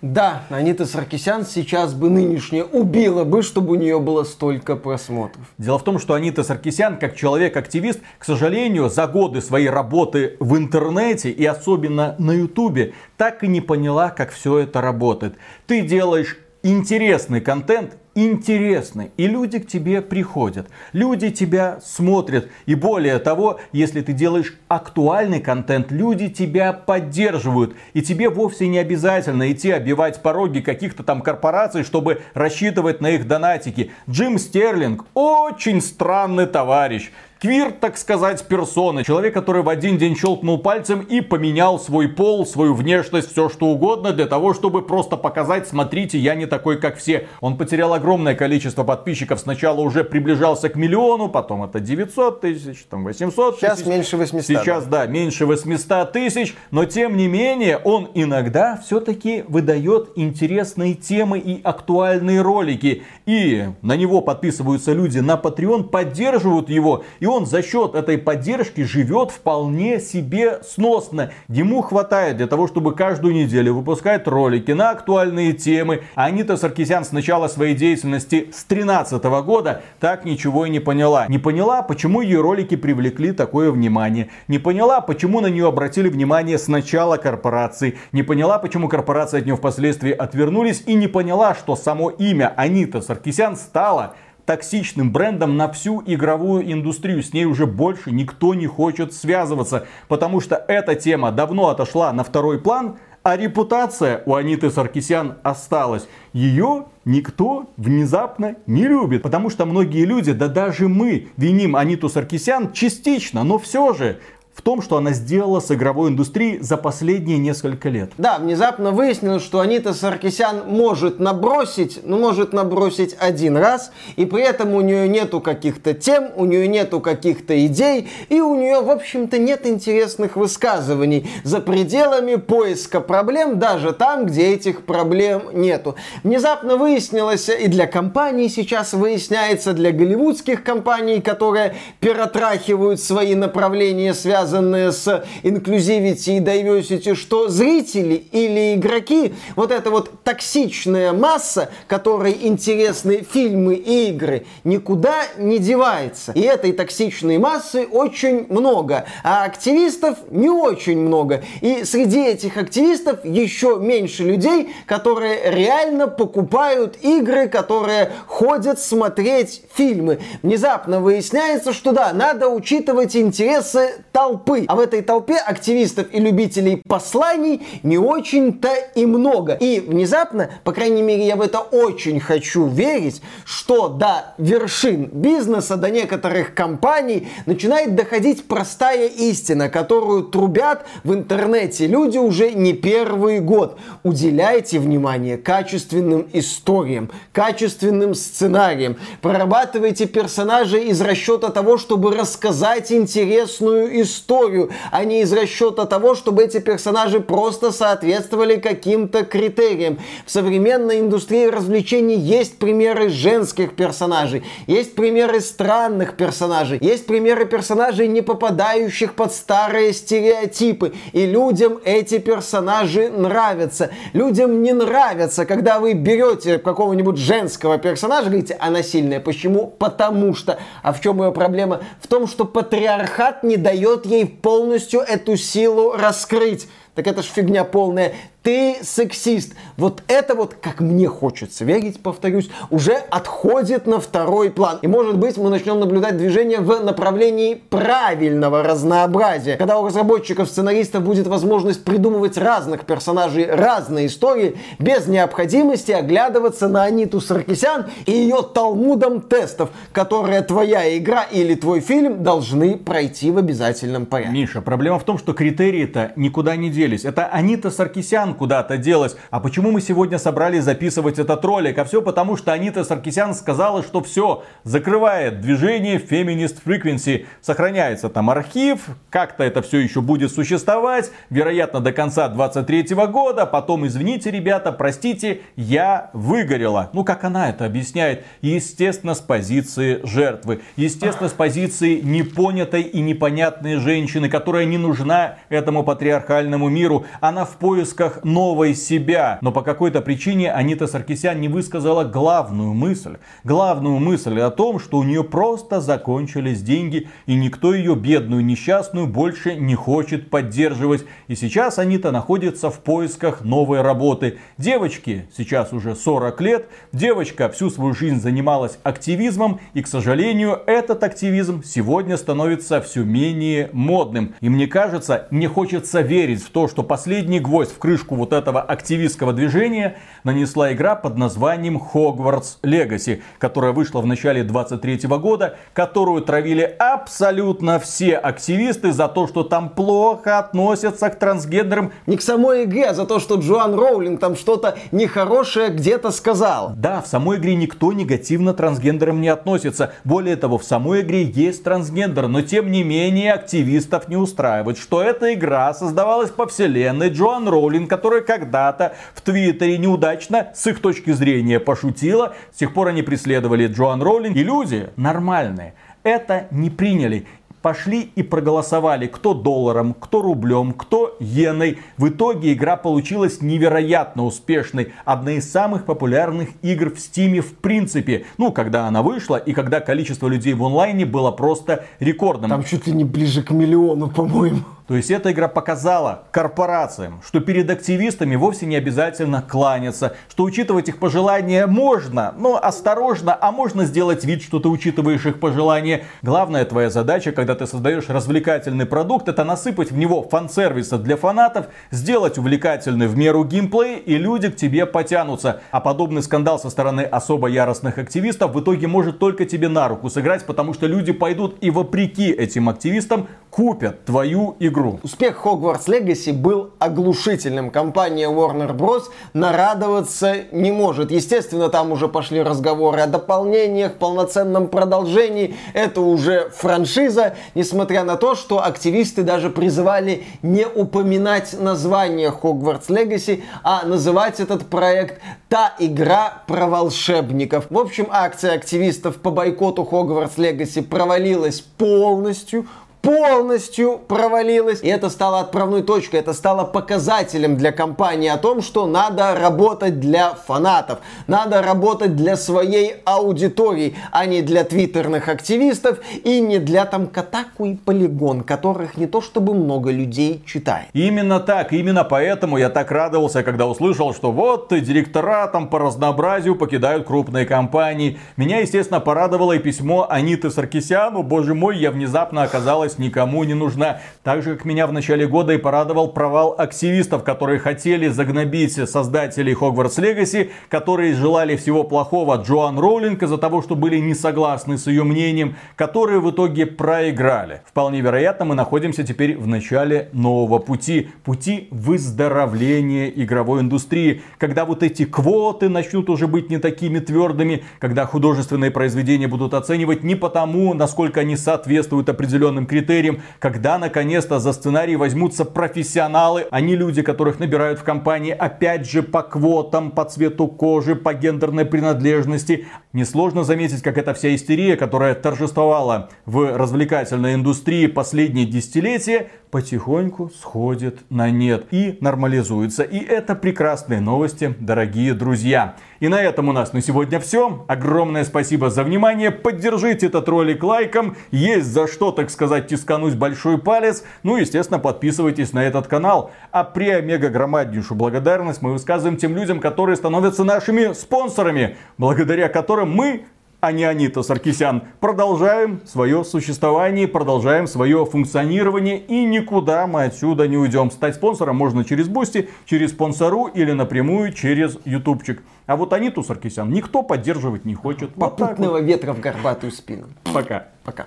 Да, 0.04 0.44
Анита 0.50 0.86
Саркисян 0.86 1.46
сейчас 1.46 1.94
бы 1.94 2.10
нынешняя 2.10 2.66
убила 2.66 3.24
бы, 3.24 3.42
чтобы 3.42 3.72
у 3.72 3.76
нее 3.76 4.02
было 4.02 4.26
столько 4.26 4.76
просмотров. 4.76 5.46
Дело 5.58 5.80
в 5.80 5.84
том, 5.86 5.98
что 5.98 6.14
Анита 6.14 6.44
Саркисян, 6.44 6.98
как 6.98 7.16
человек-активист, 7.16 8.02
к 8.20 8.26
сожалению, 8.26 8.90
за 8.90 9.08
годы 9.08 9.40
своей 9.40 9.70
работы 9.70 10.36
в 10.42 10.58
интернете 10.58 11.30
и 11.30 11.46
особенно 11.46 12.16
на 12.20 12.34
ютубе, 12.34 12.94
так 13.16 13.46
и 13.46 13.48
не 13.48 13.62
поняла, 13.62 14.10
как 14.10 14.34
все 14.34 14.58
это 14.58 14.82
работает. 14.82 15.38
Ты 15.68 15.80
делаешь 15.80 16.38
интересный 16.64 17.40
контент, 17.40 17.96
интересный. 18.16 19.12
И 19.18 19.28
люди 19.28 19.60
к 19.60 19.68
тебе 19.68 20.02
приходят. 20.02 20.68
Люди 20.92 21.30
тебя 21.32 21.80
смотрят. 21.84 22.50
И 22.66 22.76
более 22.76 23.20
того, 23.20 23.60
если 23.72 24.02
ты 24.02 24.14
делаешь 24.14 24.58
актуальный 24.68 25.40
контент, 25.40 25.92
люди 25.92 26.30
тебя 26.30 26.74
поддерживают. 26.74 27.76
И 27.94 28.02
тебе 28.02 28.30
вовсе 28.30 28.68
не 28.68 28.78
обязательно 28.78 29.52
идти 29.52 29.72
обивать 29.72 30.22
пороги 30.22 30.60
каких-то 30.60 31.04
там 31.04 31.22
корпораций, 31.22 31.84
чтобы 31.84 32.22
рассчитывать 32.34 33.02
на 33.02 33.12
их 33.12 33.28
донатики. 33.28 33.92
Джим 34.10 34.38
Стерлинг 34.38 35.06
очень 35.14 35.82
странный 35.82 36.46
товарищ 36.46 37.12
квир, 37.44 37.74
так 37.74 37.98
сказать, 37.98 38.48
персоны. 38.48 39.04
Человек, 39.04 39.34
который 39.34 39.64
в 39.64 39.70
один 39.70 39.98
день 39.98 40.16
щелкнул 40.16 40.60
пальцем 40.60 41.02
и 41.02 41.20
поменял 41.20 41.78
свой 41.78 42.08
пол, 42.08 42.46
свою 42.46 42.74
внешность, 42.74 43.34
все 43.34 43.50
что 43.50 43.66
угодно, 43.66 44.14
для 44.14 44.28
того, 44.28 44.54
чтобы 44.54 44.82
просто 44.82 45.18
показать, 45.18 45.68
смотрите, 45.68 46.18
я 46.18 46.36
не 46.36 46.46
такой, 46.46 46.80
как 46.80 46.96
все. 46.96 47.28
Он 47.42 47.58
потерял 47.58 47.94
огромное 47.94 48.34
количество 48.34 48.86
подписчиков. 48.86 49.42
Сначала 49.42 49.82
уже 49.82 50.06
приближался 50.06 50.70
к 50.70 50.78
миллиону, 50.78 51.28
потом 51.28 51.66
это 51.66 51.82
900 51.82 52.40
тысяч, 52.40 52.86
там 52.90 53.04
800 53.04 53.58
Сейчас 53.58 53.80
тысяч. 53.80 53.90
меньше 53.90 54.16
800. 54.16 54.46
Сейчас, 54.46 54.86
да, 54.86 55.06
меньше 55.06 55.46
800 55.46 56.14
тысяч. 56.14 56.56
Но 56.72 56.86
тем 56.86 57.18
не 57.18 57.28
менее, 57.28 57.78
он 57.78 58.08
иногда 58.14 58.78
все-таки 58.78 59.44
выдает 59.50 60.12
интересные 60.16 60.94
темы 60.94 61.40
и 61.40 61.62
актуальные 61.62 62.42
ролики. 62.42 63.04
И 63.26 63.66
на 63.82 63.98
него 63.98 64.22
подписываются 64.22 64.94
люди 64.94 65.20
на 65.20 65.34
Patreon, 65.34 65.90
поддерживают 65.90 66.70
его. 66.70 67.04
И 67.20 67.33
он 67.34 67.46
за 67.46 67.62
счет 67.62 67.96
этой 67.96 68.18
поддержки 68.18 68.82
живет 68.82 69.32
вполне 69.32 70.00
себе 70.00 70.60
сносно. 70.64 71.32
Ему 71.48 71.82
хватает 71.82 72.38
для 72.38 72.48
того, 72.48 72.68
чтобы 72.68 72.94
каждую 72.94 73.34
неделю 73.34 73.74
выпускать 73.74 74.28
ролики 74.28 74.72
на 74.72 74.92
актуальные 74.92 75.54
темы. 75.54 76.04
Анита 76.16 76.58
Саркисян 76.58 77.04
с 77.04 77.12
начала 77.12 77.48
своей 77.48 77.76
деятельности 77.76 78.50
с 78.54 78.64
2013 78.66 79.24
года 79.46 79.82
так 80.00 80.26
ничего 80.26 80.66
и 80.66 80.70
не 80.70 80.80
поняла. 80.80 81.28
Не 81.28 81.40
поняла, 81.40 81.82
почему 81.82 82.22
ее 82.22 82.42
ролики 82.42 82.76
привлекли 82.76 83.32
такое 83.32 83.72
внимание. 83.72 84.30
Не 84.48 84.60
поняла, 84.60 85.02
почему 85.02 85.42
на 85.42 85.48
нее 85.48 85.68
обратили 85.68 86.10
внимание 86.10 86.58
сначала 86.58 87.18
корпорации. 87.18 87.98
Не 88.12 88.24
поняла, 88.24 88.60
почему 88.60 88.88
корпорации 88.88 89.40
от 89.40 89.46
нее 89.46 89.56
впоследствии 89.56 90.12
отвернулись. 90.12 90.84
И 90.86 90.94
не 90.94 91.08
поняла, 91.08 91.56
что 91.56 91.76
само 91.76 92.10
имя 92.10 92.54
Анита 92.56 93.02
Саркисян 93.02 93.56
стало 93.56 94.16
токсичным 94.46 95.12
брендом 95.12 95.58
на 95.58 95.72
всю 95.72 96.04
игровую 96.06 96.72
индустрию. 96.72 97.24
С 97.24 97.34
ней 97.34 97.46
уже 97.46 97.66
больше 97.66 98.12
никто 98.12 98.54
не 98.54 98.68
хочет 98.68 99.14
связываться, 99.14 99.86
потому 100.08 100.40
что 100.40 100.56
эта 100.68 100.96
тема 100.96 101.32
давно 101.32 101.70
отошла 101.70 102.12
на 102.14 102.24
второй 102.24 102.60
план, 102.60 102.98
а 103.24 103.38
репутация 103.38 104.22
у 104.26 104.36
Аниты 104.36 104.70
Саркисян 104.70 105.36
осталась. 105.44 106.08
Ее 106.34 106.88
никто 107.06 107.70
внезапно 107.78 108.58
не 108.68 108.84
любит, 108.84 109.22
потому 109.22 109.50
что 109.50 109.66
многие 109.66 110.06
люди, 110.06 110.34
да 110.34 110.50
даже 110.50 110.90
мы, 110.90 111.30
виним 111.38 111.78
Аниту 111.78 112.10
Саркисян 112.10 112.74
частично, 112.74 113.44
но 113.46 113.58
все 113.58 113.94
же 113.94 114.20
в 114.54 114.62
том, 114.62 114.82
что 114.82 114.98
она 114.98 115.12
сделала 115.12 115.60
с 115.60 115.72
игровой 115.72 116.10
индустрией 116.10 116.60
за 116.60 116.78
последние 116.78 117.38
несколько 117.38 117.90
лет. 117.90 118.12
Да, 118.18 118.38
внезапно 118.38 118.92
выяснилось, 118.92 119.44
что 119.44 119.60
Анита 119.60 119.94
Саркисян 119.94 120.64
может 120.68 121.20
набросить, 121.20 122.02
но 122.04 122.18
может 122.18 122.54
набросить 122.54 123.16
один 123.20 123.58
раз, 123.58 123.92
и 124.16 124.26
при 124.26 124.44
этом 124.44 124.74
у 124.74 124.82
нее 124.82 125.08
нету 125.10 125.42
каких-то 125.42 125.94
тем, 125.94 126.30
у 126.36 126.46
нее 126.46 126.68
нету 126.68 127.00
каких-то 127.00 127.66
идей, 127.66 128.10
и 128.30 128.42
у 128.42 128.56
нее, 128.56 128.82
в 128.82 128.90
общем-то, 128.90 129.40
нет 129.40 129.66
интересных 129.66 130.36
высказываний 130.36 131.28
за 131.44 131.60
пределами 131.60 132.36
поиска 132.36 133.00
проблем, 133.00 133.58
даже 133.60 133.92
там, 133.92 134.28
где 134.28 134.54
этих 134.54 134.86
проблем 134.86 135.44
нету. 135.54 135.96
Внезапно 136.24 136.78
выяснилось, 136.78 137.50
и 137.50 137.68
для 137.68 137.88
компаний 137.88 138.50
сейчас 138.50 138.94
выясняется, 138.94 139.74
для 139.74 139.92
голливудских 139.92 140.64
компаний, 140.64 141.22
которые 141.22 141.76
перетрахивают 142.00 143.00
свои 143.02 143.34
направления, 143.34 144.14
связанные 144.14 144.43
связанные 144.44 144.92
с 144.92 145.24
инклюзивити 145.44 146.32
и 146.32 146.40
diversity, 146.40 147.16
что 147.16 147.48
зрители 147.48 148.26
или 148.32 148.76
игроки, 148.76 149.34
вот 149.56 149.72
эта 149.72 149.90
вот 149.90 150.24
токсичная 150.24 151.14
масса, 151.14 151.70
которой 151.88 152.38
интересны 152.42 153.26
фильмы 153.30 153.76
и 153.76 154.10
игры, 154.10 154.46
никуда 154.64 155.24
не 155.38 155.60
девается. 155.60 156.34
И 156.34 156.42
этой 156.42 156.74
токсичной 156.74 157.38
массы 157.38 157.86
очень 157.86 158.46
много, 158.50 159.06
а 159.24 159.46
активистов 159.46 160.18
не 160.30 160.50
очень 160.50 161.00
много. 161.00 161.44
И 161.62 161.86
среди 161.86 162.26
этих 162.26 162.58
активистов 162.58 163.24
еще 163.24 163.78
меньше 163.80 164.24
людей, 164.24 164.74
которые 164.86 165.52
реально 165.52 166.08
покупают 166.08 166.98
игры, 167.02 167.48
которые 167.48 168.12
ходят 168.28 168.80
смотреть 168.80 169.64
фильмы. 169.74 170.20
Внезапно 170.42 171.00
выясняется, 171.00 171.72
что 171.72 171.94
да, 171.94 172.12
надо 172.14 172.50
учитывать 172.50 173.16
интересы 173.16 174.04
толпы 174.12 174.33
толпы. 174.34 174.66
А 174.68 174.76
в 174.76 174.80
этой 174.80 175.02
толпе 175.02 175.38
активистов 175.38 176.08
и 176.12 176.20
любителей 176.20 176.82
посланий 176.88 177.62
не 177.84 177.98
очень-то 177.98 178.70
и 178.96 179.06
много. 179.06 179.54
И 179.54 179.80
внезапно, 179.80 180.50
по 180.64 180.72
крайней 180.72 181.02
мере, 181.02 181.26
я 181.26 181.36
в 181.36 181.42
это 181.42 181.60
очень 181.60 182.20
хочу 182.20 182.68
верить, 182.68 183.22
что 183.46 183.90
до 183.90 184.34
вершин 184.38 185.10
бизнеса, 185.12 185.78
до 185.78 185.90
некоторых 185.90 186.54
компаний 186.54 187.28
начинает 187.46 187.96
доходить 187.96 188.48
простая 188.48 189.08
истина, 189.08 189.70
которую 189.70 190.24
трубят 190.24 190.86
в 191.04 191.14
интернете 191.14 191.88
люди 191.88 192.18
уже 192.18 192.52
не 192.52 192.74
первый 192.74 193.40
год. 193.40 193.78
Уделяйте 194.04 194.80
внимание 194.80 195.38
качественным 195.38 196.28
историям, 196.34 197.12
качественным 197.32 198.16
сценариям. 198.16 198.98
Прорабатывайте 199.22 200.06
персонажей 200.06 200.86
из 200.86 201.02
расчета 201.02 201.50
того, 201.50 201.78
чтобы 201.78 202.16
рассказать 202.16 202.92
интересную 202.92 204.02
историю 204.02 204.23
историю, 204.24 204.72
а 204.92 205.04
не 205.04 205.22
из 205.22 205.34
расчета 205.34 205.86
того, 205.86 206.16
чтобы 206.16 206.44
эти 206.44 206.60
персонажи 206.60 207.20
просто 207.20 207.72
соответствовали 207.72 208.56
каким-то 208.56 209.26
критериям. 209.26 210.00
В 210.26 210.32
современной 210.32 211.00
индустрии 211.00 211.48
развлечений 211.48 212.16
есть 212.16 212.58
примеры 212.58 213.10
женских 213.10 213.76
персонажей, 213.76 214.44
есть 214.66 214.96
примеры 214.96 215.42
странных 215.42 216.16
персонажей, 216.16 216.80
есть 216.82 217.06
примеры 217.06 217.46
персонажей, 217.46 218.08
не 218.08 218.22
попадающих 218.22 219.14
под 219.14 219.34
старые 219.34 219.94
стереотипы. 219.94 220.94
И 221.12 221.26
людям 221.26 221.80
эти 221.84 222.20
персонажи 222.20 223.10
нравятся. 223.10 223.92
Людям 224.14 224.64
не 224.64 224.72
нравится, 224.72 225.46
когда 225.46 225.80
вы 225.80 225.94
берете 225.94 226.60
какого-нибудь 226.60 227.18
женского 227.18 227.78
персонажа, 227.78 228.30
говорите, 228.30 228.58
она 228.60 228.84
сильная. 228.84 229.20
Почему? 229.20 229.68
Потому 229.68 230.34
что. 230.34 230.60
А 230.82 230.94
в 230.94 231.02
чем 231.02 231.22
ее 231.22 231.32
проблема? 231.32 231.82
В 232.00 232.08
том, 232.08 232.28
что 232.28 232.46
патриархат 232.46 233.44
не 233.44 233.58
дает 233.58 234.06
полностью 234.22 235.02
эту 235.02 235.38
силу 235.38 235.94
раскрыть. 235.94 236.68
Так 236.96 237.08
это 237.08 237.24
ж 237.24 237.26
фигня 237.26 237.64
полная 237.64 238.14
ты 238.44 238.76
сексист. 238.84 239.54
Вот 239.78 240.04
это 240.08 240.36
вот, 240.36 240.56
как 240.62 240.82
мне 240.82 241.08
хочется 241.08 241.64
верить, 241.64 242.02
повторюсь, 242.04 242.50
уже 242.70 242.94
отходит 242.94 243.88
на 243.88 244.00
второй 244.00 244.52
план. 244.52 244.80
И 244.82 244.88
может 244.88 245.18
быть 245.18 245.38
мы 245.38 245.50
начнем 245.50 245.80
наблюдать 245.80 246.18
движение 246.18 246.60
в 246.60 246.84
направлении 246.84 247.56
правильного 247.56 248.62
разнообразия. 248.62 249.56
Когда 249.56 249.80
у 249.80 249.86
разработчиков, 249.88 250.50
сценаристов 250.50 251.04
будет 251.04 251.26
возможность 251.26 251.86
придумывать 251.86 252.38
разных 252.38 252.86
персонажей, 252.86 253.46
разные 253.50 254.08
истории, 254.08 254.58
без 254.78 255.08
необходимости 255.08 255.94
оглядываться 255.94 256.68
на 256.68 256.84
Аниту 256.84 257.22
Саркисян 257.22 257.86
и 258.06 258.12
ее 258.12 258.40
талмудом 258.54 259.22
тестов, 259.22 259.70
которые 259.94 260.42
твоя 260.42 260.98
игра 260.98 261.24
или 261.24 261.56
твой 261.56 261.80
фильм 261.80 262.24
должны 262.24 262.78
пройти 262.78 263.32
в 263.32 263.38
обязательном 263.38 264.06
порядке. 264.06 264.34
Миша, 264.34 264.62
проблема 264.62 265.00
в 265.00 265.06
том, 265.06 265.18
что 265.18 265.32
критерии-то 265.34 266.12
никуда 266.18 266.58
не 266.58 266.70
делись. 266.70 267.06
Это 267.06 267.26
Анита 267.28 267.72
Саркисян 267.72 268.33
куда-то 268.34 268.78
делась. 268.78 269.16
А 269.30 269.40
почему 269.40 269.72
мы 269.72 269.82
сегодня 269.82 270.18
собрались 270.18 270.64
записывать 270.64 271.20
этот 271.20 271.44
ролик? 271.46 271.78
А 271.78 271.86
все 271.86 272.02
потому, 272.02 272.38
что 272.38 272.52
Анита 272.54 272.84
Саркисян 272.84 273.34
сказала, 273.34 273.84
что 273.84 274.02
все, 274.02 274.44
закрывает 274.64 275.42
движение 275.42 275.98
Feminist 275.98 276.58
Frequency. 276.66 277.26
Сохраняется 277.42 278.10
там 278.10 278.30
архив, 278.30 278.82
как-то 279.10 279.44
это 279.44 279.62
все 279.62 279.80
еще 279.80 280.02
будет 280.02 280.32
существовать, 280.32 281.12
вероятно, 281.30 281.80
до 281.80 281.92
конца 281.92 282.28
23 282.28 282.96
года. 283.08 283.46
Потом, 283.46 283.86
извините, 283.88 284.32
ребята, 284.32 284.72
простите, 284.72 285.42
я 285.56 286.10
выгорела. 286.14 286.90
Ну, 286.94 287.04
как 287.04 287.24
она 287.24 287.50
это 287.50 287.66
объясняет? 287.66 288.26
Естественно, 288.42 289.14
с 289.14 289.20
позиции 289.20 290.00
жертвы. 290.04 290.62
Естественно, 290.76 291.30
с 291.30 291.34
позиции 291.34 292.00
непонятой 292.02 292.82
и 292.82 293.02
непонятной 293.02 293.78
женщины, 293.78 294.30
которая 294.30 294.66
не 294.66 294.78
нужна 294.78 295.38
этому 295.50 295.84
патриархальному 295.84 296.70
миру. 296.70 297.06
Она 297.22 297.46
в 297.46 297.58
поисках 297.58 298.23
новой 298.26 298.76
себя. 298.76 299.40
Но 299.42 299.52
по 299.52 299.62
какой-то 299.62 300.02
причине 300.02 300.52
Анита 300.52 300.88
Саркисян 300.88 301.40
не 301.40 301.48
высказала 301.48 302.04
главную 302.04 302.74
мысль. 302.74 303.18
Главную 303.44 304.00
мысль 304.00 304.40
о 304.40 304.50
том, 304.50 304.80
что 304.80 304.98
у 304.98 305.04
нее 305.04 305.24
просто 305.24 305.82
закончились 305.82 306.62
деньги 306.62 307.10
и 307.26 307.36
никто 307.36 307.74
ее 307.74 307.96
бедную 307.96 308.44
несчастную 308.44 309.08
больше 309.08 309.56
не 309.56 309.76
хочет 309.76 310.30
поддерживать. 310.30 311.06
И 311.28 311.36
сейчас 311.36 311.80
Анита 311.80 312.12
находится 312.12 312.70
в 312.70 312.80
поисках 312.80 313.44
новой 313.44 313.82
работы. 313.82 314.40
Девочке 314.58 315.28
сейчас 315.36 315.74
уже 315.74 315.96
40 315.96 316.42
лет. 316.42 316.68
Девочка 316.92 317.50
всю 317.50 317.70
свою 317.70 317.94
жизнь 317.94 318.22
занималась 318.22 318.78
активизмом 318.84 319.60
и, 319.74 319.82
к 319.82 319.88
сожалению, 319.88 320.62
этот 320.66 321.04
активизм 321.04 321.64
сегодня 321.64 322.18
становится 322.18 322.82
все 322.82 323.04
менее 323.04 323.70
модным. 323.74 324.36
И 324.42 324.50
мне 324.50 324.68
кажется, 324.68 325.28
мне 325.32 325.48
хочется 325.48 326.02
верить 326.02 326.44
в 326.44 326.50
то, 326.50 326.68
что 326.68 326.84
последний 326.84 327.40
гвоздь 327.40 327.74
в 327.74 327.78
крышку 327.78 328.13
вспышку 328.14 328.16
вот 328.16 328.34
этого 328.34 328.62
активистского 328.62 329.34
движения 329.34 329.98
нанесла 330.24 330.72
игра 330.74 330.96
под 330.96 331.18
названием 331.18 331.78
Hogwarts 331.78 332.60
Legacy, 332.64 333.22
которая 333.40 333.72
вышла 333.72 334.02
в 334.02 334.06
начале 334.06 334.44
23 334.44 335.08
года, 335.20 335.56
которую 335.74 336.22
травили 336.22 336.76
абсолютно 336.80 337.80
все 337.80 338.16
активисты 338.16 338.92
за 338.92 339.08
то, 339.08 339.28
что 339.28 339.44
там 339.44 339.70
плохо 339.70 340.40
относятся 340.40 341.10
к 341.10 341.20
трансгендерам. 341.20 341.92
Не 342.08 342.18
к 342.18 342.22
самой 342.22 342.64
игре, 342.64 342.90
а 342.90 342.94
за 342.94 343.06
то, 343.06 343.20
что 343.20 343.36
Джоан 343.36 343.76
Роулинг 343.76 344.20
там 344.20 344.36
что-то 344.36 344.76
нехорошее 344.92 345.70
где-то 345.70 346.12
сказал. 346.12 346.74
Да, 346.78 347.02
в 347.02 347.08
самой 347.08 347.38
игре 347.38 347.56
никто 347.56 347.94
негативно 347.94 348.54
трансгендерам 348.54 349.22
не 349.22 349.30
относится. 349.30 349.92
Более 350.04 350.36
того, 350.36 350.58
в 350.58 350.64
самой 350.64 351.02
игре 351.02 351.24
есть 351.24 351.64
трансгендер, 351.64 352.28
но 352.28 352.42
тем 352.42 352.72
не 352.72 352.84
менее 352.84 353.34
активистов 353.34 354.08
не 354.08 354.18
устраивает, 354.18 354.78
что 354.78 355.02
эта 355.02 355.34
игра 355.34 355.74
создавалась 355.74 356.30
по 356.30 356.46
вселенной 356.46 357.10
Джоан 357.10 357.48
Роулинг, 357.48 357.90
которая 358.04 358.22
когда-то 358.22 358.96
в 359.16 359.22
Твиттере 359.22 359.78
неудачно, 359.78 360.50
с 360.54 360.68
их 360.68 360.82
точки 360.82 361.12
зрения, 361.12 361.62
пошутила. 361.62 362.36
С 362.52 362.58
тех 362.58 362.74
пор 362.74 362.90
они 362.90 363.02
преследовали 363.02 363.68
Джоан 363.68 364.02
Роллинг. 364.02 364.36
И 364.36 364.44
люди 364.44 364.90
нормальные 364.98 365.74
это 366.04 366.48
не 366.52 366.70
приняли 366.70 367.26
пошли 367.64 368.12
и 368.14 368.22
проголосовали, 368.22 369.08
кто 369.08 369.34
долларом, 369.34 369.96
кто 369.98 370.22
рублем, 370.22 370.74
кто 370.74 371.16
иеной. 371.20 371.80
В 371.98 372.10
итоге 372.10 372.54
игра 372.54 372.76
получилась 372.76 373.42
невероятно 373.42 374.26
успешной. 374.26 374.92
Одна 375.06 375.32
из 375.32 375.50
самых 375.50 375.86
популярных 375.86 376.50
игр 376.62 376.94
в 376.94 377.00
Стиме 377.00 377.42
в 377.42 377.56
принципе. 377.56 378.26
Ну, 378.38 378.52
когда 378.52 378.86
она 378.86 379.02
вышла 379.02 379.38
и 379.38 379.54
когда 379.54 379.80
количество 379.80 380.28
людей 380.28 380.54
в 380.54 380.64
онлайне 380.64 381.06
было 381.06 381.32
просто 381.32 381.86
рекордным. 382.00 382.50
Там 382.50 382.64
чуть 382.66 382.86
ли 382.86 382.94
не 382.94 383.06
ближе 383.06 383.42
к 383.42 383.52
миллиону, 383.52 384.10
по-моему. 384.10 384.60
То 384.88 384.98
есть 384.98 385.10
эта 385.12 385.32
игра 385.32 385.48
показала 385.48 386.24
корпорациям, 386.32 387.22
что 387.26 387.40
перед 387.40 387.70
активистами 387.70 388.36
вовсе 388.36 388.66
не 388.66 388.76
обязательно 388.76 389.42
кланяться, 389.42 390.18
что 390.30 390.44
учитывать 390.44 390.90
их 390.90 391.00
пожелания 391.00 391.68
можно, 391.68 392.34
но 392.38 392.60
осторожно, 392.62 393.38
а 393.40 393.54
можно 393.54 393.86
сделать 393.86 394.26
вид, 394.26 394.44
что 394.44 394.60
ты 394.60 394.68
учитываешь 394.68 395.26
их 395.26 395.40
пожелания. 395.40 396.04
Главная 396.22 396.66
твоя 396.66 396.90
задача, 396.90 397.32
когда 397.32 397.53
ты 397.56 397.68
создаешь 397.68 398.10
развлекательный 398.10 398.86
продукт, 398.86 399.28
это 399.28 399.44
насыпать 399.44 399.92
в 399.92 399.98
него 399.98 400.22
фан-сервиса 400.24 400.98
для 400.98 401.18
фанатов, 401.18 401.68
сделать 401.92 402.38
увлекательный 402.38 403.08
в 403.08 403.18
меру 403.18 403.44
геймплей, 403.44 403.98
и 403.98 404.18
люди 404.18 404.50
к 404.50 404.56
тебе 404.56 404.86
потянутся. 404.86 405.62
А 405.72 405.80
подобный 405.80 406.22
скандал 406.22 406.60
со 406.60 406.70
стороны 406.70 407.02
особо 407.02 407.48
яростных 407.48 407.98
активистов 407.98 408.54
в 408.54 408.60
итоге 408.60 408.88
может 408.88 409.20
только 409.20 409.46
тебе 409.46 409.68
на 409.68 409.88
руку 409.88 410.10
сыграть, 410.10 410.46
потому 410.46 410.74
что 410.74 410.88
люди 410.88 411.12
пойдут 411.12 411.58
и 411.62 411.70
вопреки 411.70 412.32
этим 412.32 412.70
активистам 412.70 413.28
купят 413.50 414.06
твою 414.06 414.56
игру. 414.60 415.00
Успех 415.04 415.46
Hogwarts 415.46 415.88
Legacy 415.88 416.34
был 416.34 416.72
оглушительным. 416.80 417.70
Компания 417.70 418.28
Warner 418.28 418.76
Bros. 418.76 419.04
нарадоваться 419.34 420.36
не 420.52 420.72
может. 420.72 421.12
Естественно, 421.12 421.70
там 421.70 421.92
уже 421.92 422.08
пошли 422.08 422.42
разговоры 422.42 423.02
о 423.02 423.08
дополнениях, 423.08 423.94
полноценном 423.94 424.68
продолжении. 424.68 425.56
Это 425.74 426.02
уже 426.02 426.50
франшиза, 426.56 427.36
несмотря 427.56 428.04
на 428.04 428.16
то, 428.16 428.36
что 428.36 428.64
активисты 428.64 429.24
даже 429.24 429.50
призывали 429.50 430.24
не 430.42 430.66
упоминать 430.66 431.60
название 431.60 432.30
Hogwarts 432.30 432.88
Legacy, 432.88 433.44
а 433.64 433.86
называть 433.86 434.40
этот 434.40 434.68
проект 434.68 435.22
«Та 435.50 435.74
игра 435.80 436.44
про 436.48 436.68
волшебников». 436.68 437.68
В 437.70 437.78
общем, 437.78 438.08
акция 438.10 438.54
активистов 438.54 439.18
по 439.18 439.32
бойкоту 439.32 439.88
Hogwarts 439.90 440.38
Legacy 440.38 440.82
провалилась 440.82 441.62
полностью 441.62 442.66
полностью 443.04 444.00
провалилась. 444.08 444.82
И 444.82 444.88
это 444.88 445.10
стало 445.10 445.42
отправной 445.42 445.84
точкой, 445.84 446.22
это 446.22 446.34
стало 446.34 446.64
показателем 446.64 447.58
для 447.58 447.74
компании 447.74 448.30
о 448.30 448.38
том, 448.38 448.62
что 448.62 448.88
надо 448.88 449.36
работать 449.36 450.00
для 450.00 450.34
фанатов, 450.34 451.00
надо 451.28 451.62
работать 451.62 452.16
для 452.16 452.38
своей 452.38 452.96
аудитории, 453.04 453.96
а 454.12 454.26
не 454.26 454.42
для 454.42 454.64
твиттерных 454.64 455.28
активистов 455.28 456.00
и 456.24 456.40
не 456.40 456.60
для 456.60 456.86
там 456.86 457.08
Катаку 457.08 457.66
и 457.66 457.76
Полигон, 457.76 458.42
которых 458.42 458.96
не 458.96 459.06
то 459.06 459.22
чтобы 459.22 459.54
много 459.54 459.92
людей 459.92 460.42
читает. 460.46 460.88
Именно 460.94 461.42
так, 461.42 461.74
именно 461.74 462.06
поэтому 462.06 462.58
я 462.58 462.70
так 462.70 462.90
радовался, 462.90 463.44
когда 463.44 463.68
услышал, 463.68 464.14
что 464.14 464.32
вот 464.32 464.70
директора 464.70 465.48
там 465.48 465.68
по 465.68 465.78
разнообразию 465.78 466.56
покидают 466.56 467.06
крупные 467.06 467.46
компании. 467.46 468.18
Меня, 468.38 468.60
естественно, 468.60 469.02
порадовало 469.02 469.52
и 469.54 469.60
письмо 469.60 470.08
Аниты 470.10 470.50
Саркисяну. 470.50 471.22
Боже 471.22 471.54
мой, 471.54 471.78
я 471.78 471.92
внезапно 471.92 472.44
оказалась 472.44 472.93
оказалась 472.94 473.00
никому 473.00 473.44
не 473.44 473.54
нужна. 473.54 474.00
Так 474.24 474.44
же, 474.44 474.56
как 474.56 474.66
меня 474.66 474.88
в 474.88 474.94
начале 474.94 475.28
года 475.28 475.54
и 475.54 475.58
порадовал 475.58 476.10
провал 476.14 476.56
активистов, 476.58 477.24
которые 477.24 477.60
хотели 477.60 478.10
загнобить 478.10 478.74
создателей 478.90 479.54
Legacy, 479.54 480.50
которые 480.70 481.14
желали 481.14 481.56
всего 481.56 481.84
плохого 481.84 482.36
Джоан 482.36 482.80
Роулинг 482.80 483.24
из-за 483.24 483.38
того, 483.38 483.62
что 483.62 483.76
были 483.76 483.98
не 484.00 484.16
согласны 484.16 484.78
с 484.78 484.88
ее 484.88 485.04
мнением, 485.04 485.56
которые 485.76 486.20
в 486.20 486.30
итоге 486.30 486.66
проиграли. 486.66 487.62
Вполне 487.66 488.02
вероятно, 488.02 488.46
мы 488.46 488.56
находимся 488.56 489.04
теперь 489.04 489.38
в 489.38 489.48
начале 489.48 490.10
нового 490.14 490.60
пути. 490.60 491.10
Пути 491.24 491.68
выздоровления 491.72 493.10
игровой 493.10 493.62
индустрии. 493.62 494.22
Когда 494.38 494.66
вот 494.66 494.84
эти 494.84 495.06
квоты 495.06 495.70
начнут 495.70 496.10
уже 496.10 496.28
быть 496.28 496.50
не 496.50 496.58
такими 496.60 497.00
твердыми, 497.00 497.64
когда 497.80 498.06
художественные 498.06 498.72
произведения 498.72 499.28
будут 499.28 499.54
оценивать 499.54 500.04
не 500.04 500.16
потому, 500.16 500.74
насколько 500.74 501.22
они 501.22 501.38
соответствуют 501.38 502.10
определенным 502.10 502.66
критериям, 502.66 502.83
критериям, 502.84 503.22
когда 503.40 503.78
наконец-то 503.78 504.40
за 504.40 504.54
сценарий 504.54 504.96
возьмутся 504.96 505.46
профессионалы, 505.46 506.46
а 506.52 506.62
не 506.62 506.76
люди, 506.76 507.02
которых 507.02 507.40
набирают 507.40 507.80
в 507.80 507.84
компании, 507.84 508.32
опять 508.32 508.90
же, 508.90 509.02
по 509.02 509.24
квотам, 509.24 509.92
по 509.92 510.06
цвету 510.06 510.48
кожи, 510.48 510.96
по 510.96 511.14
гендерной 511.14 511.66
принадлежности. 511.66 512.68
Несложно 512.92 513.44
заметить, 513.44 513.82
как 513.82 513.98
эта 513.98 514.14
вся 514.14 514.36
истерия, 514.36 514.76
которая 514.76 515.16
торжествовала 515.16 516.10
в 516.26 516.58
развлекательной 516.58 517.36
индустрии 517.36 517.88
последние 517.88 518.46
десятилетия, 518.46 519.30
потихоньку 519.54 520.32
сходит 520.32 521.02
на 521.12 521.30
нет 521.30 521.68
и 521.70 522.00
нормализуется. 522.02 522.82
И 522.82 522.98
это 522.98 523.36
прекрасные 523.36 524.02
новости, 524.02 524.56
дорогие 524.60 525.14
друзья. 525.14 525.76
И 526.00 526.08
на 526.08 526.20
этом 526.20 526.50
у 526.50 526.54
нас 526.54 526.74
на 526.74 526.82
сегодня 526.82 527.20
все. 527.20 527.64
Огромное 527.68 528.24
спасибо 528.24 528.72
за 528.72 528.84
внимание. 528.84 529.30
Поддержите 529.30 530.08
этот 530.08 530.28
ролик 530.28 530.64
лайком. 530.64 531.16
Есть 531.30 531.68
за 531.68 531.86
что, 531.86 532.12
так 532.12 532.32
сказать, 532.32 532.66
тискануть 532.66 533.16
большой 533.16 533.60
палец. 533.60 534.04
Ну, 534.24 534.38
естественно, 534.38 534.80
подписывайтесь 534.80 535.54
на 535.54 535.64
этот 535.64 535.86
канал. 535.86 536.32
А 536.52 536.64
при 536.64 536.90
омега 536.90 537.30
громаднейшую 537.30 537.96
благодарность 537.96 538.64
мы 538.64 538.74
высказываем 538.74 539.18
тем 539.18 539.36
людям, 539.36 539.60
которые 539.60 539.98
становятся 539.98 540.44
нашими 540.44 540.94
спонсорами, 540.94 541.78
благодаря 542.00 542.50
которым 542.50 542.92
мы 542.92 543.26
а 543.64 543.72
не 543.72 543.86
Анита 543.86 544.24
Саркисян, 544.24 544.84
продолжаем 545.00 545.80
свое 545.86 546.26
существование, 546.26 547.08
продолжаем 547.08 547.66
свое 547.66 548.06
функционирование 548.06 549.00
и 549.00 549.24
никуда 549.24 549.88
мы 549.88 550.04
отсюда 550.04 550.50
не 550.50 550.58
уйдем. 550.58 550.92
Стать 550.92 551.16
спонсором 551.16 551.56
можно 551.56 551.86
через 551.86 552.10
Бусти, 552.10 552.50
через 552.66 552.90
Sponsr 552.90 553.46
или 553.46 553.72
напрямую 553.72 554.34
через 554.34 554.78
ютубчик. 554.84 555.44
А 555.66 555.78
вот 555.78 555.94
Аниту 555.94 556.24
Саркисян 556.24 556.70
никто 556.72 557.04
поддерживать 557.04 557.64
не 557.64 557.74
хочет. 557.74 558.14
Попутного 558.16 558.80
вот 558.80 558.84
ветра 558.84 559.14
в 559.14 559.22
горбатую 559.22 559.72
спину. 559.72 560.08
Пока. 560.34 560.68
Пока. 560.84 561.06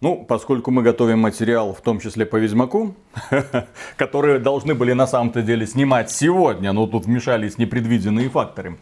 Ну, 0.00 0.24
поскольку 0.28 0.70
мы 0.70 0.82
готовим 0.82 1.18
материал, 1.18 1.74
в 1.74 1.80
том 1.80 1.98
числе 1.98 2.24
по 2.24 2.36
Ведьмаку, 2.36 2.94
которые 3.96 4.38
должны 4.38 4.76
были 4.76 4.92
на 4.92 5.08
самом-то 5.08 5.42
деле 5.42 5.66
снимать 5.66 6.08
сегодня, 6.08 6.72
но 6.72 6.86
тут 6.86 7.06
вмешались 7.06 7.58
непредвиденные 7.58 8.28
факторы 8.28 8.76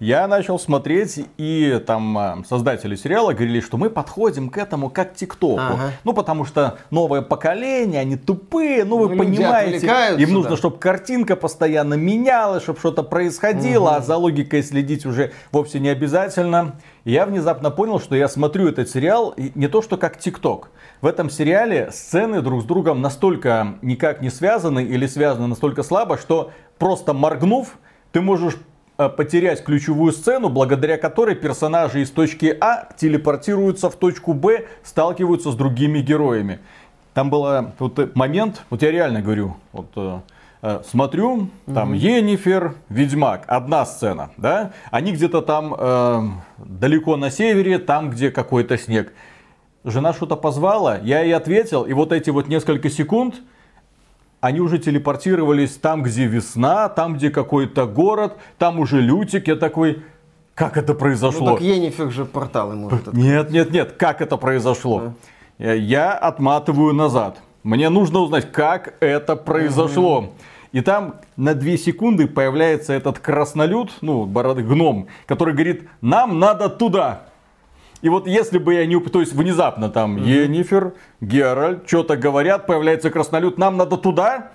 я 0.00 0.26
начал 0.26 0.58
смотреть, 0.58 1.24
и 1.36 1.82
там 1.86 2.18
а, 2.18 2.42
создатели 2.48 2.96
сериала 2.96 3.32
говорили, 3.32 3.60
что 3.60 3.76
мы 3.76 3.90
подходим 3.90 4.50
к 4.50 4.58
этому 4.58 4.90
как 4.90 5.14
ТикТоку. 5.14 5.60
Ага. 5.60 5.92
Ну, 6.04 6.12
потому 6.12 6.44
что 6.44 6.78
новое 6.90 7.22
поколение, 7.22 8.00
они 8.00 8.16
тупые, 8.16 8.84
ну, 8.84 8.98
вы 8.98 9.10
ну, 9.10 9.16
понимаете. 9.16 9.86
Им 10.18 10.32
нужно, 10.32 10.50
да. 10.52 10.56
чтобы 10.56 10.78
картинка 10.78 11.36
постоянно 11.36 11.94
менялась, 11.94 12.62
чтобы 12.62 12.78
что-то 12.78 13.02
происходило, 13.02 13.88
угу. 13.88 13.96
а 13.96 14.00
за 14.00 14.16
логикой 14.16 14.62
следить 14.62 15.06
уже 15.06 15.32
вовсе 15.52 15.80
не 15.80 15.88
обязательно. 15.88 16.76
я 17.04 17.26
внезапно 17.26 17.70
понял, 17.70 18.00
что 18.00 18.16
я 18.16 18.28
смотрю 18.28 18.68
этот 18.68 18.88
сериал 18.88 19.34
не 19.36 19.68
то, 19.68 19.82
что 19.82 19.96
как 19.96 20.18
ТикТок. 20.18 20.70
В 21.00 21.06
этом 21.06 21.30
сериале 21.30 21.90
сцены 21.92 22.40
друг 22.40 22.62
с 22.62 22.64
другом 22.64 23.02
настолько 23.02 23.74
никак 23.82 24.22
не 24.22 24.30
связаны 24.30 24.84
или 24.84 25.06
связаны 25.06 25.46
настолько 25.46 25.82
слабо, 25.82 26.16
что 26.16 26.50
просто 26.78 27.12
моргнув, 27.12 27.78
ты 28.12 28.20
можешь 28.20 28.56
потерять 28.96 29.64
ключевую 29.64 30.12
сцену, 30.12 30.48
благодаря 30.48 30.98
которой 30.98 31.34
персонажи 31.34 32.02
из 32.02 32.10
точки 32.10 32.56
А 32.60 32.88
телепортируются 32.96 33.90
в 33.90 33.96
точку 33.96 34.34
Б, 34.34 34.66
сталкиваются 34.82 35.50
с 35.50 35.56
другими 35.56 35.98
героями. 35.98 36.60
Там 37.12 37.30
был 37.30 37.72
вот 37.78 38.14
момент, 38.16 38.62
вот 38.70 38.82
я 38.82 38.90
реально 38.90 39.22
говорю, 39.22 39.56
вот 39.72 39.86
э, 39.96 40.20
э 40.62 40.82
смотрю, 40.84 41.48
там 41.66 41.90
угу. 41.90 41.98
Енифер, 41.98 42.74
Ведьмак, 42.88 43.44
одна 43.46 43.86
сцена, 43.86 44.30
да, 44.36 44.72
они 44.90 45.12
где-то 45.12 45.40
там 45.40 45.74
э, 45.78 46.22
далеко 46.58 47.16
на 47.16 47.30
севере, 47.30 47.78
там, 47.78 48.10
где 48.10 48.30
какой-то 48.32 48.76
снег. 48.76 49.12
Жена 49.84 50.12
что-то 50.12 50.34
позвала, 50.34 50.98
я 50.98 51.20
ей 51.20 51.34
ответил, 51.34 51.82
и 51.82 51.92
вот 51.92 52.10
эти 52.10 52.30
вот 52.30 52.48
несколько 52.48 52.90
секунд, 52.90 53.36
они 54.44 54.60
уже 54.60 54.78
телепортировались 54.78 55.74
там, 55.76 56.02
где 56.02 56.26
весна, 56.26 56.90
там, 56.90 57.14
где 57.14 57.30
какой-то 57.30 57.86
город, 57.86 58.36
там 58.58 58.78
уже 58.78 59.00
Лютик. 59.00 59.48
Я 59.48 59.56
такой, 59.56 60.02
как 60.54 60.76
это 60.76 60.92
произошло? 60.92 61.52
Ну 61.52 61.54
так 61.54 61.62
Енифер 61.62 62.10
же 62.10 62.26
порталы 62.26 62.74
может 62.74 63.08
открыть. 63.08 63.24
Нет, 63.24 63.50
нет, 63.50 63.70
нет, 63.70 63.92
как 63.92 64.20
это 64.20 64.36
произошло? 64.36 65.14
Да. 65.58 65.72
Я 65.72 66.12
отматываю 66.12 66.92
назад. 66.92 67.40
Мне 67.62 67.88
нужно 67.88 68.18
узнать, 68.18 68.52
как 68.52 68.96
это 69.00 69.34
произошло. 69.34 70.18
Угу. 70.18 70.32
И 70.72 70.82
там 70.82 71.14
на 71.38 71.54
2 71.54 71.78
секунды 71.78 72.28
появляется 72.28 72.92
этот 72.92 73.20
краснолюд, 73.20 73.92
ну, 74.02 74.26
бороды 74.26 74.62
гном, 74.62 75.06
который 75.24 75.54
говорит, 75.54 75.88
нам 76.02 76.38
надо 76.38 76.68
туда. 76.68 77.28
И 78.04 78.10
вот 78.10 78.26
если 78.26 78.58
бы 78.58 78.74
я 78.74 78.84
не... 78.84 79.00
То 79.00 79.20
есть 79.20 79.32
внезапно 79.32 79.88
там 79.88 80.18
mm-hmm. 80.18 80.42
Енифер, 80.42 80.92
Геральт, 81.22 81.88
что-то 81.88 82.18
говорят, 82.18 82.66
появляется 82.66 83.08
краснолюд, 83.10 83.56
нам 83.56 83.78
надо 83.78 83.96
туда, 83.96 84.50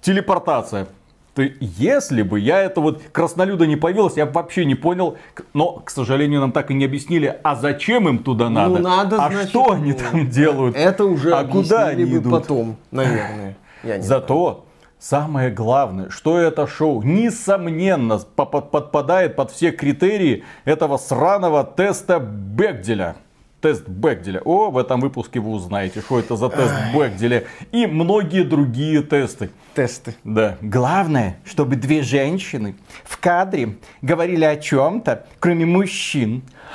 телепортация. 0.00 0.86
То 1.34 1.42
если 1.60 2.22
бы 2.22 2.40
я 2.40 2.62
это 2.62 2.80
вот 2.80 3.02
краснолюда 3.12 3.66
не 3.66 3.76
появилось, 3.76 4.16
я 4.16 4.24
бы 4.24 4.32
вообще 4.32 4.64
не 4.64 4.74
понял. 4.74 5.18
Но, 5.52 5.82
к 5.84 5.90
сожалению, 5.90 6.40
нам 6.40 6.52
так 6.52 6.70
и 6.70 6.74
не 6.74 6.86
объяснили, 6.86 7.38
а 7.42 7.56
зачем 7.56 8.08
им 8.08 8.20
туда 8.20 8.48
ну, 8.48 8.54
надо? 8.54 8.70
Ну, 8.70 8.78
надо 8.78 9.22
а 9.22 9.30
значит, 9.30 9.50
что 9.50 9.72
они 9.72 9.92
там 9.92 10.30
делают? 10.30 10.74
Это 10.74 11.04
уже 11.04 11.34
а 11.34 11.44
куда 11.44 11.88
они 11.88 12.04
идут? 12.04 12.32
потом, 12.32 12.76
наверное. 12.90 13.58
Зато 13.98 14.64
Самое 15.06 15.50
главное, 15.50 16.08
что 16.08 16.38
это 16.38 16.66
шоу, 16.66 17.02
несомненно, 17.02 18.18
подпадает 18.20 19.36
под 19.36 19.50
все 19.50 19.70
критерии 19.70 20.44
этого 20.64 20.96
сраного 20.96 21.62
теста 21.62 22.18
Бекделя. 22.18 23.16
Тест 23.60 23.86
Бекделя. 23.86 24.40
О, 24.46 24.70
в 24.70 24.78
этом 24.78 25.02
выпуске 25.02 25.40
вы 25.40 25.50
узнаете, 25.50 26.00
что 26.00 26.18
это 26.18 26.36
за 26.36 26.48
тест 26.48 26.72
Бекделя. 26.94 27.44
И 27.70 27.86
многие 27.86 28.44
другие 28.44 29.02
тесты. 29.02 29.50
Тесты. 29.74 30.14
Да. 30.24 30.56
Главное, 30.62 31.36
чтобы 31.44 31.76
две 31.76 32.00
женщины 32.00 32.74
в 33.04 33.20
кадре 33.20 33.76
говорили 34.00 34.46
о 34.46 34.56
чем-то, 34.56 35.26
кроме 35.38 35.66
мужчин. 35.66 36.44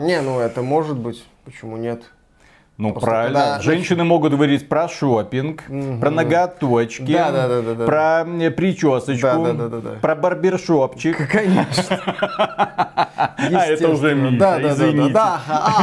Не, 0.00 0.20
ну 0.20 0.38
это 0.38 0.60
может 0.60 0.98
быть. 0.98 1.24
Почему 1.46 1.78
нет? 1.78 2.02
Ну, 2.78 2.90
Просто 2.92 3.10
правильно. 3.10 3.38
когда 3.40 3.60
Женщины 3.60 4.02
могут 4.02 4.32
говорить 4.32 4.66
про 4.68 4.88
шопинг, 4.88 5.62
про 6.00 6.10
ноготочки, 6.10 7.12
Да, 7.12 7.30
да, 7.30 7.46
да, 7.48 7.62
да, 7.62 7.74
да. 7.74 7.84
про 7.84 8.24
э, 8.26 8.50
причесочку, 8.50 9.26
Да, 9.26 9.36
да, 9.38 9.52
да, 9.52 9.68
да, 9.68 9.78
да. 9.80 9.90
про 10.00 10.14
барбершопчик. 10.16 11.30
Конечно. 11.30 12.00
А, 13.16 13.66
это 13.66 13.88
уже. 13.88 14.14
Миша, 14.14 14.36
Да, 14.38 14.56
да, 14.56 14.62
да, 14.62 14.68
да, 14.68 14.74
извините. 14.74 15.12
да, 15.12 15.40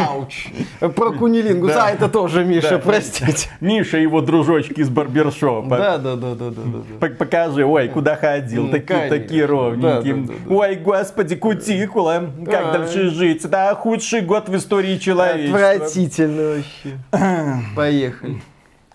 ауч. 0.07 0.47
Про 0.95 1.11
кунилингус, 1.11 1.71
Да. 1.73 1.85
а 1.87 1.91
это 1.91 2.09
тоже 2.09 2.43
Миша, 2.43 2.71
Да. 2.71 2.79
простите. 2.79 3.49
Миша 3.61 3.97
и 3.99 4.01
его 4.01 4.21
дружочки 4.21 4.79
из 4.79 4.89
барбершопа. 4.89 5.77
Да, 5.77 5.97
да, 5.97 6.15
да, 6.15 6.33
да, 6.35 6.49
да, 6.49 6.63
да. 6.99 7.07
Покажи, 7.15 7.65
ой, 7.65 7.87
куда 7.89 8.15
ходил, 8.15 8.63
Ну, 8.63 8.71
такие, 8.71 9.09
такие 9.09 9.45
ровненькие. 9.45 10.13
Да, 10.15 10.21
да, 10.21 10.33
да, 10.33 10.33
да. 10.49 10.55
Ой, 10.55 10.75
господи, 10.75 11.35
кутикула, 11.35 12.31
как 12.45 12.71
дальше 12.73 13.09
жить? 13.09 13.47
Да, 13.47 13.75
худший 13.75 14.21
год 14.21 14.49
в 14.49 14.55
истории 14.55 14.97
человечества. 14.97 15.69
Отвратительно 15.69 16.55
вообще. 16.55 16.78
Поехали. 17.75 18.41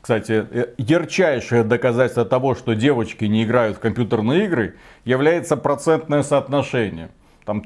Кстати, 0.01 0.47
э, 0.51 0.67
ярчайшее 0.77 1.65
доказательство 1.65 2.25
того, 2.27 2.55
что 2.55 2.75
девочки 2.75 3.25
не 3.25 3.45
играют 3.45 3.79
в 3.79 3.81
компьютерные 3.81 4.45
игры, 4.45 4.77
является 5.05 5.57
процентное 5.57 6.23
соотношение. 6.23 7.11
Там 7.47 7.63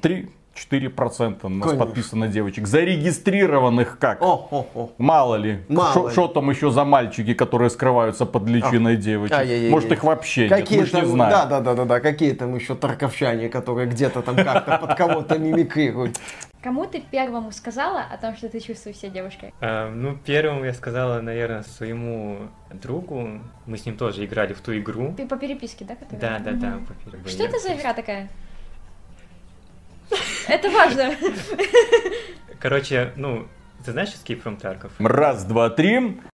3-4% 0.71 1.39
у 1.43 1.49
нас 1.49 1.69
Конечно. 1.69 1.87
подписано 1.87 2.29
девочек. 2.29 2.67
Зарегистрированных 2.67 3.99
как? 3.99 4.23
О, 4.23 4.49
о, 4.51 4.67
о. 4.75 4.91
Мало 4.99 5.37
ли. 5.37 5.65
Что 6.13 6.29
там 6.29 6.51
еще 6.51 6.71
за 6.71 6.85
мальчики, 6.85 7.35
которые 7.35 7.71
скрываются 7.71 8.27
под 8.27 8.47
личиной 8.49 8.97
девочек? 8.97 9.37
Ай-яй-яй-яй. 9.37 9.71
Может 9.71 9.93
их 9.93 10.05
вообще 10.05 10.49
нет, 10.49 10.51
Какие 10.51 10.81
мы 10.81 10.87
ж 10.87 10.93
не 10.93 11.01
там, 11.01 11.11
знаем. 11.11 11.33
да, 11.33 11.47
да, 11.47 11.61
да, 11.61 11.75
да, 11.75 11.85
да, 11.85 12.01
какие 12.01 12.33
там 12.33 12.55
еще 12.55 12.75
тарковчане, 12.75 13.49
которые 13.49 13.89
где-то 13.89 14.23
там 14.23 14.37
как-то 14.37 14.79
под 14.79 14.95
кого-то 14.97 15.39
мимикрируют. 15.39 16.19
Кому 16.63 16.87
ты 16.87 17.01
первому 17.01 17.53
сказала 17.53 18.03
о 18.13 18.17
том, 18.17 18.37
что 18.37 18.49
ты 18.49 18.59
чувствуешь 18.59 18.97
себя 18.97 19.11
девушкой? 19.11 19.55
А, 19.61 19.91
ну, 19.91 20.19
первым 20.25 20.65
я 20.65 20.75
сказала, 20.75 21.21
наверное, 21.21 21.63
своему 21.63 22.49
другу. 22.73 23.41
Мы 23.67 23.79
с 23.79 23.87
ним 23.87 23.97
тоже 23.97 24.25
играли 24.25 24.55
в 24.55 24.61
ту 24.61 24.77
игру. 24.77 25.15
Ты 25.17 25.27
по 25.27 25.37
переписке, 25.37 25.85
да? 25.85 25.95
которая? 25.95 26.41
Да, 26.41 26.51
да, 26.51 26.53
да. 26.53 26.79
По 27.23 27.29
Что 27.29 27.45
это 27.45 27.59
за 27.61 27.75
игра 27.75 27.95
такая? 27.95 28.29
Это 30.49 30.71
важно. 30.71 31.15
Короче, 32.61 33.13
ну, 33.17 33.47
ты 33.85 33.93
знаешь 33.93 34.11
Escape 34.11 34.43
from 34.43 34.61
Tarkov? 34.61 34.91
Раз, 34.99 35.45
два, 35.45 35.71
три. 35.71 36.21